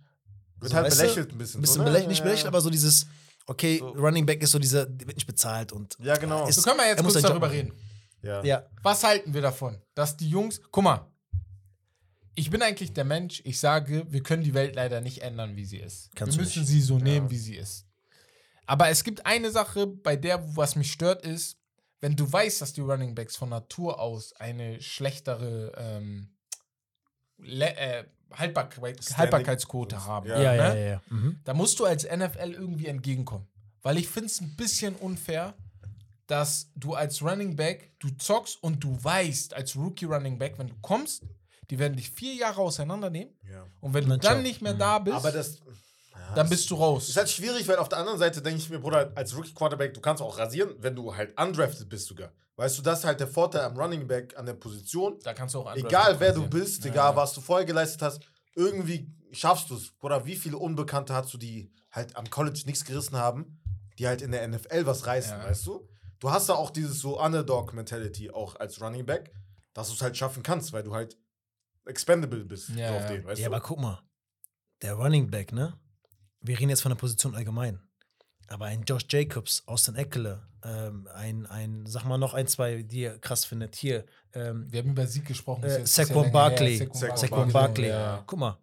[0.60, 1.62] Wird so, halt belächelt ein bisschen.
[1.62, 1.86] bisschen so, ne?
[1.86, 2.50] belächelt, nicht belächelt, ja.
[2.50, 3.06] aber so dieses,
[3.48, 3.90] okay, So.
[3.92, 6.48] Running Back ist so dieser, der wird nicht bezahlt und Ja, genau.
[6.48, 7.72] ist- So können wir jetzt muss kurz darüber reden.
[8.22, 8.44] Ja.
[8.44, 10.60] Ja, Was halten wir davon, dass die Jungs.
[10.70, 11.06] Guck mal.
[12.36, 15.66] Ich bin eigentlich der Mensch, ich sage, wir können die Welt leider nicht ändern, wie
[15.66, 16.10] sie ist.
[16.16, 16.70] Kannst wir müssen nicht.
[16.70, 17.86] sie so nehmen, wie sie ist.
[18.66, 21.58] Aber es gibt eine Sache, bei der, was mich stört, ist,
[22.02, 26.30] wenn du weißt, dass die Running Backs von Natur aus eine schlechtere ähm,
[27.40, 30.30] äh, Standing- Haltbarkeitsquote haben.
[30.30, 30.42] Ja.
[30.42, 30.80] ja, ja, ne?
[30.82, 30.90] ja.
[30.92, 31.02] ja.
[31.10, 31.40] Mhm.
[31.44, 33.48] Da musst du als NFL irgendwie entgegenkommen.
[33.82, 35.56] Weil ich finde es ein bisschen unfair,
[36.28, 40.68] dass du als Running Back, du zockst und du weißt, als Rookie Running Back, wenn
[40.68, 41.24] du kommst,
[41.70, 43.34] die werden dich vier Jahre auseinandernehmen.
[43.50, 43.66] Ja.
[43.80, 44.42] Und wenn du Dann ciao.
[44.42, 45.60] nicht mehr da bist, Aber das.
[46.14, 47.10] Ja, dann bist du raus.
[47.10, 50.02] Ist halt schwierig, weil auf der anderen Seite denke ich mir, Bruder, als Rookie-Quarterback, du
[50.02, 52.32] kannst auch rasieren, wenn du halt undrafted bist sogar.
[52.56, 55.18] Weißt du, das ist halt der Vorteil am Running Back an der Position.
[55.24, 57.16] Da kannst du auch Egal wer du bist, Ja, egal ja.
[57.16, 58.20] was du vorher geleistet hast,
[58.56, 59.94] irgendwie schaffst du es.
[60.02, 63.62] Oder wie viele Unbekannte hast du, die halt am College nichts gerissen haben,
[63.98, 65.46] die halt in der NFL was reißen, Ja.
[65.46, 65.88] weißt du?
[66.20, 69.32] Du hast da auch dieses so Underdog-Mentality auch als Running Back,
[69.74, 71.18] dass du es halt schaffen kannst, weil du halt
[71.90, 73.08] expendable bist Ja, so auf ja.
[73.10, 73.56] den, weißt Ja, du?
[73.56, 74.02] aber guck mal,
[74.82, 75.78] der Running Back, ne?
[76.42, 77.82] Wir reden jetzt von der Position allgemein.
[78.48, 83.02] Aber ein Josh Jacobs, Austin Eckele, ähm, ein, ein, sag mal noch ein, zwei, die
[83.02, 83.76] ihr krass findet.
[83.76, 85.64] Hier, ähm, Wir haben über Sieg gesprochen.
[85.66, 86.32] ist äh, Saquon her.
[86.32, 86.78] Barkley.
[86.78, 87.90] Saquon Saquon Barkley.
[87.90, 88.24] Ja.
[88.26, 88.58] Guck mal,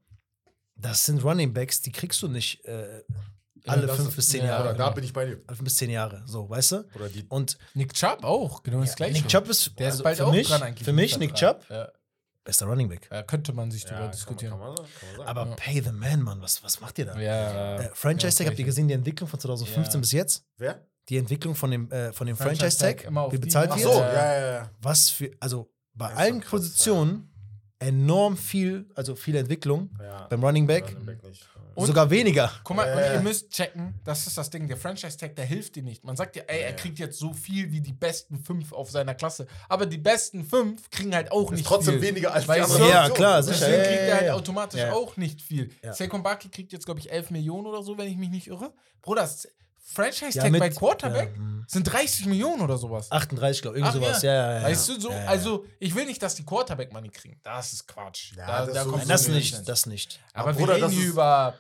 [0.74, 3.02] das sind Running Backs, die kriegst du nicht äh,
[3.66, 4.70] alle das fünf ist- bis zehn ja, Jahre.
[4.70, 5.40] Oder da bin ich bei dir.
[5.46, 6.84] Alle fünf bis zehn Jahre, so, weißt du?
[6.94, 9.12] Oder die Und Nick Chubb auch, genau das gleiche.
[9.14, 10.84] Nick Chubb ist, Der ist also bald für auch mich, dran eigentlich.
[10.84, 11.34] Für mich, Nick.
[11.34, 11.88] Chubb, Ja.
[12.46, 13.08] Bester Running Back.
[13.12, 14.52] Ja, könnte man sich man- diskutieren.
[14.58, 15.28] Kann man, kann man sagen.
[15.28, 17.20] Aber pay the man, Mann, was, was macht ihr da?
[17.20, 20.00] ja, Äh, Franchise Tag, habt ihr gesehen, die Entwicklung von 2015 Ja.
[20.00, 20.44] bis jetzt?
[20.56, 20.80] Wer?
[21.10, 23.80] Die Entwicklung von dem, äh, von dem Franchise Franchise Tag wie die bezahlt Ach Ach
[23.80, 24.12] so, wird?
[24.14, 24.32] Ja.
[24.34, 24.70] ja, ja.
[24.80, 27.30] Was für, also bei allen Positionen
[27.78, 29.90] enorm viel, also viel Entwicklung.
[30.02, 30.26] ja.
[30.28, 31.18] Beim Running Back Running Back.
[31.74, 32.50] Und- sogar weniger.
[32.64, 32.94] Guck mal, Äh.
[33.08, 36.04] und ihr müsst checken, das ist das Ding, der Franchise-Tag, der hilft dir nicht.
[36.04, 39.14] Man sagt dir, ey, er kriegt jetzt so viel wie die besten fünf auf seiner
[39.14, 39.46] Klasse.
[39.68, 42.08] Aber die besten fünf kriegen halt auch Ist nicht trotzdem viel.
[42.08, 42.88] weniger als die Weißt anderen du?
[42.88, 43.66] Ja, klar, sicher.
[43.66, 44.92] Deswegen kriegt ja, er halt automatisch Ja.
[44.94, 45.68] auch nicht viel.
[45.84, 45.92] Ja.
[45.92, 48.72] Saquon Barkley kriegt jetzt, glaube ich, 11 Millionen oder so, wenn ich mich nicht irre.
[49.02, 49.28] Bruder,
[49.86, 51.64] das Franchise-Tag Ja, bei Quarterback ja, hm.
[51.68, 53.10] sind 30 Millionen oder sowas.
[53.10, 54.22] 38, glaube ich, irgend Ach, sowas.
[54.22, 54.62] Ja, ja, ja.
[54.64, 57.40] Weißt du, so, also ich will nicht, dass die Quarterback-Money kriegen.
[57.42, 58.32] Das ist Quatsch.
[58.36, 60.20] Da, das da so- kommt Nein, das nicht, das nicht.
[60.32, 61.54] Aber Aber wir Bruder, reden hier über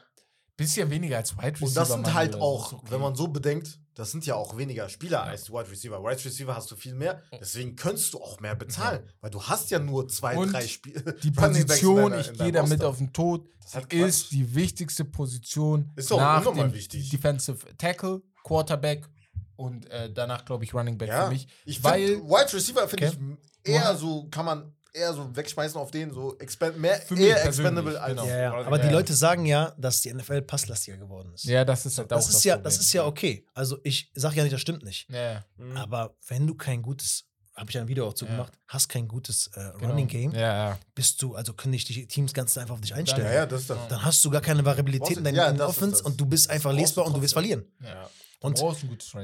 [0.56, 1.66] bisschen weniger als Wide Receiver.
[1.66, 4.88] Und das sind Money halt auch, wenn man so bedenkt, das sind ja auch weniger
[4.88, 6.00] Spieler als die Wide Receiver.
[6.04, 9.70] Wide Receiver hast du viel mehr, deswegen könntest du auch mehr bezahlen, weil du hast
[9.70, 11.14] ja nur zwei, Und drei Spiele.
[11.22, 16.10] Die Position, ich gehe damit auf den Tod, Das ist halt die wichtigste Position Ist
[16.12, 17.10] doch nach dem wichtig.
[17.10, 19.08] Defensive Tackle, Quarterback
[19.56, 21.48] und äh, danach, glaube ich, Running Back Ja, für mich.
[21.64, 23.16] ich weil finde, Wide Receiver finde Okay.
[23.64, 23.96] ich eher Ja.
[23.96, 28.00] so, kann man eher so wegschmeißen auf den, so expand, mehr, Für mich eher expendable
[28.00, 28.10] als.
[28.14, 28.26] genau.
[28.26, 28.54] Ja, ja.
[28.54, 28.88] Aber die.
[28.88, 31.44] Leute sagen ja, dass die NFL passlastiger geworden ist.
[31.44, 32.64] ja, das ist halt auch das ist ja, Problem.
[32.64, 33.46] das ist ja okay.
[33.54, 35.08] Also ich sage ja nicht, das stimmt nicht.
[35.10, 35.44] Ja, ja.
[35.58, 35.76] Mhm.
[35.76, 37.24] Aber wenn du kein gutes,
[37.54, 38.32] habe ich ein Video auch zu Ja.
[38.32, 39.90] gemacht, hast kein gutes äh, Genau.
[39.90, 40.40] Running Game, Ja,
[40.70, 40.78] ja.
[40.94, 43.26] bist du, also können dich die Teams ganz einfach auf dich einstellen.
[43.26, 43.78] ja, ja, das ist dann.
[43.88, 46.00] Dann hast du gar keine Variabilität in deinen Ja, das Offense das.
[46.02, 47.64] und du bist einfach lesbar und du wirst verlieren.
[47.82, 48.08] ja.
[48.40, 48.58] Und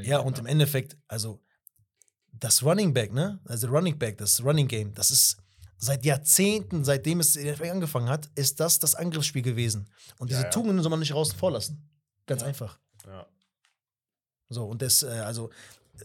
[0.03, 1.41] Ja, und im Endeffekt, also
[2.33, 3.39] das Running Back, ne?
[3.45, 5.37] Also Running Back, das Running Game, das ist
[5.85, 9.89] seit Jahrzehnten, seitdem es in der NFL angefangen hat, ist das das Angriffsspiel gewesen.
[10.19, 10.51] Und Ja, diese ja.
[10.51, 11.91] Tugenden soll man nicht außen vor lassen.
[12.27, 12.47] Ganz Ja.
[12.49, 12.79] einfach.
[13.05, 13.27] Ja.
[14.49, 15.51] So, und das, äh, also,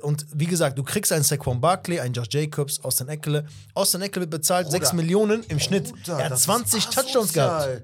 [0.02, 3.46] und wie gesagt, du kriegst einen Saquon Barkley, einen Josh Jacobs, Austin Eckle.
[3.76, 4.80] Austin Eckle wird bezahlt Bruder.
[4.80, 5.92] 6 Millionen im Schnitt.
[5.92, 7.84] Bruder, er hat das ist 20 Touchdowns gehabt.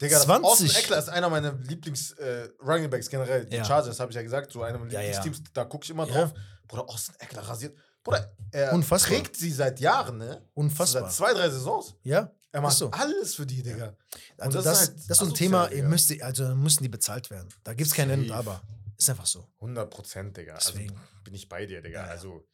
[0.00, 0.26] Digga, 20.
[0.26, 0.44] 20.
[0.44, 3.46] Austin Eckler ist einer meiner Lieblings-Running Backs generell.
[3.46, 3.64] Die Ja.
[3.64, 5.06] Chargers, habe ich ja gesagt, so einer meiner Ja, ja.
[5.22, 6.14] Lieblingsteams, da gucke ich immer Ja.
[6.26, 6.34] drauf.
[6.68, 7.76] Bruder, Austin Eckler rasiert.
[8.04, 9.10] Bruder, er Unfassbar.
[9.18, 10.40] trägt sie seit Jahren, ne?
[10.54, 11.02] Unfassbar.
[11.04, 11.96] Seit zwei, drei Saisons.
[12.04, 12.90] Ja, Er macht ist so.
[12.92, 13.96] alles für die, Digga.
[14.38, 16.88] Also Und das, halt das ist so ein Thema, ihr müsst, die- also müssen die
[16.88, 17.48] bezahlt werden.
[17.64, 18.38] Da gibt es kein Wenn Safe.
[18.38, 18.62] Aber.
[18.96, 19.48] Ist einfach so.
[19.60, 20.54] 100 Prozent, Digga.
[20.54, 20.90] Deswegen.
[20.94, 22.00] Also bin ich bei dir, Digga.
[22.02, 22.12] Ja, ja.
[22.12, 22.46] Also.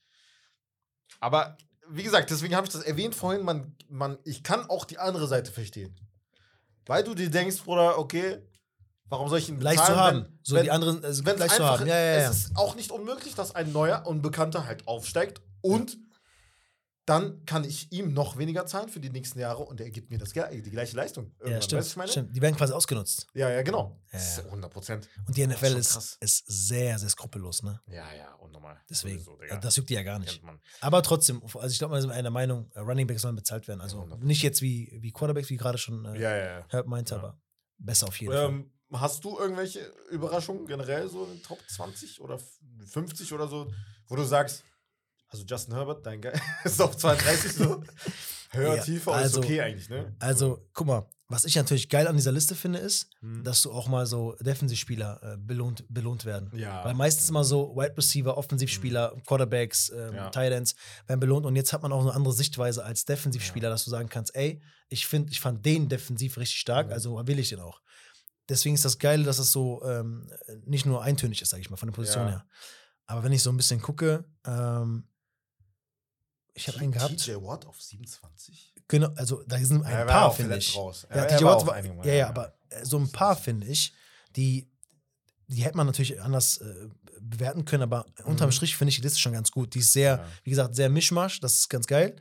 [1.18, 1.56] Aber
[1.88, 5.26] wie gesagt, deswegen habe ich das erwähnt vorhin, man, man, ich kann auch die andere
[5.26, 5.94] Seite verstehen.
[6.86, 8.38] Weil du dir denkst, Bruder, okay,
[9.10, 10.38] warum soll ich ihn Leicht zu bezahlen, haben.
[10.42, 11.86] so wenn, die anderen, also wenn leicht es zu haben.
[11.86, 12.30] Ja, ja, ja.
[12.30, 15.98] Es ist auch nicht unmöglich, dass ein neuer Unbekannter halt aufsteigt und
[17.06, 20.18] dann kann ich ihm noch weniger zahlen für die nächsten Jahre und er gibt mir
[20.18, 21.34] das, ge- die gleiche Leistung.
[21.44, 22.10] ja, stimmt, weißt du, meine?
[22.12, 22.36] stimmt.
[22.36, 23.26] Die werden quasi ausgenutzt.
[23.34, 23.98] Ja, ja, genau.
[24.12, 24.44] Ja, Das ist ja.
[24.44, 25.08] 100 Prozent.
[25.26, 27.80] Und die NFL ist, ist sehr, sehr skrupellos, ne?
[27.88, 28.76] Ja, ja, unnormal.
[28.88, 29.18] Deswegen.
[29.18, 29.54] Sowieso, Digga.
[29.56, 30.40] Also das juckt die ja gar nicht.
[30.44, 30.60] Man.
[30.82, 33.80] Aber trotzdem, also ich glaube, wir sind einer Meinung, äh, Running Backs sollen bezahlt werden.
[33.80, 34.22] Also 100%.
[34.24, 36.64] nicht jetzt wie, wie Quarterbacks, wie gerade schon äh, Ja, ja, ja.
[36.68, 37.20] Herb meinte, Ja.
[37.20, 37.40] aber
[37.78, 38.64] besser auf jeden Fall.
[38.92, 39.80] Hast du irgendwelche
[40.10, 43.70] Überraschungen generell so in den Top 20 oder f- 50 oder so,
[44.08, 44.64] wo du sagst,
[45.28, 47.82] also Justin Herbert, dein Geil, ist auf 32 so?
[48.52, 50.12] Höher, Ja, tiefer, also- ist okay eigentlich, ne?
[50.18, 53.44] Also, guck mal, was ich natürlich geil an dieser Liste finde, ist, Hm.
[53.44, 56.50] dass du auch mal so Defensivspieler äh, belohnt, belohnt werden.
[56.56, 56.84] Ja.
[56.84, 60.30] Weil meistens immer so Wide Receiver, Offensivspieler, Quarterbacks, ähm, Ja.
[60.30, 60.74] Tight Ends
[61.06, 61.46] werden belohnt.
[61.46, 64.60] Und jetzt hat man auch eine andere Sichtweise als Defensivspieler, dass du sagen kannst, ey,
[64.88, 67.80] ich finde, ich fand den defensiv richtig stark, also will ich den auch.
[68.50, 70.28] Deswegen ist das geil, dass es so ähm,
[70.66, 72.30] nicht nur eintönig ist, sag ich mal, von der Position Ja.
[72.30, 72.46] her.
[73.06, 75.04] Aber wenn ich so ein bisschen gucke, ähm,
[76.54, 77.16] ich habe einen gehabt.
[77.16, 78.74] TJ Watt auf 27?
[78.88, 80.76] Genau, also da sind ein war paar, finde ich.
[80.76, 81.06] raus.
[81.08, 82.28] Ja, Er- TJ war Watt war, Mal, ja, ja, ja.
[82.28, 83.94] aber äh, so ein paar, finde ich,
[84.36, 84.68] die,
[85.46, 86.88] die hätte man natürlich anders äh,
[87.20, 88.52] bewerten können, aber unterm Mhm.
[88.52, 89.74] Strich finde ich die Liste schon ganz gut.
[89.74, 90.26] Die ist sehr, Ja.
[90.42, 92.16] wie gesagt, sehr Mischmasch, das ist ganz geil.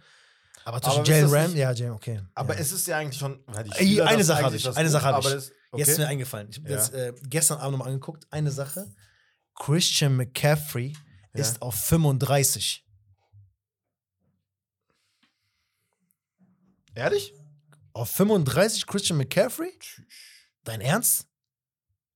[0.66, 2.22] Aber zwischen Jalen Ram, ja, Jalen, okay.
[2.36, 2.60] Aber ja.
[2.60, 3.40] es ist ja eigentlich schon.
[3.48, 5.52] Ey, Spieler eine das Sache habe eigentlich ich, eine Sache habe ich.
[5.72, 6.12] Das- Jetzt ist mir okay.
[6.14, 6.48] eingefallen.
[6.50, 6.76] Ich habe Ja.
[6.78, 8.26] jetzt äh, gestern Abend nochmal angeguckt.
[8.32, 8.94] Eine Sache.
[9.56, 10.94] Christian McCaffrey
[11.34, 11.42] Ja.
[11.42, 12.86] ist auf 35.
[16.96, 17.34] Ehrlich?
[17.94, 19.72] Auf 35 Christian McCaffrey?
[20.64, 21.28] Dein Ernst?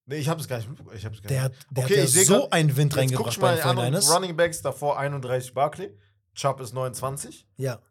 [0.06, 0.98] Nee, ich habe es gar nicht mitbekommen.
[0.98, 4.14] Ich hab's gar Der, der Okay, hat ja so grad- einen Wind reingebracht bei 49ers.
[4.14, 5.98] Running Backs, davor 31 Barkley.
[6.36, 7.48] Chubb ist 29.
[7.56, 7.82] Ja.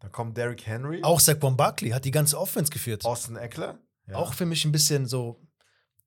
[0.00, 1.02] Dann kommt Derrick Henry.
[1.02, 3.04] Auch Saquon Barkley hat die ganze Offense geführt.
[3.04, 3.78] Austin Eckler.
[4.10, 4.16] Ja.
[4.16, 5.40] Auch für mich ein bisschen so,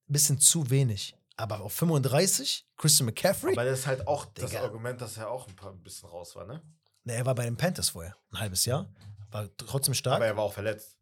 [0.09, 1.15] ein bisschen zu wenig.
[1.37, 3.53] Aber auf 35, Christian McCaffrey?
[3.53, 4.61] Aber das ist halt auch das Digga.
[4.63, 6.61] Argument, dass er auch ein, paar, ein bisschen raus war, ne?
[7.05, 8.15] Ne, er war bei den Panthers vorher.
[8.31, 8.93] Ein halbes Jahr.
[9.31, 10.17] War trotzdem stark.
[10.17, 10.95] Aber er war auch verletzt.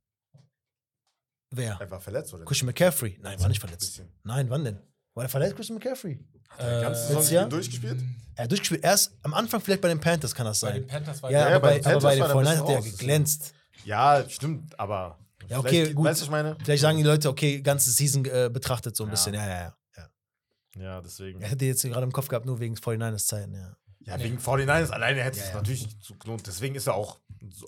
[1.54, 1.78] Wer?
[1.80, 2.46] Er war verletzt, oder?
[2.46, 3.18] Christian McCaffrey?
[3.22, 3.82] Nein, war nicht verletzt.
[3.82, 4.10] Bisschen.
[4.24, 4.80] Nein, wann denn?
[5.14, 6.18] War er verletzt, Christian McCaffrey?
[6.58, 7.50] Der ganze Äh, Saison letztes Jahr?
[7.50, 8.02] durchgespielt?
[8.36, 8.84] Er hat durchgespielt.
[8.86, 10.88] Erst am Anfang vielleicht bei den Panthers kann das Bei den sein.
[10.88, 12.70] Panthers war Ja, Ja, aber, bei bei, den aber bei Panthers den er 49ers hat
[12.86, 13.54] er geglänzt.
[13.84, 15.20] Ja, stimmt, aber.
[15.52, 16.06] Ja, okay, vielleicht- gut.
[16.06, 16.58] Weißt du, was ich meine?
[16.64, 19.12] Vielleicht sagen die Leute, okay, ganze Season äh, betrachtet so ein Ja.
[19.12, 19.34] bisschen.
[19.34, 19.76] Ja, ja, ja.
[19.98, 20.82] ja.
[20.82, 21.42] Ja, deswegen.
[21.42, 23.76] Er hätte jetzt gerade im Kopf gehabt, nur wegen 49ers Zeiten, ja.
[24.04, 25.56] Ja, wegen 49ers alleine hätte Ja, es ja.
[25.58, 26.48] natürlich nicht so gelohnt.
[26.48, 27.20] Deswegen ist er auch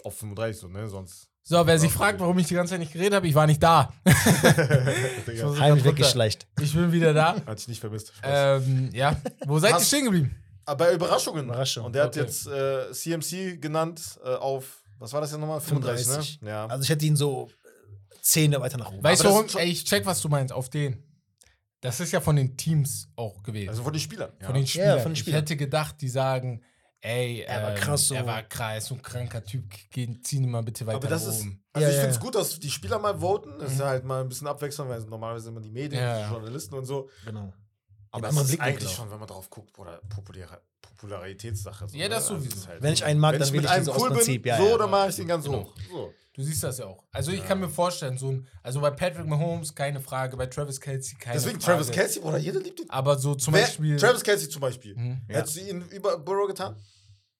[0.03, 0.87] auf 35 so, ne?
[0.89, 1.27] Sonst.
[1.43, 3.45] So, wer sich Ja, fragt, warum ich die ganze Zeit nicht geredet habe, ich war
[3.45, 3.91] nicht da.
[5.43, 6.47] Muss- Heimlich weggeschleicht.
[6.61, 7.35] Ich bin wieder da.
[7.45, 8.13] hat sich nicht vermisst.
[8.23, 9.15] Ähm, ja.
[9.45, 10.35] Wo seid ihr stehen geblieben?
[10.65, 11.45] Aber bei Überraschungen.
[11.45, 11.85] Überraschung.
[11.85, 12.21] Und der hat Okay.
[12.25, 15.59] jetzt äh, CMC genannt äh, auf, was war das jetzt nochmal?
[15.59, 16.41] 35, 35.
[16.41, 16.49] ne?
[16.49, 16.65] Ja.
[16.67, 17.49] Also ich hätte ihn so
[18.23, 19.03] Zähne weiter nach oben.
[19.03, 21.03] Weißt du, Ey, ich check, was du meinst, auf den.
[21.81, 23.67] Das ist ja von den Teams auch gewählt.
[23.67, 24.31] Also von den Spielern.
[24.39, 24.45] Ja.
[24.47, 24.99] von den Spielern.
[25.01, 25.39] von den Ich Spielern.
[25.41, 26.63] hätte gedacht, die sagen,
[27.01, 28.15] ey, Er war ähm, krass so.
[28.15, 29.65] Er war krass, so ein kranker Typ.
[29.91, 31.61] Geh, zieh ihn mal bitte weiter aber das nach ist, oben.
[31.73, 32.21] also Ja, ich ja, finde es ja.
[32.23, 33.59] gut, dass die Spieler mal voten.
[33.59, 36.31] Das ist halt mal ein bisschen abwechselnd, weil normalerweise immer die Medien, Ja, die ja.
[36.31, 37.09] Journalisten und so.
[37.25, 37.53] Genau.
[38.13, 38.95] Aber anderen es ist eigentlich auch.
[38.95, 41.87] schon, wenn man drauf guckt, oder Popular Popularitätssache.
[41.89, 42.35] So, Ja, das ne?
[42.35, 42.67] Also sowieso.
[42.67, 44.01] halt Wenn ich einen mag, Wenn dann ich will mit ich den einem so aus
[44.01, 44.41] cool Prinzip.
[44.43, 44.77] bin, Ja, so, ja.
[44.77, 45.63] dann mache ich den ganz Genau.
[45.63, 45.73] hoch.
[45.91, 46.13] So.
[46.35, 47.03] Du siehst das ja auch.
[47.11, 50.79] Also ich kann mir vorstellen, so ein, also bei Patrick Mahomes keine Frage, bei Travis
[50.81, 51.77] Kelsey keine Deswegen Frage.
[51.77, 52.89] Travis Kelsey, Bruder, jeder liebt ihn.
[52.89, 53.97] Aber so zum Wer, Beispiel.
[53.97, 54.95] Travis Kelsey zum Beispiel.
[54.95, 55.21] Mhm.
[55.27, 56.75] Hättest du ihn über Burrow getan?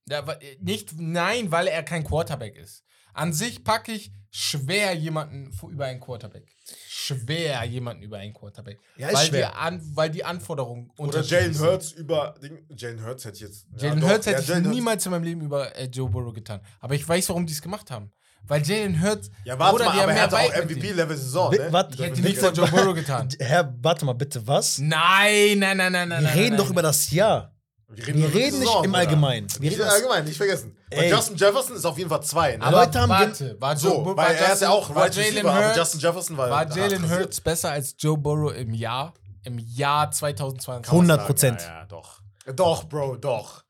[0.07, 2.83] Ja, äh, nicht, nein, weil er kein Quarterback ist.
[3.13, 6.45] An sich packe ich schwer jemanden über einen Quarterback.
[6.87, 8.79] Schwer jemanden über einen Quarterback.
[8.97, 9.49] Ja, ist weil, schwer.
[9.49, 11.59] Die an, weil die Anforderungen Oder Jalen.
[11.59, 12.35] Hurts über.
[12.75, 13.67] Jalen Hurts hätte ich jetzt.
[13.77, 14.75] ja, Jalen doch, Hurts ja, hätte ich Jalen Hurts.
[14.75, 16.61] niemals in meinem Leben über äh, Joe Burrow getan.
[16.79, 18.11] Aber ich weiß, warum die es gemacht haben.
[18.45, 19.29] Weil Jalen Hurts.
[19.45, 20.65] Ja, warte Bruder, mal, die aber haben er hatte mehr auch.
[20.65, 21.67] MVP-Level-Saison, ne?
[21.71, 23.29] warte, Ich hätte nicht für Joe Burrow getan.
[23.39, 24.79] Herr, warte mal bitte, was?
[24.79, 26.09] Nein, nein, nein, nein, nein.
[26.09, 26.73] Wir nein, reden nein, doch nein.
[26.73, 27.52] über das Jahr.
[27.95, 28.99] Wir Wir über die reden nicht Saison, im Bruder.
[29.03, 29.47] Allgemeinen.
[29.59, 30.75] Wir Nicht reden allgemein, nicht vergessen.
[30.89, 31.11] Bei Ey.
[31.11, 32.57] Justin Jefferson ist auf jeden Fall zwei.
[32.57, 32.63] Ne?
[32.63, 35.45] Aber Leute haben warte, war, so, Joe, weil er ist ja auch war Wide Jalen
[35.53, 37.09] Hurts, Justin Jefferson war war Jalen.
[37.09, 39.13] Hurts besser als Joe Burrow im Jahr?
[39.43, 40.91] Im Jahr 2020.
[40.91, 41.61] 100 Prozent.
[41.61, 42.21] Ja, ja, doch.
[42.55, 43.63] Doch, Bro, doch.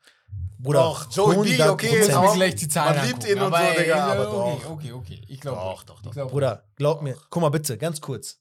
[0.60, 2.34] Bruder, Doch, Joey B, okay, Ich muss auch.
[2.36, 4.70] gleich die Zahlen Man liebt ihn und aber so, ey, Digga, aber okay, doch.
[4.72, 5.58] Okay, okay, ich glaube.
[5.58, 6.06] Doch, doch, doch.
[6.12, 7.18] Ich glaub, Bruder, glaub mir.
[7.30, 8.40] Guck mal bitte, ganz kurz.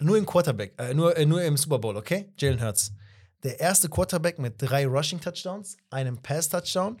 [0.00, 2.32] Nur im Quarterback, äh, nur, äh, nur im Super Bowl, okay?
[2.38, 2.92] Jalen Hurts.
[3.44, 7.00] Der erste Quarterback mit drei Rushing-Touchdowns, einem Pass-Touchdown,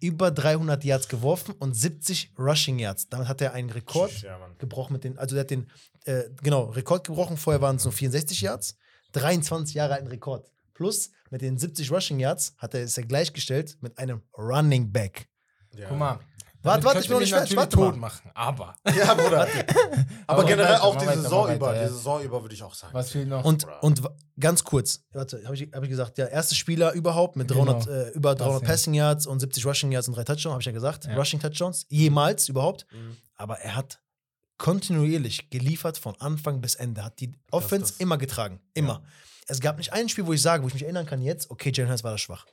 [0.00, 3.08] über 300 Yards geworfen und 70 Rushing Yards.
[3.08, 5.70] Damit hat er einen Rekord Ja, gebrochen mit den, also der hat den,
[6.04, 7.36] äh, genau, Rekord gebrochen.
[7.36, 8.76] Vorher waren es nur 64 Yards.
[9.12, 10.50] 23 Jahre alten Rekord.
[10.74, 15.28] Plus mit den 70 Rushing Yards hat er es ja gleichgestellt mit einem Running Back.
[15.74, 15.88] Ja.
[15.88, 16.20] Guck mal.
[16.62, 18.74] Warte, warte, ich bin noch nicht fertig, warte tot machen, aber.
[18.96, 19.42] Ja, Bruder.
[19.46, 19.48] aber
[20.26, 21.66] Aber generell weiter, auch die weiter, Saison mach über.
[21.68, 21.88] weiter, ja.
[21.88, 22.94] Die Saison über würde ich auch sagen.
[22.94, 23.44] Was fehlt noch?
[23.44, 23.82] Und, Bruder.
[23.84, 24.02] und
[24.40, 27.64] ganz kurz, warte, habe ich, hab ich gesagt, der erste Spieler überhaupt mit Genau.
[27.64, 28.68] 300, äh, über 300 ja.
[28.68, 31.04] Passing Yards und 70 Rushing Yards und drei Touchdowns, habe ich ja gesagt.
[31.06, 31.14] Ja.
[31.14, 32.86] Rushing Touchdowns, jemals überhaupt.
[32.92, 33.16] Mhm.
[33.36, 34.00] Aber er hat
[34.58, 38.60] kontinuierlich geliefert von Anfang bis Ende, hat die Offense das- immer getragen.
[38.74, 39.02] Immer.
[39.46, 41.70] Es gab nicht ein Spiel, wo ich sage, wo ich mich erinnern kann jetzt, okay,
[41.72, 42.44] Jalen Hurts war da schwach.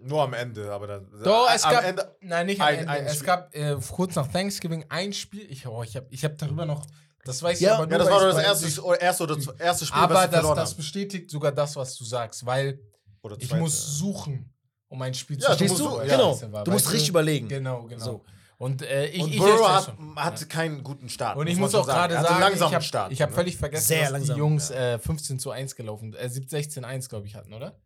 [0.00, 1.10] Nur am Ende, aber dann.
[1.22, 1.84] Doch, es am gab.
[1.84, 2.16] Ende.
[2.20, 2.90] nein, nicht am ein- Ende.
[2.90, 3.26] ein es Spiel.
[3.26, 5.46] gab äh, kurz nach Thanksgiving ein Spiel.
[5.50, 6.86] Ich, oh, ich habe ich hab darüber noch.
[7.24, 7.70] Das weiß Ja.
[7.70, 7.92] ich aber nur.
[7.92, 10.28] Ja, das war doch ich das erste, oder erste, oder erste Spiel, Aber was sie
[10.30, 12.80] das, verloren das bestätigt sogar das, was du sagst, weil
[13.22, 14.52] Oder ich muss suchen,
[14.88, 15.90] um ein Spiel Ja, zu du Verstehst musst du?
[15.90, 16.16] so- ja.
[16.16, 16.52] Genau.
[16.52, 17.48] war, Du musst richtig überlegen.
[17.48, 18.04] Genau, genau.
[18.04, 18.24] So.
[18.56, 21.36] Und äh, ich, Und ich Burrow hat, hatte keinen guten Start.
[21.36, 23.12] Und ich muss auch gerade Er sagen, langsamen ich habe Start.
[23.12, 23.36] ich hab ne?
[23.36, 27.26] völlig vergessen, Sehr dass langsam, die Jungs äh, 15 zu 1 gelaufen, äh, 16-1, glaube
[27.28, 27.78] ich, hatten, oder?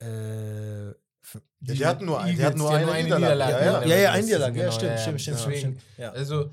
[0.00, 0.94] Äh,
[1.34, 3.04] Ja, die hatten nur ein- die Eagles, hatten nur eine Niederlage.
[3.34, 3.52] Niederlage.
[3.52, 3.86] Ja, ja.
[3.86, 5.58] ja, ja, Das ein ist- Niederlage, ja, genau, stimmt, ja, stimmt, stimmt, deswegen.
[5.58, 6.14] stimmt, stimmt.
[6.16, 6.50] Also,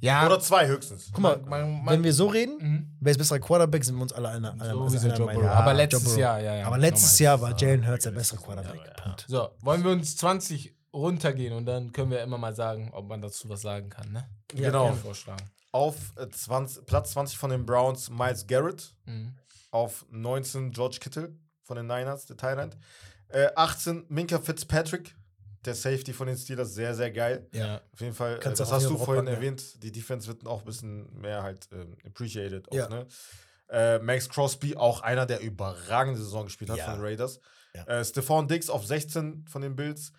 [0.00, 0.26] ja.
[0.26, 1.08] Oder zwei höchstens.
[1.12, 2.96] Guck mal, man, man, wenn wir so reden, Mhm.
[3.00, 4.52] wer ist besserer Quarterback, sind wir uns alle einer.
[4.52, 5.34] einer Sowieso einer Meinung.
[5.42, 5.44] Burrow.
[5.44, 6.16] Ja, Aber letztes.
[6.16, 6.66] Jahr, ja, ja.
[6.66, 7.18] Aber letztes.
[7.18, 8.80] Jahr war Jalen Hurts der bessere Quarterback.
[8.98, 9.16] ja.
[9.26, 13.20] So, wollen wir uns 20 runtergehen und dann können wir immer mal sagen, ob man
[13.20, 14.28] dazu was sagen kann, ne?
[14.54, 14.92] Ja, Genau.
[14.92, 15.42] Vorschlagen.
[15.72, 18.94] Auf äh, 20, Platz 20 von den Browns Miles Garrett.
[19.06, 19.34] Mhm.
[19.72, 22.76] Auf 19 George Kittle von den Niners, der Thailand.
[23.34, 25.14] Äh, 18 Minka Fitzpatrick,
[25.64, 26.74] der Safety von den Steelers.
[26.74, 27.48] Sehr, sehr geil.
[27.52, 27.80] Ja.
[27.92, 29.34] Auf jeden Fall, äh, Kannst das du auch hast du vorhin packen, ja.
[29.34, 29.82] erwähnt.
[29.82, 32.68] Die Defense wird auch ein bisschen mehr halt ähm, appreciated.
[32.70, 32.88] Auch, Ja.
[32.88, 33.06] ne?
[33.70, 36.84] äh, Max Crosby, auch einer, der überragende Saison gespielt hat Ja.
[36.84, 37.40] von den Raiders.
[37.74, 37.84] Ja.
[37.86, 40.12] Äh, Stephon Diggs auf 16 von den Bills.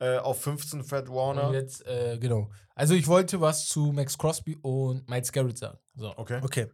[0.00, 1.48] Äh, auf 15 Fred Warner.
[1.48, 2.50] Und jetzt, äh, genau.
[2.76, 5.78] Also ich wollte was zu Max Crosby und Miles Garrett sagen.
[5.96, 6.12] So.
[6.16, 6.38] Okay.
[6.42, 6.66] Okay.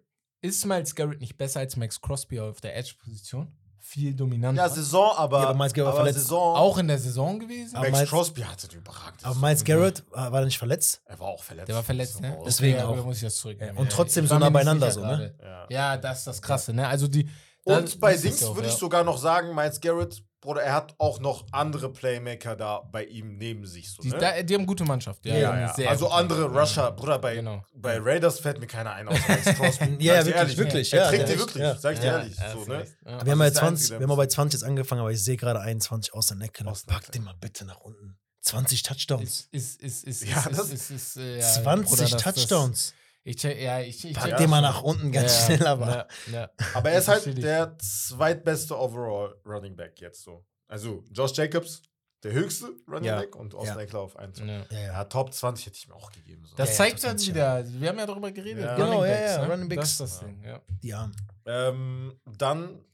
[0.42, 3.50] Ist Miles Garrett nicht besser als Max Crosby auf der Edge-Position?
[3.86, 4.62] Viel dominanter.
[4.62, 6.18] Ja, Saison, aber, Ja, aber Miles Garrett war verletzt.
[6.20, 6.56] Saison.
[6.56, 7.76] auch in der Saison gewesen?
[7.76, 9.34] Aber Max Miles- Crosby hatte überragende Aber.
[9.38, 11.02] Miles Garrett äh, war er nicht verletzt?
[11.04, 11.68] Er war auch verletzt.
[11.68, 12.38] Der war verletzt, ne?
[12.46, 12.92] Deswegen Okay, auch.
[12.94, 13.74] aber muss ich das zurücknehmen.
[13.76, 15.34] Ja, und trotzdem so nah beieinander so, ne?
[15.42, 15.66] Ja.
[15.68, 16.88] Ja, das ist das Krasse, ne?
[16.88, 17.28] Also die.
[17.64, 18.72] Und bei Dings würde ja.
[18.72, 23.04] ich sogar noch sagen, Miles Garrett, Bruder, er hat auch noch andere Playmaker da bei
[23.04, 23.90] ihm neben sich.
[23.90, 24.18] So, Die, ne?
[24.18, 25.24] da, die haben gute Mannschaft.
[25.26, 25.74] Ja, ja, ja.
[25.74, 26.44] sehr Also andere.
[26.44, 27.64] Rusher, Bruder, bei, Genau.
[27.74, 29.96] bei Raiders fällt mir keiner ein, außer Max Crosby.
[30.00, 30.56] Ja, wirklich, ehrlich.
[30.58, 31.74] wirklich, Er ja, trägt die wirklich, ja.
[31.76, 32.36] sag ich dir Ja, ehrlich.
[32.36, 32.86] ja, So, ne?
[33.04, 33.24] Ja.
[33.24, 35.00] Wir haben, bei ist der 20, Einzige, wir haben mal bei der 20 jetzt angefangen,
[35.00, 36.64] aber ich sehe gerade 21 aus der Necke.
[36.86, 38.18] Pack den mal bitte nach unten.
[38.42, 39.48] 20 Touchdowns.
[39.52, 42.22] Ist, ist, ist, ist, Ja, ist, das- ist, ist, äh, ja, 20 Bruder, das- das-
[42.34, 42.94] Touchdowns.
[43.26, 46.06] Ich check, ja, ich, ich Pack den mal nach unten ganz Ja, schnell, aber.
[46.30, 46.50] Ja, ja.
[46.74, 50.44] Aber er ist halt der zweitbeste Overall Running Back jetzt so.
[50.68, 51.80] Also Josh Jacobs,
[52.22, 53.20] der höchste Running Ja.
[53.20, 53.80] Back und Austin Ja.
[53.80, 54.40] Eckler auf 1.
[54.40, 54.44] Ja.
[54.46, 54.78] Ja, ja.
[54.82, 56.44] Ja, Top 20 hätte ich mir auch gegeben.
[56.44, 56.54] So.
[56.56, 58.62] Das zeigt halt ist wieder, wir haben ja darüber geredet.
[58.64, 58.74] Ja.
[58.74, 59.52] Running Genau, ja, Backs, ja, ne?
[59.52, 59.80] Running Backs.
[59.80, 60.60] Das ist das Ding, ja.
[60.82, 61.16] Die Armen.
[61.46, 62.84] Ähm, dann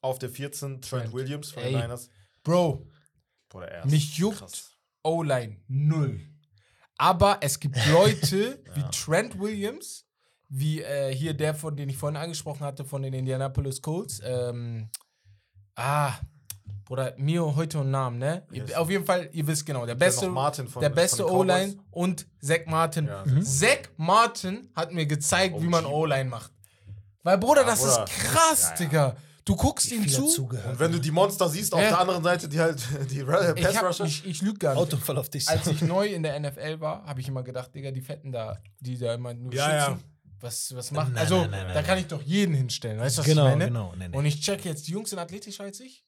[0.00, 1.12] auf der 14 Trent.
[1.12, 2.08] Williams von den Niners.
[2.42, 2.86] Bro,
[3.50, 4.70] Bruder, er Mich juckt.
[5.02, 6.20] O-Line null.
[6.98, 10.06] Aber es gibt Leute wie Trent Williams,
[10.48, 14.20] wie äh, hier der, von den ich vorhin angesprochen hatte, von den Indianapolis Colts.
[14.24, 14.88] Ähm,
[15.76, 16.12] ah,
[16.84, 18.46] Bruder, Mio heute und Namen, ne?
[18.52, 18.72] Yes.
[18.74, 21.26] Auf jeden Fall, ihr wisst genau, der beste, von- der beste.
[21.30, 23.06] O-Line und Zach Martin.
[23.06, 23.42] Ja, Mhm.
[23.42, 25.86] Zach Martin hat mir gezeigt, Oh, wie man.
[25.86, 26.52] O-Line macht.
[27.22, 28.04] Weil, Bruder, Ja, das Bruder.
[28.04, 28.76] ist krass, Ja, ja.
[28.76, 29.16] Digga.
[29.44, 30.46] Du guckst ihm zu.
[30.46, 31.88] Und wenn du die Monster siehst, auf Ja.
[31.88, 32.80] der anderen Seite, die halt
[33.10, 34.06] die Ich, Pass hab, Rusher.
[34.06, 34.80] ich, ich lüge gar nicht.
[34.82, 35.46] Autounfall auf dich.
[35.48, 38.58] Als ich neu in der NFL war, habe ich immer gedacht, Digga, die Fetten da,
[38.80, 39.86] die da immer nur Ja, ja.
[39.90, 40.04] schützen,
[40.40, 41.12] was, was machen.
[41.12, 42.98] Nein, also, nein, nein, da kann ich doch jeden hinstellen.
[42.98, 43.66] Weißt du, was genau, ich meine?
[43.66, 43.94] genau.
[43.98, 44.16] Nee, nee.
[44.16, 46.04] Und ich check jetzt, die Jungs sind athletischer als ich.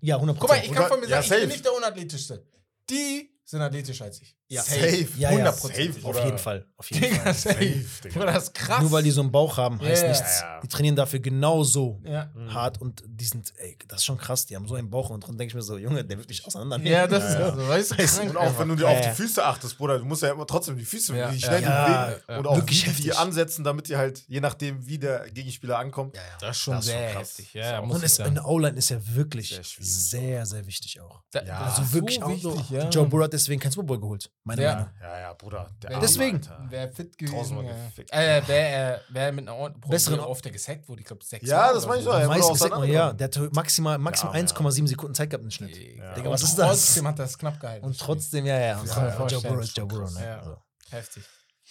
[0.00, 2.46] ja, 100% Guck mal, ich kann von mir ja, sagen, ich bin nicht der unathletischste.
[2.88, 4.36] Die sind athletischer als ich.
[4.52, 4.62] Ja.
[4.62, 5.06] Safe.
[5.16, 5.48] Ja, ja.
[5.50, 5.52] 100%.
[5.52, 6.24] Safe, Auf Bruder.
[6.24, 6.66] jeden Fall.
[6.76, 7.34] Auf jeden Digga, Fall.
[7.34, 7.54] safe.
[7.54, 8.24] Safe, Digga.
[8.26, 8.80] Das ist krass.
[8.82, 10.40] Nur weil die so einen Bauch haben, heißt Ja, ja, nichts.
[10.40, 10.60] ja.
[10.60, 12.30] Die trainieren dafür genauso Ja.
[12.48, 14.46] hart und die sind, ey, das ist schon krass.
[14.46, 16.44] Die haben so einen Bauch und dann denke ich mir so, Junge, der wird dich
[16.44, 16.92] auseinandernehmen.
[16.92, 17.54] Ja, das Ja, ist ja.
[17.54, 19.10] so, weißt du, Und auch wenn du dir Ja, auf ja.
[19.10, 21.62] die Füße achtest, Bruder, du musst ja immer trotzdem die Füße, Ja, wie ja, schnell
[21.62, 22.38] ja, die bewegen ja.
[22.38, 26.16] und auch Wirklich wie die ansetzen, damit die halt, je nachdem, wie der Gegenspieler ankommt.
[26.16, 26.28] Ja, ja.
[26.40, 27.28] Das ist schon Das sehr krass.
[27.38, 27.54] heftig.
[27.54, 31.22] Ja, Und es, eine O-Line ist ja wirklich Sehr sehr, wichtig auch.
[31.34, 31.58] Ja.
[31.60, 32.60] Also wirklich auch so.
[32.70, 32.88] ja.
[32.88, 34.74] Joe Burrow hat deswegen kein Super Bowl geholt, meiner Ja.
[34.74, 34.90] Meinung.
[35.00, 35.70] Ja, ja, Bruder.
[36.00, 36.40] Deswegen.
[36.68, 37.64] Wäre fit gewesen.
[37.64, 37.72] Ja.
[37.86, 38.10] gefickt.
[38.12, 41.00] Äh, wäre er wär mit einer ordentlichen Besseren- Besseren auf der gesackt wurde.
[41.00, 42.10] Ich glaube, sechs Ja, das meine ich so.
[42.12, 42.26] doch, ja.
[42.28, 44.44] Meisten man, ja, der hatte maximal, maximal Ja, ja.
[44.46, 45.76] 1,7 Sekunden Zeit gehabt im Schnitt.
[45.76, 46.14] Ja.
[46.14, 46.68] Digga, was ist das?
[46.68, 47.84] Trotzdem hat er es knapp gehalten.
[47.86, 48.80] Und trotzdem, ja, ja.
[48.80, 50.24] Und Ja, so, ja, Joe Burrow ist Joe Burrow, ne?
[50.24, 50.38] Ja.
[50.38, 50.56] Also.
[50.90, 51.22] Heftig.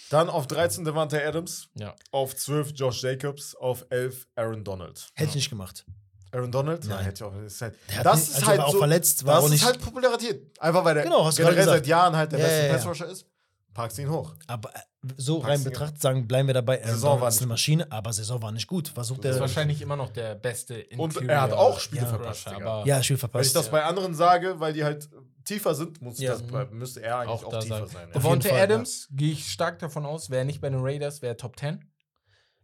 [0.09, 1.93] Dann auf 13 Devante Adams, Ja.
[2.11, 5.09] auf 12 Josh Jacobs, auf 11 Aaron Donald.
[5.15, 5.85] Hätte ich nicht gemacht.
[6.31, 6.85] Aaron Donald?
[6.87, 7.03] Nein.
[7.05, 7.33] hätte ich auch.
[7.35, 9.53] Das ist halt, Der das nicht- ist also halt auch so, verletzt, war das auch
[9.53, 10.59] ist halt Popularität.
[10.59, 11.87] Einfach weil der Genau, generell gerade seit.
[11.87, 12.73] Jahren halt der Ja, beste ja, ja.
[12.73, 13.25] Passrusher ist.
[13.73, 14.33] Packst ihn hoch.
[14.47, 14.79] Aber äh,
[15.17, 16.79] so Packst rein betrachtet sagen, bleiben wir dabei.
[16.81, 17.49] Aaron Saison war ist nicht eine gut.
[17.53, 18.87] Maschine, aber Saison war nicht gut.
[18.89, 19.41] Versucht Das ist er.
[19.41, 23.15] wahrscheinlich immer noch der beste Und Interior er hat auch Spiele verpasst, aber Ja, Spiel
[23.15, 23.47] Wenn verpasst.
[23.47, 25.07] ich das bei anderen sage, weil die halt
[25.45, 26.33] tiefer sind, muss Ja.
[26.33, 28.07] das, müsste er eigentlich auch auch, tiefer sein.
[28.07, 28.13] Ja.
[28.13, 31.37] Devontae jeden Fall, Adams, gehe ich stark davon aus, wäre nicht bei den Raiders, wäre
[31.37, 31.85] Top 10.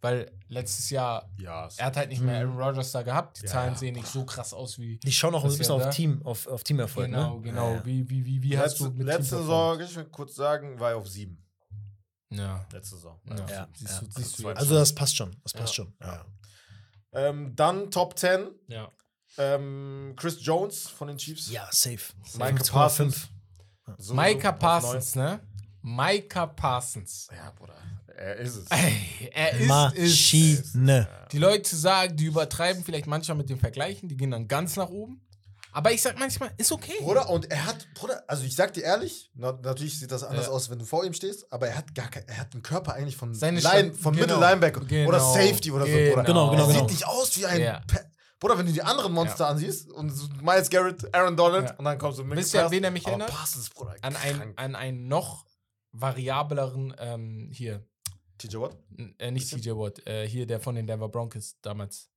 [0.06, 3.42] Weil letztes Jahr, Ja, er hat halt nicht mehr Aaron Rodgers da gehabt.
[3.42, 3.80] Die Ja, Zahlen ja.
[3.80, 5.00] sehen nicht so krass aus wie.
[5.00, 5.90] Die schauen auch ein bisschen auf da.
[5.90, 7.42] Team, auf, auf Teamerfolg, Genau, ne?
[7.42, 7.70] genau.
[7.72, 7.86] Ja, ja.
[7.88, 10.92] Wie, wie, wie, wie hast letzte, du mit letzte Saison, kann ich kurz sagen, war
[10.92, 11.44] er auf sieben.
[12.30, 12.68] Ja.
[12.72, 13.20] Letzte Saison.
[13.28, 13.36] Ja.
[13.48, 14.00] Ja, Siehst ja.
[14.08, 14.60] du, siehst du Also.
[14.60, 15.36] Also das passt schon.
[15.44, 15.84] Das passt Ja.
[15.86, 15.94] schon.
[16.02, 16.26] Ja.
[17.14, 18.88] Ähm, dann Top 10, ja.
[19.40, 21.50] ähm, Chris Jones von den Chiefs.
[21.50, 22.14] ja, safe.
[22.36, 22.72] Micah 5,5.
[22.72, 23.30] Parsons.
[23.98, 25.40] So, Micah Parsons, ne?
[25.82, 27.28] Micah Parsons.
[27.36, 27.74] Ja, Bruder.
[28.18, 28.72] Er ist es.
[28.72, 29.68] Ey, er ist es.
[29.68, 31.08] Maschine.
[31.32, 34.90] Die Leute sagen, die übertreiben vielleicht manchmal mit dem Vergleichen, die gehen dann ganz nach
[34.90, 35.22] oben.
[35.74, 36.94] Aber ich sag manchmal, ist okay.
[37.02, 40.46] Bruder, und er hat, Bruder, also ich sag dir ehrlich, na, natürlich sieht das anders
[40.46, 40.52] Ja.
[40.54, 42.94] aus, wenn du vor ihm stehst, aber er hat gar kein, er hat einen Körper
[42.94, 44.26] eigentlich von, Seine Line, von genau.
[44.38, 45.34] Middle Linebacker oder Genau.
[45.34, 46.10] Safety oder so, Genau.
[46.12, 46.24] Bruder.
[46.24, 46.80] Genau, genau, Er genau.
[46.80, 47.60] sieht nicht aus wie ein.
[47.62, 47.82] Ja.
[48.40, 51.76] Bruder, wenn du die anderen Monster ansiehst und so Miles Garrett, Aaron Donald Ja.
[51.76, 53.30] und dann kommst du mit Wisst ihr, an wen er mich erinnert?
[53.32, 53.96] Parsons, Bruder.
[54.02, 55.46] An, ein, an einen noch
[55.92, 57.86] variableren, ähm, hier,
[58.38, 58.76] TJ Watt?
[59.20, 62.10] äh, nicht TJ Watt, äh, hier der von den Denver Broncos damals.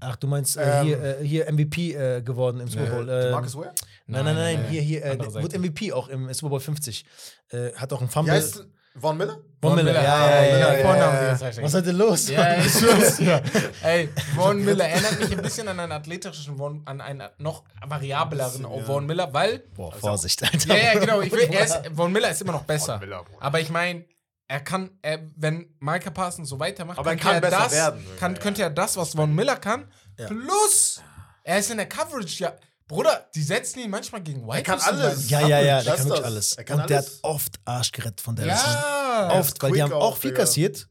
[0.00, 3.08] Ach, du meinst äh, Ähm, hier, äh, hier MVP äh, geworden im Super Bowl.
[3.08, 3.72] Äh, Äh, Marcus Ware?
[4.06, 5.58] nein, nein, nein, nein, hier, hier, äh, wurde.
[5.58, 7.04] MVP auch im Super Bowl 50.
[7.48, 8.34] Äh, hat auch einen Wie Fumble.
[8.34, 8.72] heißt denn?
[8.98, 9.38] Von Miller?
[9.60, 11.40] Von Miller, ja, ja, Von ja, Miller, ja, Vornamen ja, ja.
[11.40, 12.28] Was ist heute los?
[12.30, 13.42] Ja, ich schwör's dir.
[13.82, 18.64] Ey, Von Miller erinnert mich ein bisschen an einen athletischen Von, an einen noch variableren
[18.64, 18.84] Ein ja.
[18.84, 19.58] Von Miller, weil.
[19.74, 20.74] Boah, Vorsicht, Alter.
[20.76, 21.20] Ja, ja, genau.
[21.20, 22.98] Ich will, er ist, Von Miller ist immer noch besser.
[22.98, 24.04] Von Miller, aber ich meine,
[24.48, 28.04] er kann, er, wenn Micah Parsons so weitermacht, Aber er kann besser das, werden.
[28.18, 30.26] Kann, Ja, könnte er das, was Von Miller kann, Ja.
[30.28, 31.00] plus
[31.42, 32.54] er ist in der Coverage, ja.
[32.88, 35.28] Bruder, die setzen ihn manchmal gegen White Er kann alles.
[35.28, 36.52] Ja, ja, ja, der kann wirklich alles.
[36.52, 37.18] Er kann Und der hat alles.
[37.24, 38.46] oft Arsch gerettet von der.
[38.46, 40.86] Ja, Oft, weil die haben auch auch, viel kassiert.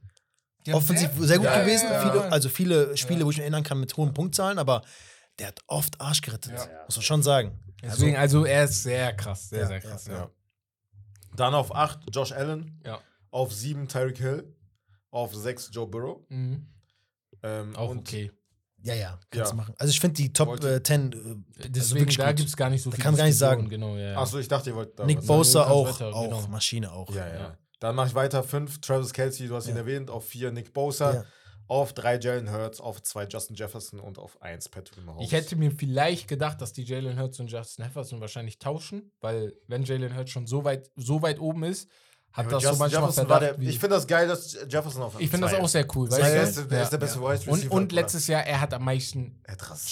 [0.73, 1.85] Offensiv sehr- sehr gut Ja, gewesen.
[1.87, 2.11] ja, ja.
[2.11, 4.81] Viele, also viele Spiele, wo ich mich erinnern kann mit hohen Punktzahlen, aber
[5.39, 6.53] der hat oft Arsch gerettet.
[6.53, 6.65] Ja.
[6.85, 7.57] Muss man schon sagen.
[7.83, 10.07] Deswegen, also er ist sehr krass, sehr, Ja, sehr krass.
[10.07, 10.13] ja.
[10.15, 10.29] Ja.
[11.35, 12.99] Dann auf 8 Josh Allen, Ja.
[13.35, 14.55] Auf 7 Tyreek Hill,
[15.11, 16.21] auf 6 Joe Burrow.
[16.29, 16.67] Mhm.
[17.43, 18.31] Ähm, Auch und okay.
[18.81, 19.51] Ja, ja, kannst Ja.
[19.51, 19.73] du machen.
[19.77, 22.81] Also ich finde die Top äh, 10 äh, Deswegen, wirklich da gibt es gar nicht
[22.81, 23.03] so Da viel.
[23.03, 23.67] kann gar nicht sagen.
[23.67, 24.11] Genau, ja.
[24.11, 24.17] ja.
[24.17, 26.47] Achso, ich dachte, ihr wollt da Nick Bosa auch, weiter, auch genau.
[26.47, 27.13] Maschine auch.
[27.13, 27.35] Ja, ja.
[27.35, 27.57] Ja.
[27.81, 28.41] Dann mache ich weiter.
[28.41, 30.09] 5 Travis Kelsey, du hast ihn erwähnt.
[30.09, 31.13] Auf 4 Nick Bosa.
[31.13, 31.25] Ja.
[31.67, 32.79] Auf 3 Jalen Hurts.
[32.79, 33.99] Auf 2 Justin Jefferson.
[33.99, 35.25] Und auf 1 Patrick Mahomes.
[35.25, 39.53] Ich hätte mir vielleicht gedacht, dass die Jalen Hurts und Justin Jefferson wahrscheinlich tauschen, weil
[39.67, 41.89] wenn Jalen Hurts schon so weit, so weit oben ist,
[42.35, 43.57] hat Aber das so Justin manchmal Jefferson Verdacht.
[43.61, 46.11] der, ich finde das geil, dass Jefferson auf ich finde das auch sehr cool.
[46.11, 46.49] Weil Weißt er du?
[46.49, 46.83] ist, der Ja.
[46.83, 47.51] ist der beste Wide Receiver.
[47.51, 49.41] und, und letztes Jahr, er hat am meisten.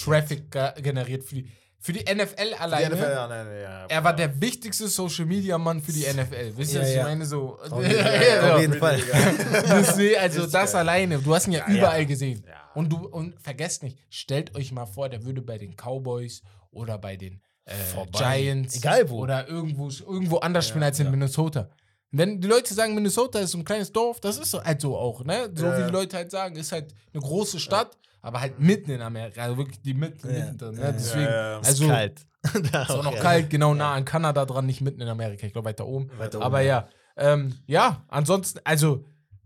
[0.04, 1.50] Traffic ge generiert für die,
[1.80, 2.96] für die NFL Die alleine.
[2.96, 6.54] NFL, ja, nein, ja, Er war der wichtigste Social Media Mann für die NFL.
[6.58, 7.04] Wisst ihr, Ja, was ich ja.
[7.04, 7.26] meine?
[7.26, 7.58] So.
[7.70, 9.00] Auf jeden Ja, Fall.
[9.00, 11.78] ja, also das alleine, du hast ihn ja, Ja, ja.
[11.80, 12.44] überall gesehen.
[12.48, 12.54] Ja.
[12.76, 16.42] Und du und vergesst nicht, stellt euch mal vor, der würde bei den Cowboys
[16.72, 17.74] oder bei den äh.
[18.12, 19.20] Giants Egal wo.
[19.22, 21.12] oder irgendwo, irgendwo anders spielen als in ja.
[21.12, 21.70] Minnesota.
[22.16, 24.96] Wenn die Leute sagen, Minnesota ist so ein kleines Dorf, das ist so halt so
[24.96, 25.52] auch, ne?
[25.56, 28.92] So Ja, wie die Leute halt sagen, ist halt eine große Stadt, aber halt mitten
[28.92, 30.46] in Amerika, also wirklich die mitten, Ja.
[30.52, 30.94] mitten, Ja, ne?
[30.94, 32.26] Deswegen, also kalt.
[32.54, 35.70] ist auch noch kalt, genau nah an Kanada dran, nicht mitten in Amerika, ich glaube
[35.70, 36.12] weiter oben.
[36.20, 36.88] Weiter oben, Aber ja,
[37.18, 39.04] ähm, ja, ansonsten, also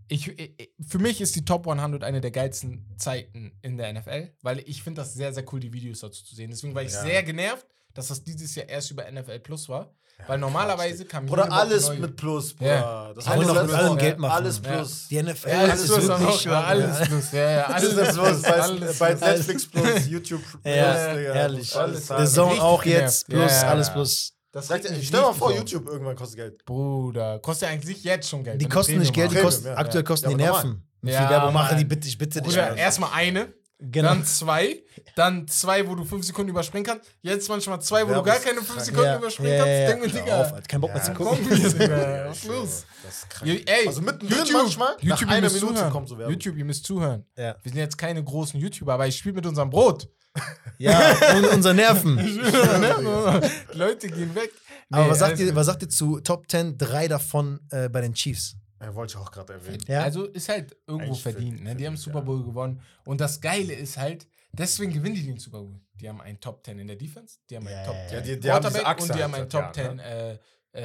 [0.10, 4.34] ich, ich, für mich ist die Top 100 eine der geilsten Zeiten in der NFL,
[4.42, 6.50] weil ich finde das sehr, sehr cool, die Videos dazu zu sehen.
[6.50, 7.02] Deswegen war ich Ja.
[7.02, 9.94] sehr genervt, dass das dieses Jahr erst über NFL Plus war.
[10.26, 12.82] Weil normalerweise kam Oder jede Woche alles mit Plus, Ja.
[12.82, 13.14] Bruder.
[13.16, 14.32] Das wollen wir doch letztes mit allem Geld machen.
[14.32, 14.72] Alles Ja.
[14.72, 15.08] Plus.
[15.10, 16.44] Die NFL Ja, ist alles Plus auch, wirklich.
[16.46, 17.32] ja, alles Plus.
[17.32, 18.42] Ja, ja, alles Alles Plus.
[18.42, 19.22] Bei, alles bei Plus.
[19.30, 21.34] Netflix Plus, YouTube Plus, Ja, Digga.
[21.34, 21.76] herrlich.
[21.76, 23.28] Alles Der Der Zone auch jetzt.
[23.30, 23.94] Ja, Plus, ja, alles ja.
[23.94, 24.34] plus.
[24.52, 25.54] Das Sag dir, regt mich stell mal vor.
[25.54, 26.66] YouTube irgendwann kostet Geld.
[26.66, 28.60] Bruder, kostet ja eigentlich jetzt schon Geld.
[28.62, 29.76] Die kosten nicht Geld, die kosten, ja.
[29.78, 30.84] aktuell kosten Ja, die Nerven.
[31.02, 32.60] Mit Ja, viel Werbung machen die bitte, ich bitte dich.
[32.60, 32.76] Alter.
[32.76, 34.10] erstmal eine, Genau.
[34.10, 34.82] dann zwei,
[35.16, 37.06] dann zwei, wo du fünf Sekunden überspringen kannst.
[37.22, 38.80] Jetzt manchmal zwei, wo du Werbung gar keine fünf.
[38.82, 39.72] Sekunden Ja, überspringen ja, kannst.
[39.72, 40.24] ja, Denk mir, ja.
[40.26, 40.42] Digga.
[40.42, 40.68] Auf.
[40.68, 41.50] Kein Bock mehr zu gucken.
[41.50, 42.86] Was ist los?
[43.04, 43.52] Das ist krank.
[43.68, 45.94] Ey, Also mittendrin manchmal, nach YouTube, ihr einer müsst Minute zuhören.
[45.94, 46.34] kommt so Werbung.
[46.34, 47.26] YouTube, ihr müsst zuhören.
[47.38, 47.56] Ja.
[47.62, 50.08] Wir sind jetzt keine großen YouTuber, aber ich spiele mit unserem Brot.
[50.80, 52.18] Ja, und unser Nerven.
[53.74, 54.52] Leute gehen weg.
[54.92, 58.02] Aber Nee, was sagt, ihr, was sagt ihr zu Top 10, drei davon äh, bei
[58.02, 58.56] den Chiefs?
[58.82, 59.84] Ja, wollte ich auch gerade erwähnen.
[59.88, 60.04] Ja.
[60.04, 61.64] Also ist halt irgendwo Eigentlich verdient.
[61.64, 61.76] Ne?
[61.76, 62.26] Die haben Super ja.
[62.26, 62.82] Bowl gewonnen.
[63.06, 65.80] Und das Geile ist halt, deswegen gewinnen die den Super Bowl.
[65.96, 68.18] Die haben einen Top 10 in der Defense, die haben einen Ja, Top ja, 10
[68.18, 68.22] ja.
[68.22, 70.06] Die- die haben diese Quarterback Achse und die haben halt einen seit Top Jahren, 10
[70.06, 70.38] äh,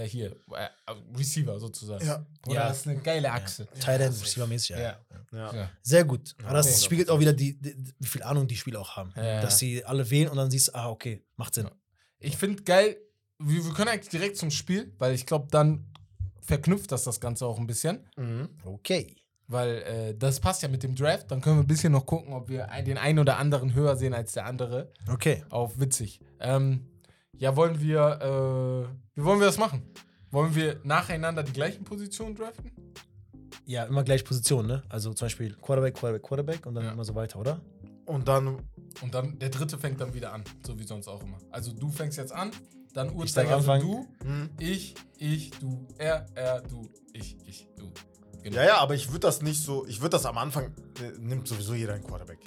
[0.05, 0.69] äh, hier, äh,
[1.19, 2.07] Receiver sozusagen.
[2.07, 2.25] Ja.
[2.47, 2.69] Oder Ja.
[2.69, 3.67] das ist eine geile Achse.
[3.79, 4.81] Tight End, Receiver-mäßig, ja.
[4.81, 5.01] Ja.
[5.33, 5.55] Ja.
[5.55, 5.71] Ja.
[5.83, 6.35] Sehr gut.
[6.45, 6.85] Aber das okay.
[6.85, 9.13] spiegelt auch wieder, die, die, wie viel Ahnung die Spieler auch haben.
[9.17, 9.43] Ja.
[9.43, 11.69] Dass sie alle wählen und dann siehst du, ah, okay, macht Sinn.
[12.19, 12.97] Ich finde geil,
[13.39, 15.92] wir, wir können eigentlich direkt zum Spiel, weil ich glaube, dann
[16.43, 18.01] verknüpft das das Ganze auch ein bisschen.
[18.17, 18.49] Mhm.
[18.65, 19.17] Okay.
[19.49, 21.31] Weil äh, das passt ja mit dem Draft.
[21.31, 24.15] Dann können wir ein bisschen noch gucken, ob wir den einen oder anderen höher sehen
[24.15, 24.91] als der andere.
[25.11, 25.45] Okay.
[25.51, 26.21] Auf witzig.
[26.41, 26.87] Ähm,
[27.39, 29.83] ja, wollen wir, äh, wie wollen wir das machen?
[30.31, 32.71] Wollen wir nacheinander die gleichen Positionen draften?
[33.67, 34.83] Ja, immer gleich Position, ne?
[34.89, 36.93] Also zum Beispiel Quarterback, Quarterback, Quarterback und dann Ja.
[36.93, 37.61] immer so weiter, oder?
[38.07, 38.59] Und dann,
[39.03, 41.39] Und dann der dritte fängt dann wieder an, so wie sonst auch immer.
[41.51, 42.51] Also du fängst jetzt an,
[42.93, 43.83] dann darf Uhrzeiger anfangen.
[43.83, 44.51] du, hm.
[44.59, 47.91] ich, ich, du, er, er, du, ich, ich, du.
[48.43, 48.57] Genau.
[48.57, 51.47] ja, ja, aber ich würde das nicht so, ich würde das am Anfang, äh, nimmt
[51.47, 52.41] sowieso jeder einen Quarterback.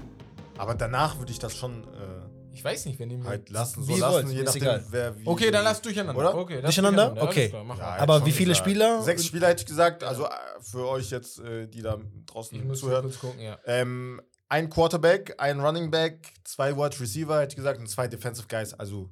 [0.58, 3.96] Aber danach würde ich das schon äh, Ich weiß nicht, wenn die halt lassen, so
[3.96, 4.86] lassen, wollt, je nachdem, egal.
[4.90, 5.26] wer wie.
[5.28, 6.20] Okay, dann lass durcheinander.
[6.20, 6.36] Oder?
[6.36, 7.12] Okay, lass Durcheinander?
[7.12, 7.50] alles Okay.
[7.50, 8.66] klar, Ja, Aber wie viele gesagt.
[8.66, 9.02] Spieler?
[9.02, 10.30] Sechs Spieler hätte ich gesagt, also äh,
[10.62, 13.04] für euch jetzt, äh, die da ich draußen muss zuhören.
[13.04, 13.58] kurz gucken, ja.
[13.66, 18.48] Ähm, ein Quarterback, ein Running Back, zwei Wide Receiver, hätte ich gesagt, und zwei Defensive
[18.48, 18.74] Guys.
[18.74, 19.10] Also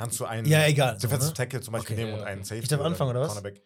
[0.00, 1.34] kannst du einen Ja, egal, so, Defensive ne?
[1.36, 2.04] Tackle zum Beispiel Okay.
[2.04, 2.42] nehmen Ja, und einen.
[2.42, 2.62] Safety.
[2.62, 3.28] Ich darf anfangen, oder was?
[3.28, 3.60] Cornerback.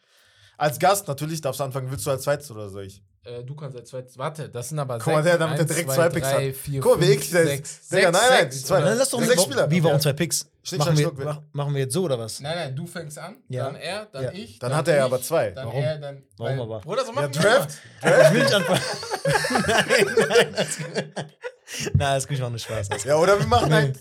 [0.56, 1.90] Als Gast natürlich darfst du anfangen.
[1.90, 3.02] Willst du als zweites oder soll ich?
[3.24, 4.18] Äh, du kannst als zweites.
[4.18, 6.42] Warte, das sind aber Guck mal, der, damit der direkt zwei Picks hat.
[6.80, 7.48] Guck mal, wie eklig der ist.
[7.48, 8.76] sechs, Digga, nein, nein, sechs, zwei.
[8.78, 8.86] oder?
[8.86, 9.70] Dann lass doch Ja, sechs Spieler.
[9.70, 10.00] Wie, warum Ja.
[10.00, 10.48] zwei Picks?
[10.62, 12.40] Schnick, Machen wir, mach, machen wir jetzt so oder was?
[12.40, 13.64] Nein, nein, du fängst an, Ja.
[13.66, 14.32] dann er, dann Ja.
[14.32, 14.58] ich.
[14.58, 15.50] Dann hat er ja aber ich, zwei.
[15.50, 15.82] Dann Warum?
[15.82, 16.22] er, dann.
[16.38, 16.80] Warum aber?
[16.80, 17.70] Bruder, so Ja, machen wir Draft.
[18.02, 18.80] Ich will nicht anfangen.
[19.66, 20.54] nein, nein.
[20.56, 20.78] Das,
[21.94, 22.88] nein, das ich auch nicht Spaß.
[22.90, 23.98] Das- Ja, oder wir machen halt.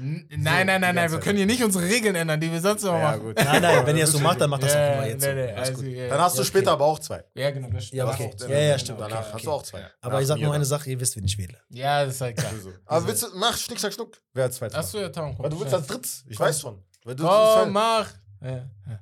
[0.00, 2.84] N- Nein, nein, nein, nein, wir können hier nicht unsere Regeln ändern, die wir sonst
[2.84, 3.20] immer Ja, machen.
[3.20, 3.36] gut.
[3.36, 5.28] Nein, nein, wenn ihr es so macht, dann macht das Ja, auch immer jetzt so.
[5.28, 6.70] nee, nee, also, ja, Dann hast du ja, später okay.
[6.74, 7.24] aber auch zwei.
[7.34, 7.98] Ja, genau, das stimmt.
[7.98, 8.30] Ja, okay.
[8.44, 9.00] auch- Ja, ja, stimmt.
[9.00, 9.56] Danach okay, hast du okay.
[9.58, 9.90] auch zwei.
[10.00, 10.64] Aber ich sag nur eine.
[10.64, 11.58] Sache, ihr wisst, wen ich wähle.
[11.70, 12.52] Ja, das ist halt klar.
[12.62, 12.72] So.
[12.86, 14.16] Aber willst du, mach Schnick, Schnack, Schnuck.
[14.34, 14.76] Wer als zweites?
[14.76, 15.42] Achso, ja, Tom, komm.
[15.44, 16.24] Weil du willst als drittes.
[16.28, 16.82] Ich weiß schon.
[17.04, 18.08] Weil du, Komm, mach.
[18.40, 19.00] Ja, ja, ja,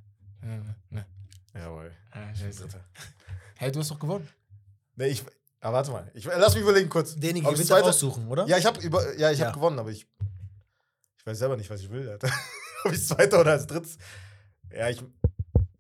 [0.93, 1.07] ja.
[1.61, 1.91] Jawohl.
[2.13, 2.19] Ah.
[3.57, 4.27] Hey, du hast doch gewonnen.
[4.97, 5.23] Nee, ich.
[5.61, 6.11] Aber warte mal.
[6.15, 7.17] Ich, lass mich überlegen kurz.
[7.17, 8.47] Gewinnt zweite- aussuchen, oder?
[8.47, 9.47] Ja, ich habe über, ja, ich Ja.
[9.47, 10.07] habe gewonnen, aber ich,
[11.27, 12.09] ich weiß selber nicht, was ich will.
[12.09, 12.31] Alter.
[12.85, 13.99] Ob ich zweiter oder als drittes.
[14.73, 15.03] Ja, ich,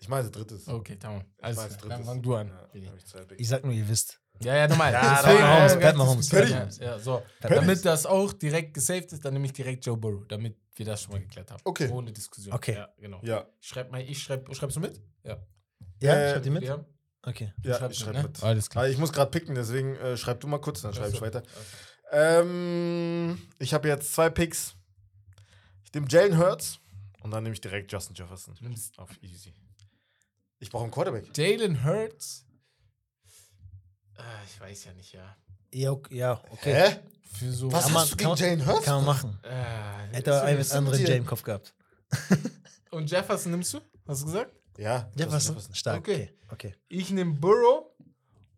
[0.00, 0.66] ich meine als drittes.
[0.66, 1.22] Okay, tamam.
[1.38, 2.48] Ich Also, als dann fang du an.
[2.48, 2.90] Ja, ich.
[3.38, 4.20] Ich sag nur, ihr wisst.
[4.42, 4.92] Ja, ja, nochmal.
[4.92, 6.28] Ja, Deswegen, Pat Mahomes, äh, Pat Mahomes.
[6.28, 6.48] Pat
[6.80, 7.22] Ja, ja, so.
[7.40, 11.02] Damit das auch direkt gesaved ist, dann nehme ich direkt Joe Burrow, damit wir das
[11.02, 11.60] schon mal geklärt haben.
[11.64, 11.88] Okay.
[11.90, 12.52] Ohne Diskussion.
[12.52, 12.74] Okay.
[12.74, 13.20] Ja, genau.
[13.22, 15.00] Ja, schreib mal, ich schreib, schreibst du mit?
[15.22, 15.38] Ja.
[16.02, 16.68] Ja, Äh, schreibt ihr mit?
[16.68, 16.84] Haben-
[17.22, 17.52] Okay.
[17.62, 18.32] ja schreibst ich mit, schreibe ne?
[18.34, 18.42] mit.
[18.42, 18.82] Alles klar.
[18.84, 21.42] Aber ich muss gerade picken, deswegen äh, schreib du mal kurz, dann schreibe ich weiter.
[22.12, 24.75] Ähm, ich habe jetzt zwei Picks.
[25.96, 26.78] Ich nehme Jalen Hurts
[27.22, 28.54] und dann nehme ich direkt Justin Jefferson.
[28.60, 29.54] Nimmst- Auf easy.
[30.58, 31.34] Ich brauche einen Quarterback.
[31.34, 32.44] Jalen Hurts.
[34.18, 35.34] Ah, ich weiß ja nicht, ja.
[35.72, 36.14] Ja, okay.
[36.14, 36.74] Ja, okay.
[36.74, 37.00] Hä?
[37.32, 37.72] Für so.
[37.72, 38.84] Was Kann man- hast du gegen man- Jalen Hurts?
[38.84, 39.40] Kann man machen.
[39.42, 40.72] Ah, Hätte er einen okay.
[40.74, 41.00] anderen?
[41.06, 41.74] Jay im Kopf gehabt.
[42.90, 43.80] Und Jefferson nimmst du?
[44.06, 44.52] Hast du gesagt?
[44.76, 45.56] Ja, Jefferson?
[45.72, 46.00] Stark.
[46.00, 46.34] Okay.
[46.50, 46.72] Okay.
[46.72, 46.74] okay.
[46.88, 47.86] Ich nehme Burrow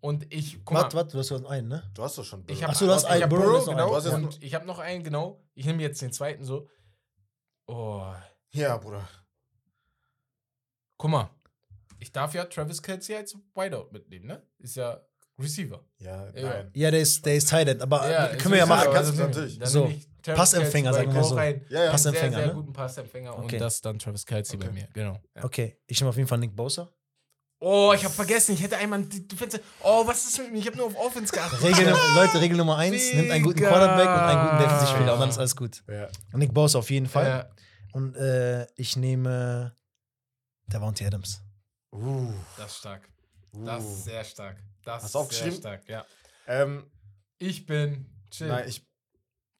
[0.00, 0.58] und ich.
[0.66, 1.88] Warte, warte, du hast nur einen, ne?
[1.94, 2.40] Du hast doch schon.
[2.40, 2.62] Ich Burrow.
[2.62, 3.22] habe Ach so, du hast ich einen.
[3.22, 3.94] hab Burrow genau.
[3.94, 4.24] einen.
[4.24, 5.40] Und ich habe noch einen, genau.
[5.54, 6.68] Ich nehme jetzt den zweiten so.
[7.68, 8.12] Oh.
[8.50, 9.08] Ja, Bruder.
[10.96, 11.30] Guck mal.
[12.00, 14.42] Ich darf ja Travis Kelsey als Wideout mitnehmen, ne?
[14.58, 15.00] Ist ja
[15.38, 15.84] Receiver.
[15.98, 16.48] Ja, Ja.
[16.48, 16.70] nein.
[16.74, 18.76] Ja, der ist, der ist Tight End, aber Ja, äh, ist können wir ja Receiver,
[18.76, 18.88] machen.
[18.88, 19.58] Ja, kannst du natürlich.
[19.58, 19.92] dann So,
[20.22, 21.38] Passempfänger, sagen wir so.
[21.38, 21.52] Ja,
[21.84, 21.90] ja.
[21.90, 22.54] Passempfänger, sehr, sehr ne?
[22.54, 23.54] guten Passempfänger Okay.
[23.56, 24.74] und das dann Travis Kelsey bei Okay.
[24.74, 25.20] mir, genau.
[25.36, 25.44] Ja.
[25.44, 26.88] Okay, ich nehme auf jeden Fall Nick Bosa.
[27.60, 29.60] Oh, ich habe vergessen, ich hätte einmal die Defense.
[29.82, 30.58] Oh, was ist mit mir?
[30.58, 31.60] Ich habe nur auf Offense geachtet.
[31.62, 33.58] Regel, Leute, Regel Nummer eins, nimmt einen guten.
[33.60, 35.82] Quarterback und einen guten Defensivspieler und dann ist alles gut.
[35.88, 36.08] Ja.
[36.34, 37.26] Nick Bosa auf jeden Fall.
[37.26, 37.50] Ja.
[37.92, 39.74] Und äh, ich nehme
[40.68, 41.42] Davante Adams.
[41.92, 42.32] Uh.
[42.56, 43.08] Das ist stark.
[43.52, 43.88] Das Uh.
[43.92, 44.56] ist sehr stark.
[44.84, 45.58] Das Hast du ist sehr aufgeschrieben?
[45.58, 46.04] stark, ja.
[46.46, 46.88] Ähm,
[47.38, 48.46] Ich bin chill.
[48.48, 48.86] nein, ich.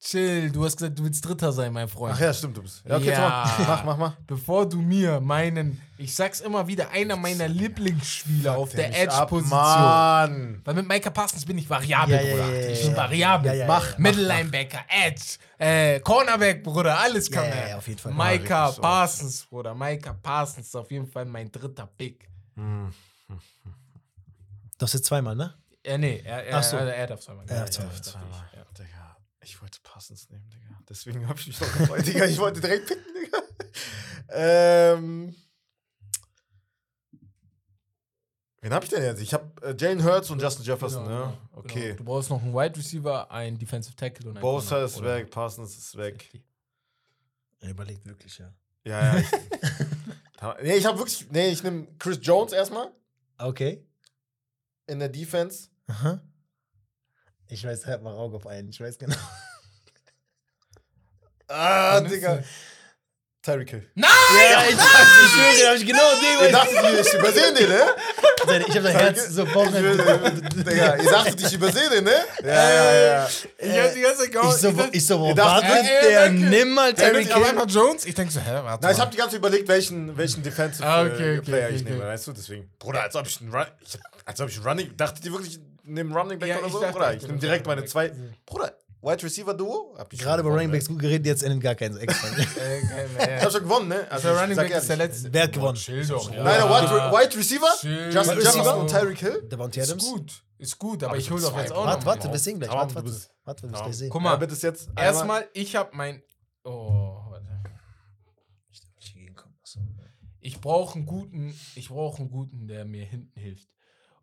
[0.01, 0.51] Chill.
[0.51, 2.15] Du hast gesagt, du willst Dritter sein, mein Freund.
[2.17, 2.83] Ach ja, stimmt, du bist.
[2.87, 3.53] Ja, okay, Ja.
[3.57, 4.17] Tom, mach, mach, mach.
[4.27, 9.59] Bevor du mir meinen, ich sag's immer wieder, einer meiner Lieblingsspieler auf der Edge-Position.
[9.59, 10.61] Mann!
[10.65, 12.55] Weil mit Micah Parsons bin ich variabel, Ja, ja, Bruder.
[12.55, 12.97] ja, ja, ich bin ja.
[12.97, 13.47] variabel.
[13.49, 13.95] Ja, ja, ja, Mach ja.
[13.99, 15.25] Middle Linebacker, Edge,
[15.59, 17.69] äh, Cornerback, Bruder, alles kann Ja, ja, er.
[17.71, 18.13] ja, auf jeden Fall.
[18.13, 18.81] Micah so.
[18.83, 19.75] Parsons, Bruder.
[19.75, 22.29] Micah Parsons ist auf jeden Fall mein dritter Pick.
[22.57, 22.93] Hm.
[24.79, 25.55] Das ist zweimal, ne?
[25.83, 26.77] Äh, nee, er, er, Ach so.
[26.77, 27.45] er, er darf zweimal.
[27.49, 28.31] Er darf Ja, zweimal.
[29.49, 30.79] Ich, wollte Parsons nehmen, Digga.
[30.89, 32.25] Deswegen hab ich mich doch gefreut, Digga.
[32.27, 33.43] Ich wollte direkt picken, Digga.
[34.31, 35.35] Ähm.
[38.61, 39.21] Wen hab ich denn jetzt?
[39.23, 41.39] Ich hab äh, Jalen Hurts und Justin Jefferson, Genau, ne?
[41.51, 41.83] genau, Okay.
[41.83, 41.97] Genau.
[41.97, 45.15] Du brauchst noch einen Wide Receiver, einen Defensive Tackle und einen Bosa ist oder?
[45.17, 46.29] weg, Parsons ist weg.
[47.61, 48.53] Er überlegt wirklich, ja.
[48.85, 49.19] Ja, ja.
[49.21, 49.31] Ich,
[50.63, 51.27] nee, ich hab wirklich.
[51.31, 52.91] Nee, ich nehme Chris Jones erstmal
[53.39, 53.87] Okay.
[54.87, 55.69] in der Defense.
[55.87, 56.21] Aha.
[57.51, 58.69] Ich weiß, halt mal Auge auf einen.
[58.71, 59.17] Ich weiß genau.
[61.51, 62.43] Ah, Digga.
[63.41, 63.87] Tyreek Hill.
[63.95, 64.11] Nein!
[64.51, 64.81] Ja, ich, ich
[65.31, 66.53] schwöre, den hab ich genau Ihr den.
[66.53, 67.95] dachtet, ich übersehe den, ne?
[68.69, 69.73] Ich hab dein Herz so Ich Bomben.
[69.83, 72.17] will- Digga, ihr dachtet, ich übersehe den, ne?
[72.43, 73.29] Ja, ja, ja.
[73.57, 76.25] Ich hab die ganze Zeit Ich so, dachte- ich so, Ihr dachtet, wartet äh, der?
[76.27, 76.41] danke.
[76.51, 77.49] Nimm mal Der Terry mit auf Kill.
[77.51, 78.05] einmal Jones.
[78.05, 80.85] Ich denke so, hä, warte Na, ich habe die ganze Zeit überlegt, welchen, welchen Defensive
[80.87, 81.91] Ah, äh, okay, okay, Player okay, ich okay.
[81.93, 82.33] nehme, weißt du?
[82.33, 85.33] Deswegen, Bruder, als ob ich einen Run, ich, als ob ich einen Running, dachtet ihr
[85.33, 86.81] wirklich, ich nehme Running Back Ja, oder so?
[86.81, 88.13] dachte, Bruder, ich nehme direkt meine zwei.
[88.47, 89.97] Bruder, Wide Receiver Duo?
[90.11, 92.29] Gerade bei Running Backs gut geredet, jetzt endet gar keins extra.
[92.37, 92.43] Kein
[92.89, 93.09] mehr, Ne?
[93.19, 93.41] Ich ja.
[93.43, 94.07] hab schon gewonnen, ne?
[94.11, 95.33] Also der Running Back ist der letzte.
[95.33, 95.77] Wer hat gewonnen?
[95.77, 96.31] Chill doch.
[96.31, 98.11] Nein, der Wide, Wide Receiver, Chill.
[98.13, 98.77] Justin Wide Jefferson Receiver?
[98.79, 99.49] und Tyreek Hill.
[99.51, 100.05] Der Bounty Ist Adams.
[100.11, 100.43] gut.
[100.59, 102.71] Ist gut, aber Aber ich hol doch jetzt auch Warte, noch warte, wir sehen gleich.
[102.73, 103.13] Warte, warte.
[103.45, 104.11] Warte, wir müssen gleich sehen.
[104.11, 106.21] Guck Ja, mal, bitte ist jetzt erstmal, ich hab mein.
[106.65, 107.47] Oh, warte.
[110.41, 113.69] Ich brauche einen guten, ich brauche einen guten, der mir hinten hilft.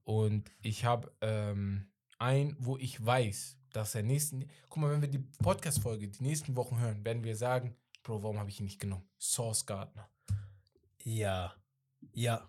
[0.06, 1.88] Und ich habe ähm,
[2.20, 4.48] einen, wo ich weiß, dass er nächsten.
[4.70, 8.40] Guck mal, wenn wir die Podcast-Folge die nächsten Wochen hören, werden wir sagen, Bro, warum
[8.40, 9.10] habe ich ihn nicht genommen?
[9.20, 10.08] Source Gardner.
[11.04, 11.54] Ja.
[12.14, 12.48] Ja.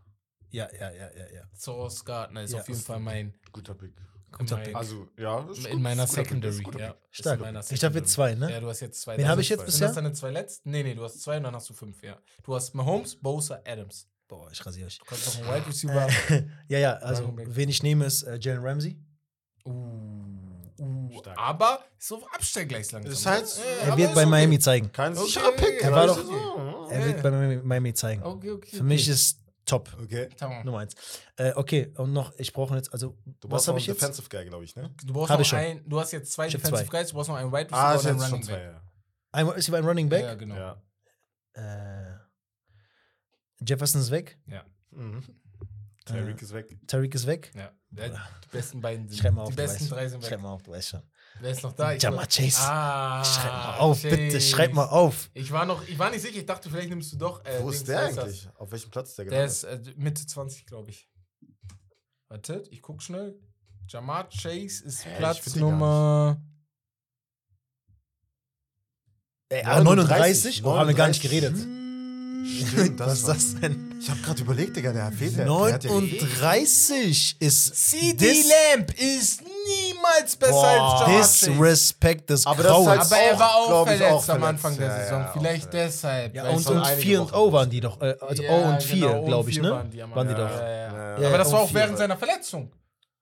[0.51, 1.43] Ja, ja, ja, ja, ja.
[1.55, 3.35] Source Gardner ist Ja, auf jeden ist Fall mein.
[3.53, 3.95] Guter Pick.
[4.33, 4.77] Guter mein Pick.
[4.77, 6.63] Also, ja, ist in gut, meiner Pick, Secondary.
[6.79, 6.93] ja.
[6.93, 7.03] Pick.
[7.11, 7.37] Ist Stark.
[7.39, 8.61] in meiner Ich habe jetzt zwei, Ja, ne?
[8.61, 9.17] du hast jetzt zwei.
[9.19, 9.87] Wen habe ich jetzt Sind bisher?
[9.89, 10.71] das deine zwei letzten?
[10.71, 12.19] Nee, nee, du hast zwei und dann hast du fünf, ja.
[12.43, 14.09] Du hast Mahomes, Bosa, Adams.
[14.29, 14.99] Boah, ich rasiere euch.
[14.99, 16.09] Du kannst noch einen Wide Receiver.
[16.69, 17.47] ja, ja, also Running back.
[17.57, 18.99] wen ich nehme ist äh, Jalen Ramsey.
[19.65, 19.71] Uh,
[20.81, 21.39] uh, Stark.
[21.39, 23.11] aber so abstell gleich langsam.
[23.13, 23.31] Ist ne?
[23.31, 24.31] halt- Ja, Er wird bei okay.
[24.31, 24.91] Miami zeigen.
[24.93, 25.83] Kein Okay, sicherer Pick.
[25.83, 26.89] Er war doch- so?
[26.91, 27.31] Er wird bei
[27.63, 28.23] Miami, zeigen.
[28.23, 28.77] Okay, okay.
[28.77, 29.11] Für mich okay.
[29.13, 29.91] ist top.
[30.01, 30.29] Okay.
[30.65, 30.95] Nummer eins.
[31.37, 33.95] Äh, okay, und noch, ich brauche jetzt, also, Du was brauchst habe noch ich einen
[33.97, 34.03] jetzt?
[34.03, 34.95] Defensive Guy, glaube ich, ne?
[35.05, 36.99] Du brauchst Hab noch einen, du hast jetzt zwei Defensive zwei.
[36.99, 38.63] Guys, du brauchst noch einen Wide Receiver Ah, und ist einen Running zwei, Back.
[38.73, 38.83] ja.
[39.33, 40.23] Einmal ist hier ein Running Back.
[40.23, 40.55] Ja, genau.
[40.55, 40.83] Ja.
[41.55, 42.06] Äh,
[43.61, 44.39] Jefferson ist weg.
[44.91, 45.23] Mhm.
[46.05, 46.79] Tyreek ist weg.
[46.87, 47.51] Tariq ist weg.
[47.55, 47.73] Ja.
[47.91, 49.91] Der- Die besten beiden sind Schreib mal auf, Die besten weißt.
[49.93, 50.41] drei sind Schreib weg.
[50.43, 51.03] mal auf, du weißt schon.
[51.41, 51.93] Wer ist noch da?
[51.93, 52.61] Ich Chase.
[52.61, 54.41] Ah, Schreib mal auf, bitte, Chase.
[54.41, 55.31] schreib mal auf.
[55.35, 57.45] Ich war noch, ich war nicht sicher, ich dachte, vielleicht nimmst du doch.
[57.45, 58.19] Äh, Wo ist der wer das?
[58.19, 58.49] eigentlich?
[58.57, 59.53] Auf welchem Platz ist der Der gelandet?
[59.53, 61.09] ist äh, Mitte 20, glaube ich.
[62.29, 63.39] Wartet, ich guck schnell.
[63.89, 66.41] Jamar Chase ist Hä, Platz Nummer.
[69.49, 70.65] Ey, ah, 39?
[70.65, 71.23] Oh, haben wir gar nicht 39.
[71.23, 71.86] geredet.
[72.47, 73.95] Stimmt, Was ist das denn?
[74.01, 75.45] Ich habe gerade überlegt, Digga, der fehlt ja.
[75.45, 76.23] der hat ja gefehlt.
[76.41, 81.51] 39 ist CD Dis- Lamp ist niemals besser Boah, als Chase.
[81.51, 83.01] Disrespect des Aber das ist halt.
[83.01, 84.45] Aber er war auch glaub ich, verletzt auch am verletzt.
[84.65, 85.21] Anfang der Ja, Saison.
[85.21, 85.95] ja, auch Vielleicht verletzt.
[86.05, 86.35] deshalb.
[86.37, 88.01] Ja, und, und einige 4 und Wochen O waren die doch.
[88.01, 89.71] Äh, also Ja, O und 4, genau, O und glaube ich, vier ne?
[89.71, 90.49] waren die am Waren die Anfang.
[90.51, 90.61] doch.
[90.61, 90.77] Ja, ja,
[91.17, 91.29] Ja, ja.
[91.29, 91.81] Aber das O war und auch vier.
[91.81, 92.71] während seiner Verletzung.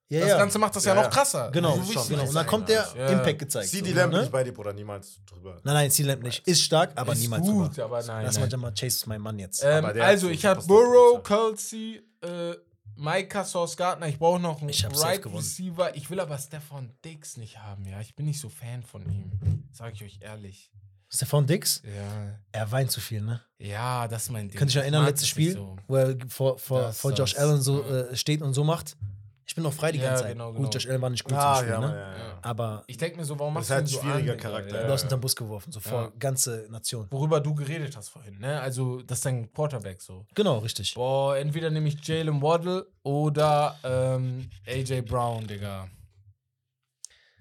[0.07, 0.37] Ja, Das ja.
[0.37, 1.49] Ganze macht das ja, Ja, noch krasser.
[1.51, 2.27] Genau, So wichtig genau.
[2.27, 2.95] Und dann kommt der.
[3.09, 3.69] Impact gezeigt.
[3.69, 4.19] CD so, Lamb ne?
[4.21, 5.57] nicht bei dir, Bruder, niemals drüber.
[5.63, 6.47] Nein, nein, CD Lamb nicht.
[6.47, 7.85] Ist stark, aber Ist niemals gut, drüber.
[7.85, 8.25] aber nein.
[8.25, 8.51] Lass mal nein.
[8.51, 9.63] Jamar Chase ist mein Mann jetzt.
[9.65, 11.23] Ähm, also, ich habe Burrow.
[11.23, 12.53] Kelsey, äh,
[12.97, 14.07] Micah Sauce Gardner.
[14.07, 15.25] Ich brauche noch einen Right.
[15.25, 15.95] Receiver.
[15.95, 17.99] Ich will aber Stefan Diggs nicht haben, ja.
[17.99, 19.63] Ich bin nicht so Fan von ihm.
[19.73, 20.71] Sag ich euch ehrlich.
[21.09, 23.39] Stefan Dix, Ja, er weint zu viel, ne?
[23.59, 24.57] ja das ist mein Ding.
[24.57, 25.75] Könnt ihr euch erinnern, letztes Spiel, so.
[25.87, 28.97] wo er vor, vor, Das vor Josh das- Allen so äh, steht und so macht?
[29.47, 30.33] Ich bin noch frei die Ja, ganze Zeit.
[30.33, 30.69] genau, Gut, genau.
[30.71, 31.87] Josh Allen war nicht gut zum Ah, Spiel, ja, ne?
[31.87, 32.39] Mann, ja, ja.
[32.41, 34.31] Aber Ich denke mir so, warum Das machst ist du halt ihn so ein schwieriger
[34.33, 34.39] an?
[34.39, 34.81] Charakter.
[34.81, 34.87] Ja.
[34.87, 36.11] du hast unter den Bus geworfen, so vor Ja.
[36.17, 37.07] ganze Nation.
[37.11, 38.59] Worüber du geredet hast vorhin, ne?
[38.59, 40.25] Also, das ist dein Quarterback so.
[40.33, 40.95] Genau, richtig.
[40.95, 45.89] Boah, entweder nehme ich Jalen Waddle oder ähm, AJ Brown, Digga.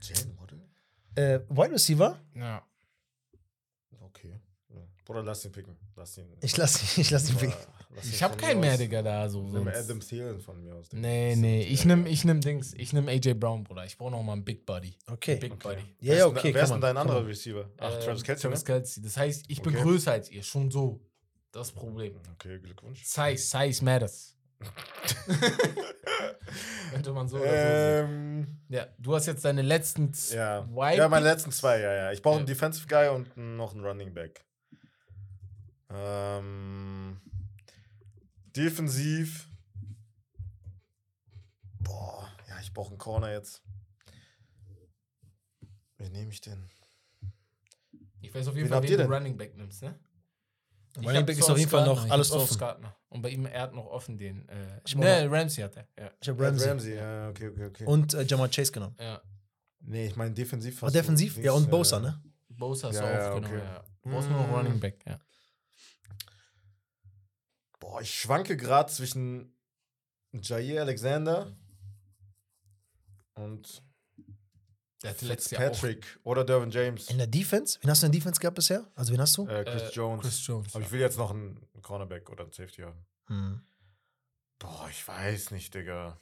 [0.02, 0.60] Jalen Waddle?
[1.14, 2.62] Äh, Wide Receiver, Ja.
[4.01, 4.39] Okay.
[5.06, 5.76] Bruder, lass ihn picken.
[5.97, 6.26] Lass ihn.
[6.40, 7.55] ich lass, ich lass ihn picken.
[8.03, 9.43] Ich habe keinen mehr, Digga, da so.
[9.43, 9.69] Nimm.
[9.69, 10.89] Adam Thielen von mir aus.
[10.89, 11.01] Digga.
[11.03, 12.75] Nee, nee, ich nehm, ich nehm Dings.
[12.75, 13.85] Ich nehm AJ Brown, Bruder.
[13.85, 14.97] Ich brauche noch mal einen Big Buddy.
[15.11, 15.37] Okay.
[15.37, 15.69] Big Okay.
[15.69, 15.81] Buddy.
[15.81, 17.27] Ja, Wer ja, ist denn- okay, Wer ist denn dein anderer.
[17.27, 17.71] Receiver?
[17.79, 18.65] Ach, Ähm, Travis Kelsey, Travis ne?
[18.66, 19.03] Kelsey.
[19.03, 20.43] Das heißt, ich bin größer als ihr.
[20.43, 21.01] Schon so.
[21.53, 22.16] Das Problem.
[22.35, 23.05] Okay, Glückwunsch.
[23.05, 24.35] Size, Size matters.
[26.93, 28.09] Könnte man so oder so sehen.
[28.47, 30.66] Ähm, Ja, du hast jetzt deine letzten ja.
[30.73, 30.97] zwei.
[30.97, 31.35] ja, meine Picks.
[31.35, 32.12] letzten zwei, ja, ja.
[32.12, 32.55] Ich brauche einen Ja.
[32.55, 34.45] Defensive Guy und noch einen Running Back.
[35.91, 37.21] Ähm,
[38.56, 39.48] defensiv.
[41.81, 43.62] Boah, ja, ich brauche einen Corner jetzt.
[45.98, 46.68] Wen nehme ich denn?
[48.20, 49.12] Ich weiß auf jeden Wen Fall, wen du denn?
[49.12, 49.98] Running Back nimmst, ne?
[50.97, 52.59] Ich Running hab Back ist auf jeden Fall Gardner, noch ich alles hab offen.
[52.59, 52.97] Gardner.
[53.09, 54.48] Und bei ihm, er hat noch offen den.
[54.48, 55.89] Äh, Ich ne, Ramsey hat er.
[55.98, 56.10] Ja.
[56.20, 56.68] Ich habe Ramsey.
[56.68, 56.94] Ramsey.
[56.97, 57.85] ja, okay, okay, okay.
[57.86, 58.97] Und äh, Jamal Chase genommen.
[58.98, 59.20] ja.
[59.81, 60.94] nee, ich meine defensiv fast.
[60.94, 61.35] defensiv?
[61.35, 62.22] links, Ja, und äh, Bosa, ne?
[62.48, 63.48] Bosa hast Ja, du auch, ja, genau.
[63.48, 63.59] okay.
[63.59, 63.85] Ja.
[64.02, 64.55] Brauchst nur noch Mm.
[64.55, 65.20] Running Back, ja.
[67.95, 69.57] Boah, ich schwanke gerade zwischen
[70.33, 71.57] Jair Alexander
[73.35, 73.85] und
[75.05, 77.09] Der hatte letztes Jahr auch Patrick oder Dervin James.
[77.09, 77.79] In der Defense?
[77.83, 78.91] Wen hast du in der Defense gehabt bisher?
[78.97, 79.47] Also, wen hast du?
[79.47, 80.23] Äh, Chris äh, Jones.
[80.23, 80.75] Chris Jones.
[80.75, 83.07] Aber ich will jetzt noch einen Cornerback oder einen Safety haben.
[83.29, 83.62] Hm.
[84.59, 86.19] Boah, ich weiß nicht, Digga.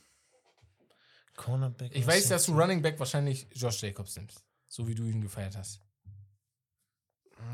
[1.37, 1.97] Cornerback.
[1.97, 4.45] Ich weiß, dass du Running Back wahrscheinlich Josh Jacobs nimmst.
[4.67, 5.81] So wie du ihn gefeiert hast.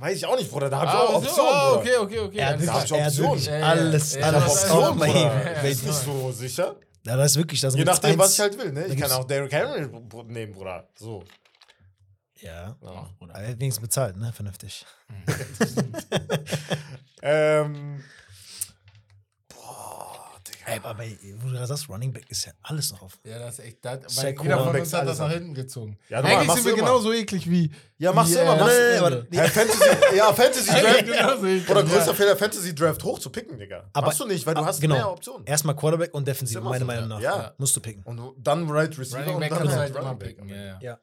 [0.00, 0.70] Weiß ich auch nicht, Bruder.
[0.70, 1.50] Da hab ich Ah, auch so, Optionen.
[1.52, 1.80] ah, Bruder.
[1.80, 2.38] okay, okay, okay.
[2.38, 3.00] Er hat alles Da klar.
[3.00, 3.30] hab ich wirklich, er hat Optionen.
[3.30, 4.98] wirklich Ja, ja, alles, ja, alles Optionen.
[5.00, 5.18] Leben.
[5.18, 6.76] Ja, ja, Ist nicht so sicher.
[7.06, 8.86] Ja, das ist wirklich, das Je nachdem, was ich halt will, ne?
[8.86, 9.88] Ich kann auch Derrick Henry
[10.26, 10.86] nehmen, Bruder.
[10.94, 11.24] So.
[12.40, 12.76] Ja.
[12.80, 13.34] Bruder.
[13.34, 14.32] Aber er hat wenigstens bezahlt, ne?
[14.32, 14.84] Vernünftig.
[17.22, 18.05] Ähm.
[20.70, 23.19] Ey, aber ey, wo du gerade sagst, Running Back ist ja alles noch offen.
[23.24, 23.85] Ja, das ist echt.
[23.85, 25.99] Das, weil jeder von uns hat das nach hinten gezogen.
[26.09, 26.82] Ja, normal, Eigentlich sind wir immer.
[26.82, 27.70] genauso eklig wie.
[27.97, 29.07] Ja, machst du immer, äh, machst du nee, immer.
[29.07, 31.70] aber- Ja, Fantasy, ja, Fantasy Draft.
[31.70, 32.15] Oder größter.
[32.15, 33.89] Fehler, Fantasy Draft hoch zu picken, Digga.
[33.93, 34.95] Aber- Machst du nicht, weil du Ah, hast genau.
[34.97, 35.47] mehr Optionen.
[35.47, 37.20] Erstmal Quarterback und Defensive, meiner so, Meinung nach.
[37.20, 37.55] Ja.
[37.59, 38.03] Musst du picken.
[38.05, 40.28] Und dann Right Receiver Running und Back dann kannst halt immer Running Back.
[40.28, 40.49] picken.
[40.49, 40.78] Ja, ja.
[40.81, 40.99] Ja,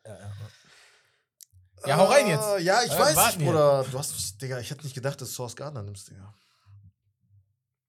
[1.87, 2.41] ja, hau rein jetzt.
[2.43, 3.45] Ah, Ja, ich Äh, weiß nicht.
[3.47, 3.85] Bruder.
[3.91, 6.33] Du hast Digga, ich hätte nicht gedacht, dass du Source Gardner nimmst, Digga.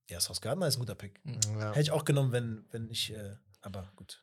[0.08, 1.20] Ja, Sauce Gardner ist ein guter Pick.
[1.24, 1.70] Ja.
[1.70, 4.22] Hätte ich auch genommen, wenn, wenn ich, äh, aber gut.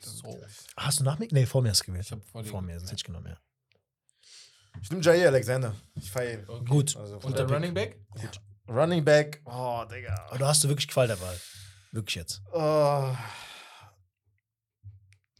[0.00, 0.40] So.
[0.76, 1.28] Hast du nach mir?
[1.30, 2.06] Nee, vor mir hast du gewählt.
[2.06, 3.38] Ich hab vor vor mir, sonst hätte ich genommen, ja.
[4.80, 5.76] Ich nehme Jair Alexander.
[5.94, 6.48] Ich feiere ihn.
[6.48, 6.64] Okay.
[6.64, 6.96] Gut.
[6.96, 8.00] Also, Und der Running Back?
[8.66, 9.42] Running Back.
[9.44, 10.14] Oh, Digga.
[10.28, 11.38] Aber da hast du wirklich Qual der Wahl.
[11.90, 12.40] Wirklich jetzt.
[12.52, 13.14] Oh.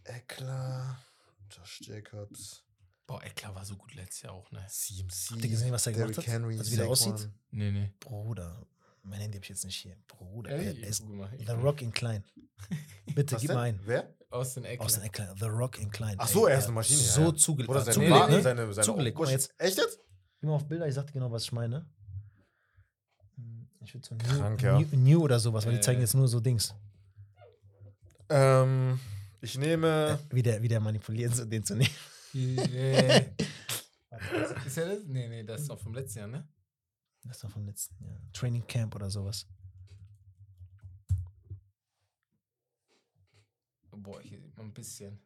[0.05, 0.99] Eckler.
[1.51, 2.63] Josh Jacobs.
[3.07, 4.65] Boah, Eckler war so gut letztes Jahr auch, ne?
[4.69, 5.31] CMC.
[5.31, 6.35] Habt ihr gesehen, was er gemacht Derrick hat?
[6.35, 7.13] Henry, Also wie der Saquon.
[7.15, 7.31] aussieht?
[7.51, 7.91] Nee, nee.
[8.01, 8.67] Bruder.
[9.03, 9.97] Mein Handy habe ich jetzt nicht hier.
[10.07, 10.51] Bruder.
[10.51, 11.03] Ey, er ist
[11.47, 12.25] The Rock in klein.
[13.15, 13.57] Bitte, Was gib denn?
[13.57, 13.81] mal ein.
[13.85, 14.15] Wer?
[14.31, 14.87] Austin Eckler.
[14.87, 15.35] Aus den Eckler.
[15.39, 16.15] The Rock in klein.
[16.19, 16.99] Ach so, Ey, er ist eine Maschine.
[17.01, 17.35] So ja, ja.
[17.35, 17.71] zugelegt.
[17.71, 18.43] Oder seine, zugelegt, ne?
[18.43, 19.17] seine, seine Zugelegt.
[19.17, 19.53] Guck mal jetzt.
[19.59, 19.99] Echt jetzt?
[20.41, 21.85] Geh mal auf Bilder, ich sag dir genau, was ich meine.
[23.85, 24.79] Ich würde so Krank, new, ja.
[24.79, 25.83] new, new oder sowas, weil die Äh.
[25.83, 26.73] zeigen jetzt nur so Dings.
[28.29, 28.99] Ähm,
[29.41, 30.19] ich nehme.
[30.31, 31.91] Wie der, wie der manipuliert, so den zu nehmen.
[32.35, 33.19] Yeah.
[34.67, 34.99] ist er das?
[35.07, 36.49] Nee, nee, das ist doch vom letzten Jahr, ne?
[37.25, 38.19] Das war vom letzten Jahr.
[38.33, 39.47] Training Camp oder sowas.
[43.95, 45.19] Boah, hier sieht man ein bisschen.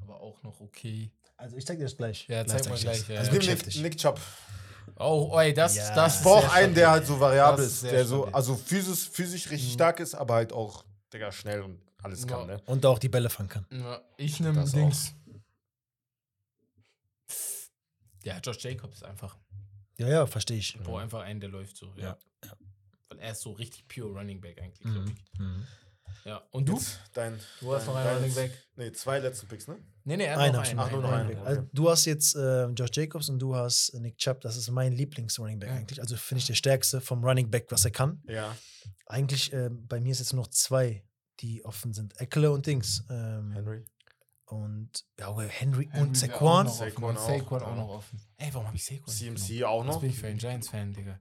[0.00, 1.10] Aber auch noch okay.
[1.36, 2.26] Also ich zeig dir das gleich.
[2.28, 3.20] Ja, zeig mal ich gleich, ja.
[3.20, 3.82] Also wirklich Nick.
[3.82, 4.20] Nick Chubb.
[4.98, 5.94] Oh, ey, das, Ja.
[5.94, 6.14] das.
[6.14, 7.84] Ich ist brauche einen, der halt so variabel ist.
[7.84, 9.74] Der so, also physisch, physisch richtig Mhm.
[9.74, 12.56] stark ist, aber halt auch, Digga, schnell und alles kann, Ja.
[12.56, 12.62] ne?
[12.66, 13.66] Und auch die Bälle fangen kann.
[13.70, 15.14] Ja, ich nehme Das Dings.
[18.24, 19.36] Ja, Josh Jacobs einfach.
[20.02, 20.74] Ja, ja, verstehe ich.
[20.76, 21.92] Ich brauche einfach einen, der läuft so.
[21.96, 22.16] Ja.
[22.44, 22.52] Ja,
[23.08, 25.16] Weil er ist so richtig pure Running Back eigentlich, glaube Mhm.
[25.32, 25.38] ich.
[25.38, 25.66] Mhm.
[26.24, 26.36] Ja.
[26.50, 26.74] Und du?
[26.74, 28.52] Jetzt Dein, Du hast dein, noch einen dein- Running Back.
[28.76, 29.78] Nee, zwei letzten Picks, ne?
[30.04, 30.78] Nee, nee, er hat Einer noch einen.
[30.78, 31.30] Ach, nur noch einen.
[31.36, 31.46] einen.
[31.46, 34.40] Also, du hast jetzt äh, Josh Jacobs und du hast Nick Chubb.
[34.40, 35.76] Das ist mein Lieblings-Running Back Ja.
[35.76, 36.00] eigentlich.
[36.00, 38.22] Also finde ich der stärkste vom Running Back, was er kann.
[38.28, 38.56] Ja.
[39.06, 41.04] Eigentlich, äh, bei mir ist jetzt nur noch zwei,
[41.40, 42.18] die offen sind.
[42.20, 43.04] Eckler und Dings.
[43.10, 43.84] Ähm, Henry.
[44.52, 46.64] Und ja, aber Henry, Henry und wäre auch Saquon.
[46.66, 46.90] noch offen.
[46.90, 48.20] Saquon auch, Saquon auch noch offen.
[48.36, 49.08] Ey, warum habe ich Saquon?
[49.08, 50.00] CMC auch noch.
[50.00, 51.18] bin ich für ein Giants-Fan, Digga?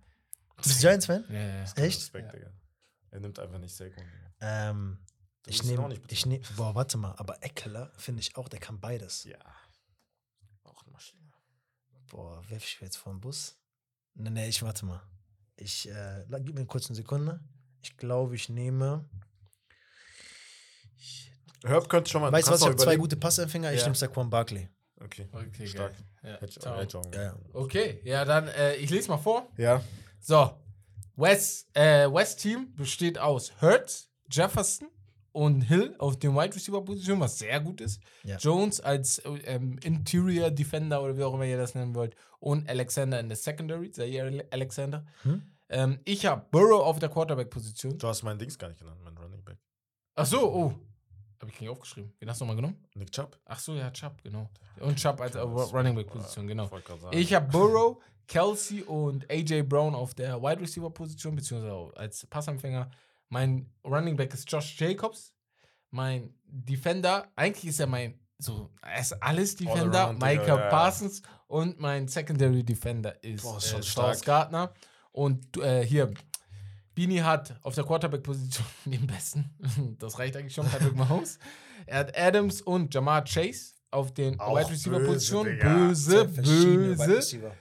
[0.57, 1.25] Du bist Giants-Fan?
[1.29, 1.63] Ja, ja, ja.
[1.63, 1.75] Echt?
[1.99, 2.39] Respekt, Ja.
[2.39, 2.51] Digga.
[3.11, 4.03] Er nimmt einfach nicht Saquon.
[4.03, 4.69] Digga.
[4.69, 4.97] Ähm,
[5.43, 8.59] Du ich nehme, nicht ich nehme, boah, warte mal, aber Eckler finde ich auch, der
[8.59, 9.23] kann beides.
[9.23, 9.39] Ja.
[10.63, 11.31] Auch eine Maschine.
[12.11, 13.57] Boah, werf ich jetzt vor den Bus?
[14.13, 15.01] Nee, nee, ich warte mal.
[15.55, 17.39] Ich, äh, gib mir kurz eine Sekunde.
[17.81, 19.09] Ich glaube, ich nehme.
[21.63, 22.31] Herb könnte schon mal.
[22.31, 22.59] Weißt du was?
[22.61, 23.71] Ich auch habe zwei gute Passempfänger.
[23.73, 23.85] Ich Ja.
[23.85, 24.67] nehme Saquon Barkley.
[25.03, 25.27] Okay.
[25.31, 25.93] Okay, Stark.
[26.23, 26.49] geil.
[27.13, 27.35] Ja, Ja.
[27.53, 29.47] Okay, ja, dann, äh, ich lese mal vor.
[29.57, 29.81] Ja.
[30.19, 30.51] So,
[31.15, 34.89] West, äh, West Team besteht aus Hurts, Jefferson
[35.31, 38.01] und Hill auf dem Wide Receiver Position, was sehr gut ist.
[38.23, 38.37] Ja.
[38.37, 42.69] Jones als äh, ähm, Interior Defender oder wie auch immer ihr das nennen wollt und
[42.69, 45.05] Alexander in der Secondary, Zaire Alexander.
[45.23, 45.41] Hm?
[45.69, 47.97] Ähm, ich habe Burrow auf der Quarterback Position.
[47.97, 49.57] Du hast meinen Dings gar nicht genannt, mein Running Back.
[50.15, 50.73] Ach so, oh,
[51.41, 52.13] habe ich nicht aufgeschrieben.
[52.19, 52.77] Wen hast du nochmal genommen?
[52.93, 53.37] Nick Chubb.
[53.45, 54.49] Ach so, ja, Chubb, genau.
[54.79, 56.69] Und Chubb als Running Back Position, genau.
[57.11, 57.97] Ich habe Burrow,
[58.27, 62.89] Kelsey und AJ Brown auf der Wide Receiver Position, beziehungsweise als Passempfänger.
[63.29, 65.33] Mein Running Back ist Josh Jacobs.
[65.89, 70.13] Mein Defender, eigentlich ist er mein, so, er ist alles Defender.
[70.13, 70.69] Michael ja.
[70.69, 71.21] Parsons.
[71.47, 74.25] Und mein Secondary Defender ist Boah, ist äh.
[74.25, 74.73] Gardner.
[75.11, 76.13] Und äh, hier,
[77.01, 79.49] Bini hat auf der Quarterback-Position den besten.
[79.99, 81.39] Das reicht eigentlich schon, Patrick Mahomes.
[81.87, 85.45] Er hat Adams und Jamar Chase auf den Wide Receiver-Position.
[85.45, 86.43] böse, Digga.
[86.43, 87.51] Böse, Wide böse.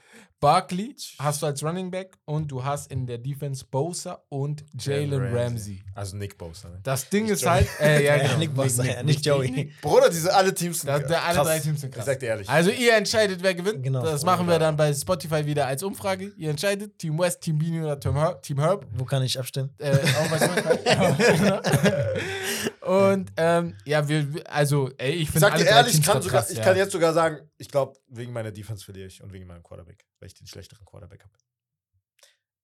[0.41, 5.35] Barkley hast du als Running Back und du hast in der Defense Bosa und Jalen
[5.37, 5.83] Ramsey.
[5.95, 6.71] Also Nick Bosa.
[6.71, 6.81] Ne?
[6.83, 8.39] Das Ding ist halt, äh, ja, Ja, genau.
[8.39, 9.71] Nick Bosa, ja, nicht Joey.
[9.83, 11.47] Bruder, diese alle Teams sind Da, da, alle krass.
[11.47, 12.05] drei Teams sind krass.
[12.05, 12.49] Ich sag dir ehrlich.
[12.49, 13.83] Also ihr entscheidet, wer gewinnt.
[13.83, 14.03] Genau.
[14.03, 16.33] Das machen wir dann bei Spotify wieder als Umfrage.
[16.39, 18.43] Ihr entscheidet, Team West, Team Beanie oder Team Herb.
[18.43, 18.87] Team Herb.
[18.97, 19.71] Wo kann ich abstimmen?
[19.77, 21.61] Äh, auch bei Spotify.
[22.91, 26.51] Und ähm, ja, wir, also, ey, ich finde sag dir ehrlich, ich kann, sogar, krass,
[26.51, 26.65] ich ja.
[26.65, 30.05] kann jetzt sogar sagen, ich glaube, wegen meiner Defense verliere ich und wegen meinem Quarterback,
[30.19, 31.33] weil ich den schlechteren Quarterback habe.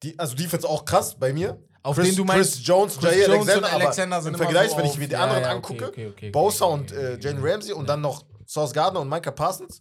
[0.02, 1.62] Die, also Defense auch krass bei mir.
[1.84, 4.38] Auf Chris, den du meinst, Chris Jones, Chris Jay Jones Alexander, und Alexander sind im
[4.38, 6.74] Vergleich, so wenn ich mir die ja, anderen ja, okay, angucke, okay, okay, Bosa okay,
[6.74, 7.36] und äh, okay.
[7.38, 9.80] Ramsey und dann noch Sauce Gardner und Micah Parsons.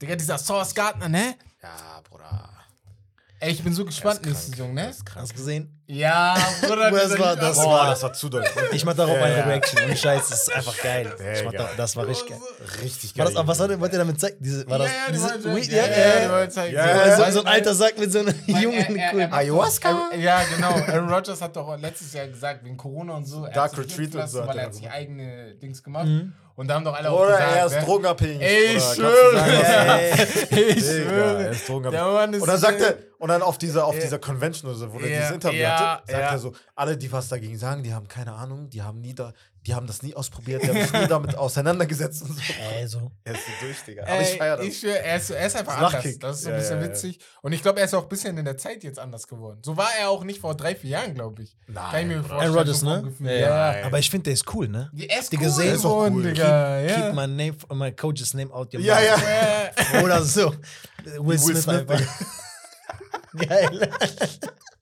[0.00, 1.36] Digga, dieser Sauce Gardner, ne?
[1.62, 2.48] Ja, Bruder.
[3.38, 4.52] Ey, ich bin so gespannt nächste.
[4.52, 4.94] Saison, ne?
[5.14, 5.75] Hast du gesehen?
[5.88, 8.44] Ja, Bruder, Das war- das Boah, das war zu doll.
[8.72, 9.44] Ich mach darauf Ja, eine ja.
[9.44, 9.84] Reaction.
[9.88, 11.14] Und Scheiß, das ist einfach geil.
[11.36, 12.38] Ich mach da, das war richtig geil.
[12.82, 13.34] Richtig War geil.
[13.34, 14.36] das, aber was hat, wollt ihr damit zeigen?
[14.40, 15.54] Diese, war das, ja, ja, die diese.
[15.54, 16.74] Weed- ja, ja, die wollen zeigen.
[16.74, 19.28] Ja, So, ja, so, ein alter Sack mit so einer jungen Cool.
[19.30, 20.10] Ayahuasca?
[20.18, 20.70] Ja, genau.
[20.70, 23.46] Aaron Rodgers hat doch letztes Jahr gesagt, wegen Corona und so.
[23.46, 26.08] Dark Retreat und so Weil er hat sich eigene Dings gemacht.
[26.56, 27.56] Und da haben doch alle auch Oder gesagt.
[27.56, 27.82] er ist ne?
[27.82, 28.42] drogenabhängig.
[28.42, 29.44] Ey, ich schwöre.
[30.50, 31.42] Ich er schwöre.
[31.42, 32.12] Der drogenabhängig.
[32.14, 34.92] Mann ist Und dann sagt er, und dann auf dieser, auf dieser Convention oder so,
[34.92, 37.82] wo er Ja, dieses Interview ja, hatte, sagt er so, alle, die was dagegen sagen,
[37.82, 39.32] die haben keine Ahnung, die haben nie da,
[39.66, 42.40] die haben das nie ausprobiert, die haben sich nie damit auseinandergesetzt und so.
[42.72, 43.10] Ey, so.
[43.24, 44.02] Er ist so durch, Digga.
[44.04, 44.66] Aber ich Ey, feier das.
[44.66, 46.18] ich er ist, er ist einfach Das anders.
[46.20, 46.90] Das ist so ein Ja, bisschen ja, ja.
[46.90, 47.18] witzig.
[47.42, 49.60] Und ich glaube, er ist auch ein bisschen in der Zeit jetzt anders geworden.
[49.64, 51.56] So war er auch nicht vor drei, vier Jahren, glaube ich.
[51.66, 52.40] Nein, Kann ich mir vorstellen.
[52.42, 53.12] Aaron Rodgers, ne?
[53.20, 53.78] Ja, Ja, ja.
[53.80, 53.86] ja.
[53.86, 54.90] Aber ich finde, der ist cool, ne?
[55.08, 55.74] Er ist Die cool gesehen?
[55.74, 56.22] Ist auch cool.
[56.22, 56.80] Digga.
[56.80, 56.94] Ja.
[56.94, 59.04] Keep my name, my coach's name out your Ja, mouth.
[59.04, 59.70] ja.
[59.98, 60.02] Ja.
[60.04, 60.54] Oder so.
[61.04, 62.00] Will, Will Smith, Smith, einfach.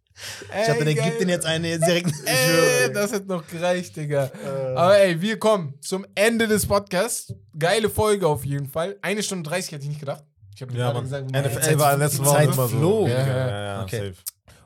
[0.60, 2.12] Ich dachte, der gibt den jetzt eine jetzt direkt.
[2.26, 4.24] Ey, das hat noch gereicht, Digga.
[4.44, 7.32] Äh, Aber ey, wir kommen zum Ende des Podcasts.
[7.58, 8.96] Geile Folge auf jeden Fall.
[9.02, 10.24] Eine Stunde 30 hätte ich nicht gedacht.
[10.54, 12.76] Ich habe Ja, gerade gesagt, NFL Zeit- war Wochen Zeit immer so.
[12.78, 13.08] flog.
[13.08, 14.08] Ja, Ja, ja, Okay.
[14.08, 14.14] safe.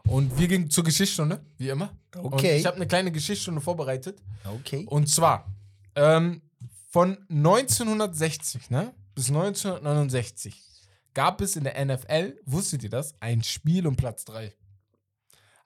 [0.09, 1.91] Und wir gingen zur Geschichtsstunde, wie immer.
[2.17, 2.57] Und Okay.
[2.57, 4.19] ich habe eine kleine Geschichtsstunde vorbereitet.
[4.61, 4.85] Okay.
[4.89, 5.47] Und zwar
[5.97, 6.43] ähm,
[6.91, 10.63] von 1960 ne, bis 1969
[11.15, 14.53] gab es in der NFL, wusstet ihr das, ein Spiel um Platz 3.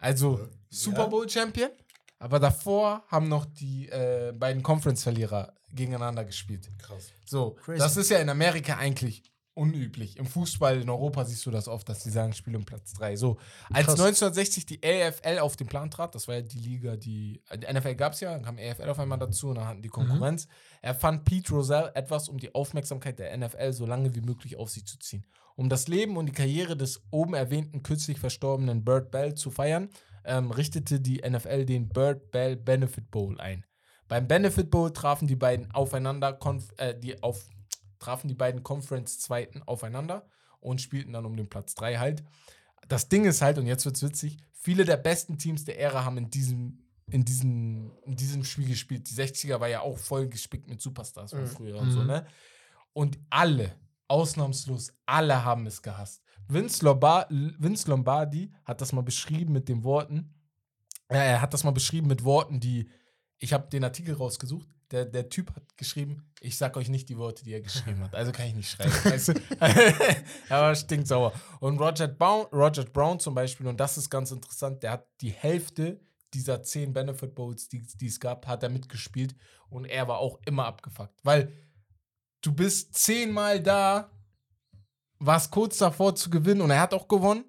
[0.02, 1.70] Also Super Bowl Champion,
[2.18, 6.68] aber davor haben noch die äh, beiden Conference-Verlierer gegeneinander gespielt.
[6.78, 7.12] Krass.
[7.24, 7.78] So, Crazy.
[7.78, 9.22] das ist ja in Amerika eigentlich
[9.54, 10.16] unüblich.
[10.16, 13.14] Im Fußball in Europa siehst du das oft, dass die sagen, Spiel um Platz 3.
[13.14, 13.36] So,
[13.72, 14.00] als Krass.
[14.00, 17.94] 1960 die AFL auf den Plan trat, das war ja die Liga, die, die NFL
[17.94, 20.48] gab es ja, dann kam AFL auf einmal dazu und dann hatten die Konkurrenz,
[20.80, 24.84] erfand Pete Rozelle etwas, um die Aufmerksamkeit der NFL so lange wie möglich auf sich
[24.84, 25.24] zu ziehen.
[25.56, 29.90] Um das Leben und die Karriere des oben erwähnten kürzlich verstorbenen Bird Bell zu feiern,
[30.24, 33.64] ähm, richtete die NFL den Bird Bell Benefit Bowl ein.
[34.08, 36.38] Beim Benefit Bowl trafen die beiden aufeinander,
[36.76, 37.48] äh, die auf,
[37.98, 40.26] trafen die beiden Conference-Zweiten aufeinander
[40.60, 42.22] und spielten dann um den Platz 3 halt.
[42.88, 46.18] Das Ding ist halt, und jetzt wird's witzig, viele der besten Teams der Ära haben
[46.18, 46.78] in diesem,
[47.10, 49.08] in diesem, in diesem Spiel gespielt.
[49.10, 51.46] Die 60er war ja auch voll gespickt mit Superstars von Mhm.
[51.46, 52.06] früher und so, Mhm.
[52.06, 52.26] ne?
[52.92, 53.74] Und alle,
[54.08, 56.22] ausnahmslos, alle haben es gehasst.
[56.48, 60.34] Vince, Lombar Vince Lombardi hat das mal beschrieben mit den Worten,
[61.08, 62.88] äh, er hat das mal beschrieben mit Worten, die,
[63.38, 67.16] ich habe den Artikel rausgesucht, der, der Typ hat geschrieben, ich sag euch nicht die
[67.16, 68.92] Worte, die er geschrieben hat, also kann ich nicht schreiben.
[69.04, 69.32] weißt du?
[69.60, 71.32] er war stinksauer.
[71.60, 75.30] Und Roger Brown, Roger Brown zum Beispiel, und das ist ganz interessant, der hat die
[75.30, 76.00] Hälfte
[76.34, 79.34] dieser zehn Benefit Bowls, die, die es gab, hat er mitgespielt
[79.68, 81.52] und er war auch immer abgefuckt, weil
[82.42, 84.10] du bist zehnmal da,
[85.18, 87.44] warst kurz davor zu gewinnen und er hat auch gewonnen,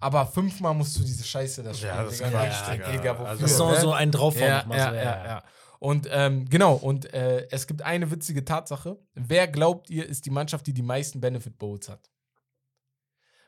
[0.00, 1.94] aber fünfmal musst du diese Scheiße da spielen.
[1.94, 2.30] Ja, das ist Digga.
[2.30, 2.90] Quatsch, Ja, Digga.
[2.92, 3.80] Digga, wofür, Also- Das ist so, ne?
[3.80, 5.44] so ein drauf ja, ja, so, ja, ja.
[5.80, 8.98] Und ähm, genau, und äh, es gibt eine witzige Tatsache.
[9.14, 12.10] Wer glaubt ihr, ist die Mannschaft, die die meisten Benefit Bowls hat?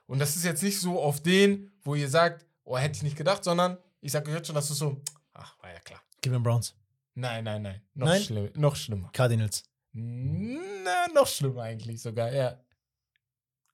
[0.07, 3.17] Und das ist jetzt nicht so auf den, wo ihr sagt, oh, hätte ich nicht
[3.17, 5.01] gedacht, sondern ich sage euch jetzt schon, dass du so,
[5.35, 6.01] ach, war ja klar.
[6.23, 6.75] Cleveland Browns.
[7.15, 7.83] Nein, nein, nein.
[7.95, 8.23] Noch, Nein?
[8.23, 9.11] Schlimm, noch schlimmer.
[9.13, 9.65] Cardinals.
[9.93, 12.61] Na, noch schlimmer eigentlich sogar, ja.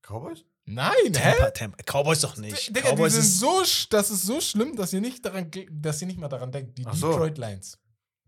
[0.03, 0.45] Cowboys?
[0.65, 1.11] Nein, hä?
[1.13, 1.83] Tampa, Tampa.
[1.85, 2.69] Cowboys doch nicht.
[2.69, 6.01] Digga, die Cowboys sind ist so, das ist so schlimm, dass ihr nicht daran, dass
[6.01, 6.77] ihr nicht mal daran denkt.
[6.79, 7.11] Die Ach so.
[7.11, 7.79] Detroit Lions.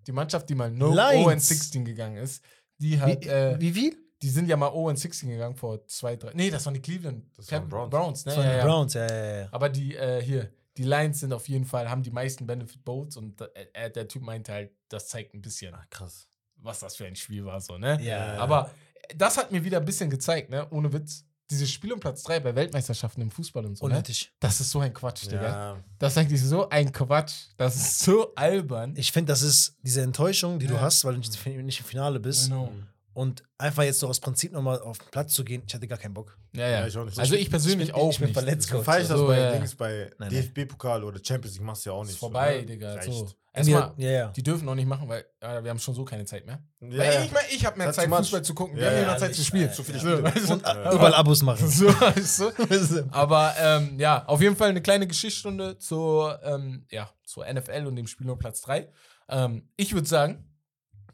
[0.07, 1.51] Die Mannschaft, die mal no Lions.
[1.51, 2.43] 0-16 gegangen ist,
[2.79, 3.97] die hat, wie, äh, wie viel?
[4.23, 6.33] die sind ja mal 0-16 gegangen vor zwei, drei.
[6.35, 7.91] Nee, das waren die Cleveland Das waren Browns.
[7.91, 8.25] Browns.
[8.25, 8.31] ne?
[8.31, 8.65] Das waren ja, die ja.
[8.65, 9.49] Browns, ja, ja, ja.
[9.53, 13.17] Aber die, äh, hier, die Lions sind auf jeden Fall, haben die meisten Benefit Boats
[13.17, 16.29] und äh, äh, der Typ meinte halt, das zeigt ein bisschen, Krass.
[16.63, 17.99] Was das für ein Spiel war, so, ne?
[18.03, 18.37] Ja.
[18.39, 18.71] Aber
[19.17, 20.67] das hat mir wieder ein bisschen gezeigt, ne?
[20.71, 21.25] Ohne Witz.
[21.51, 23.95] Dieses Spiel um Platz 3 bei Weltmeisterschaften im Fußball und so, ne?
[23.95, 24.31] Unnötig.
[24.39, 25.43] Das ist so ein Quatsch, Digga.
[25.43, 25.85] Ja.
[25.99, 27.47] Das ist eigentlich so ein Quatsch.
[27.57, 28.93] Das ist so albern.
[28.97, 30.83] Ich finde, das ist diese Enttäuschung, die du Ja.
[30.83, 32.49] hast, weil du nicht nicht im Finale bist.
[32.51, 32.71] Genau.
[33.19, 35.99] Und einfach jetzt so aus Prinzip nochmal auf den Platz zu gehen, ich hatte gar
[35.99, 36.39] keinen Bock.
[36.55, 36.81] Ja, ja.
[36.81, 37.19] Ja, ich auch nicht.
[37.19, 38.35] also Ich ich persönlich ich bin- auch ich bin nicht.
[38.39, 38.85] verletzt, So Coach.
[38.85, 39.53] feier ich das So, bei ja.
[39.53, 42.13] Dings, bei DFB-Pokal oder Champions League machst du ja auch nicht.
[42.13, 42.67] Ist vorbei, ne?
[42.67, 43.03] Digga.
[43.03, 43.29] So.
[43.53, 44.29] Erstmal, ja, ja.
[44.29, 46.63] die dürfen auch nicht machen, weil äh, wir haben schon so keine Zeit mehr.
[46.81, 47.25] Ja, Weil ja.
[47.25, 48.09] ich meine, ich habe mehr Das Zeit.
[48.09, 48.77] Fußball zu gucken.
[48.77, 49.73] Ja, wir haben ja, ja noch Zeit zu ich- spielen.
[49.73, 50.53] Zu viele So, Spiele.
[50.53, 51.69] Und überall Abos machen.
[51.71, 53.09] So, weißt du?
[53.11, 57.97] Aber ähm, ja, auf jeden Fall eine kleine Geschichtsstunde zur, ähm, ja, zur NFL und
[57.97, 58.89] dem Spiel um Platz 3.
[59.31, 60.45] Ähm, ich würde sagen,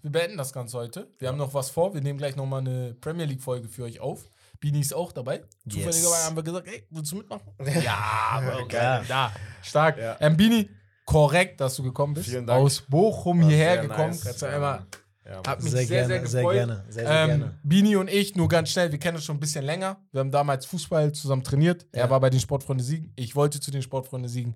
[0.04, 1.08] wir beenden das Ganze heute.
[1.18, 1.94] Wir haben noch was vor.
[1.94, 4.28] Wir nehmen gleich nochmal eine Premier League-Folge für euch auf.
[4.60, 5.36] Bini ist auch dabei.
[5.64, 5.74] Yes.
[5.76, 7.50] Zufälligerweise haben wir gesagt, ey, willst du mitmachen?
[7.82, 7.96] Ja,
[8.32, 9.02] aber Geil.
[9.08, 9.32] Da,
[9.62, 9.96] stark.
[9.98, 10.16] Ja.
[10.20, 10.68] Ähm, Bini,
[11.06, 12.28] korrekt, dass du gekommen bist.
[12.28, 12.60] Vielen Dank.
[12.62, 14.10] Aus Bochum War hierher gekommen.
[14.10, 14.24] nice.
[14.24, 14.52] Kannst du Ja.
[14.54, 14.86] einmal
[15.24, 15.42] Ja.
[15.46, 16.84] hab mich Sehr, sehr, gerne, sehr sehr gerne.
[16.90, 17.58] Sehr, sehr ähm, gerne.
[17.62, 19.96] Bini und ich, nur ganz schnell, wir kennen uns schon ein bisschen länger.
[20.12, 21.86] Wir haben damals Fußball zusammen trainiert.
[21.92, 22.10] Er Ja.
[22.10, 23.10] war bei den Sportfreunde Siegen.
[23.16, 24.54] Ich wollte zu den Sportfreunde Siegen.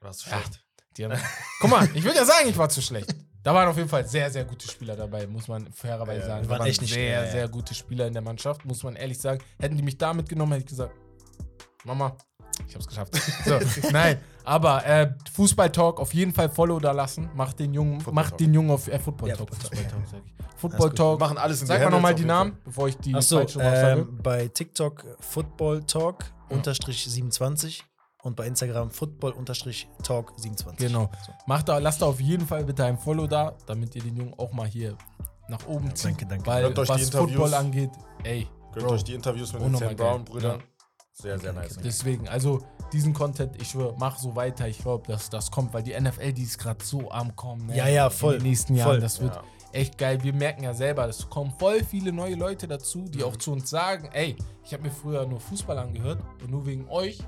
[0.00, 0.38] Warst du Ja.
[0.38, 0.64] schlecht?
[1.60, 3.14] Guck mal, ich würde ja sagen, ich war zu schlecht.
[3.48, 6.42] Da waren auf jeden Fall sehr, sehr gute Spieler dabei, muss man fairerweise Ja, sagen.
[6.46, 7.32] Da waren echt nicht sehr, schlecht.
[7.32, 9.42] sehr gute Spieler in der Mannschaft, muss man ehrlich sagen.
[9.58, 10.92] Hätten die mich da mitgenommen, hätte ich gesagt,
[11.86, 12.14] Mama,
[12.68, 13.14] ich hab's geschafft.
[13.46, 13.58] So,
[13.90, 17.30] nein, aber äh, Fußball-Talk auf jeden Fall Follow da lassen.
[17.34, 18.38] Macht den Jungen, Football macht Talk.
[18.38, 19.38] den Jungen auf äh, Football-Talk.
[19.50, 20.38] Ja, Football Fußball-Talk, sag ich.
[20.38, 21.20] Wir Football-Talk.
[21.20, 24.00] machen alles in Sag mal nochmal die Namen, bevor ich die Achso, falsche sage.
[24.02, 27.82] ähm, bei TikTok Football Talk unterstrich 27
[28.28, 30.86] und bei Instagram Football unterstrich Talk 27.
[30.86, 31.10] Genau.
[31.26, 31.32] So.
[31.46, 34.34] Macht da, lasst da auf jeden Fall bitte ein Follow da, damit ihr den Jungen
[34.38, 34.96] auch mal hier
[35.48, 36.10] nach oben zieht.
[36.12, 36.46] danke, danke.
[36.46, 37.10] Weil Hört was.
[37.10, 37.90] Football angeht,
[38.24, 38.46] ey.
[38.72, 38.94] Gönnt Bro.
[38.94, 40.06] euch die Interviews mit den Unnormal Sam geil.
[40.06, 40.58] Brown-Brüdern.
[40.60, 40.64] Ja.
[41.12, 41.76] Sehr, sehr nice.
[41.82, 42.60] deswegen, also
[42.92, 44.68] diesen Content, ich schwöre, mach so weiter.
[44.68, 47.66] Ich glaube, dass das kommt, weil die NFL, die ist gerade so am Kommen.
[47.66, 47.76] Ne?
[47.76, 49.00] Ja, ja, voll, In den nächsten Jahren, voll.
[49.00, 49.42] das wird Ja.
[49.72, 50.22] echt geil.
[50.22, 53.68] Wir merken ja selber, es kommen voll viele neue Leute dazu, die auch zu uns
[53.68, 57.18] sagen, ey, ich habe mir früher nur Fußball angehört und nur wegen euch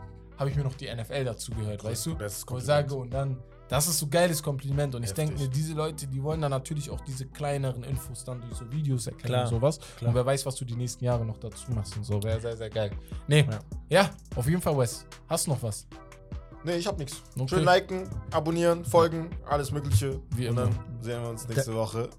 [0.40, 2.16] habe ich mir noch die NFL dazu gehört, weißt du?
[2.16, 2.66] Bestes Wo ich Kompliment.
[2.90, 3.36] sage, und dann,
[3.68, 4.94] das ist so geiles Kompliment.
[4.94, 8.40] Und ich denke mir, diese Leute, die wollen dann natürlich auch diese kleineren Infos dann
[8.40, 9.78] durch so Videos erkennen Klar, und sowas.
[9.98, 10.08] klar.
[10.08, 12.20] Und wer weiß, was du die nächsten Jahre noch dazu machst und so.
[12.22, 12.90] Wäre sehr, sehr geil.
[13.28, 13.58] Nee, ja.
[14.04, 14.10] Ja.
[14.34, 15.06] auf jeden Fall, Wes.
[15.28, 15.86] Hast du noch was?
[16.64, 17.22] Nee, ich hab nichts.
[17.38, 17.48] Okay.
[17.56, 20.20] Schön liken, abonnieren, folgen, alles Mögliche.
[20.36, 20.62] Wie Und immer.
[20.66, 22.10] dann sehen wir uns nächste Woche.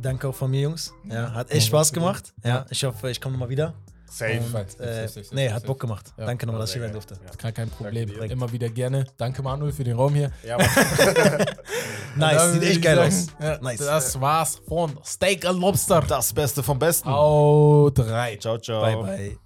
[0.00, 0.92] Danke auch von mir, Jungs.
[1.04, 2.34] Ja, hat Ja, echt Spaß gemacht.
[2.44, 3.74] Ja, ich hoffe, ich komme nochmal wieder.
[4.16, 4.40] Safe.
[4.40, 5.66] Und, Äh, safe, safe, nee, hat safe.
[5.66, 6.12] Bock gemacht.
[6.16, 6.26] Ja.
[6.26, 7.14] Danke nochmal, dass ich hier sein durfte.
[7.24, 7.30] Ja.
[7.36, 8.08] Gar kein Problem.
[8.30, 9.04] Immer wieder gerne.
[9.16, 10.30] Danke, Manuel, für den Raum hier.
[10.44, 10.66] Ja, Mann.
[12.16, 13.26] Nice, sieht echt geil aus.
[13.38, 13.78] Ja, Nice.
[13.78, 16.00] Das war's von Steak and Lobster.
[16.00, 17.08] das Beste vom Besten.
[17.10, 18.36] Au, drei.
[18.36, 18.80] Ciao, ciao.
[18.80, 19.38] Bye, bye.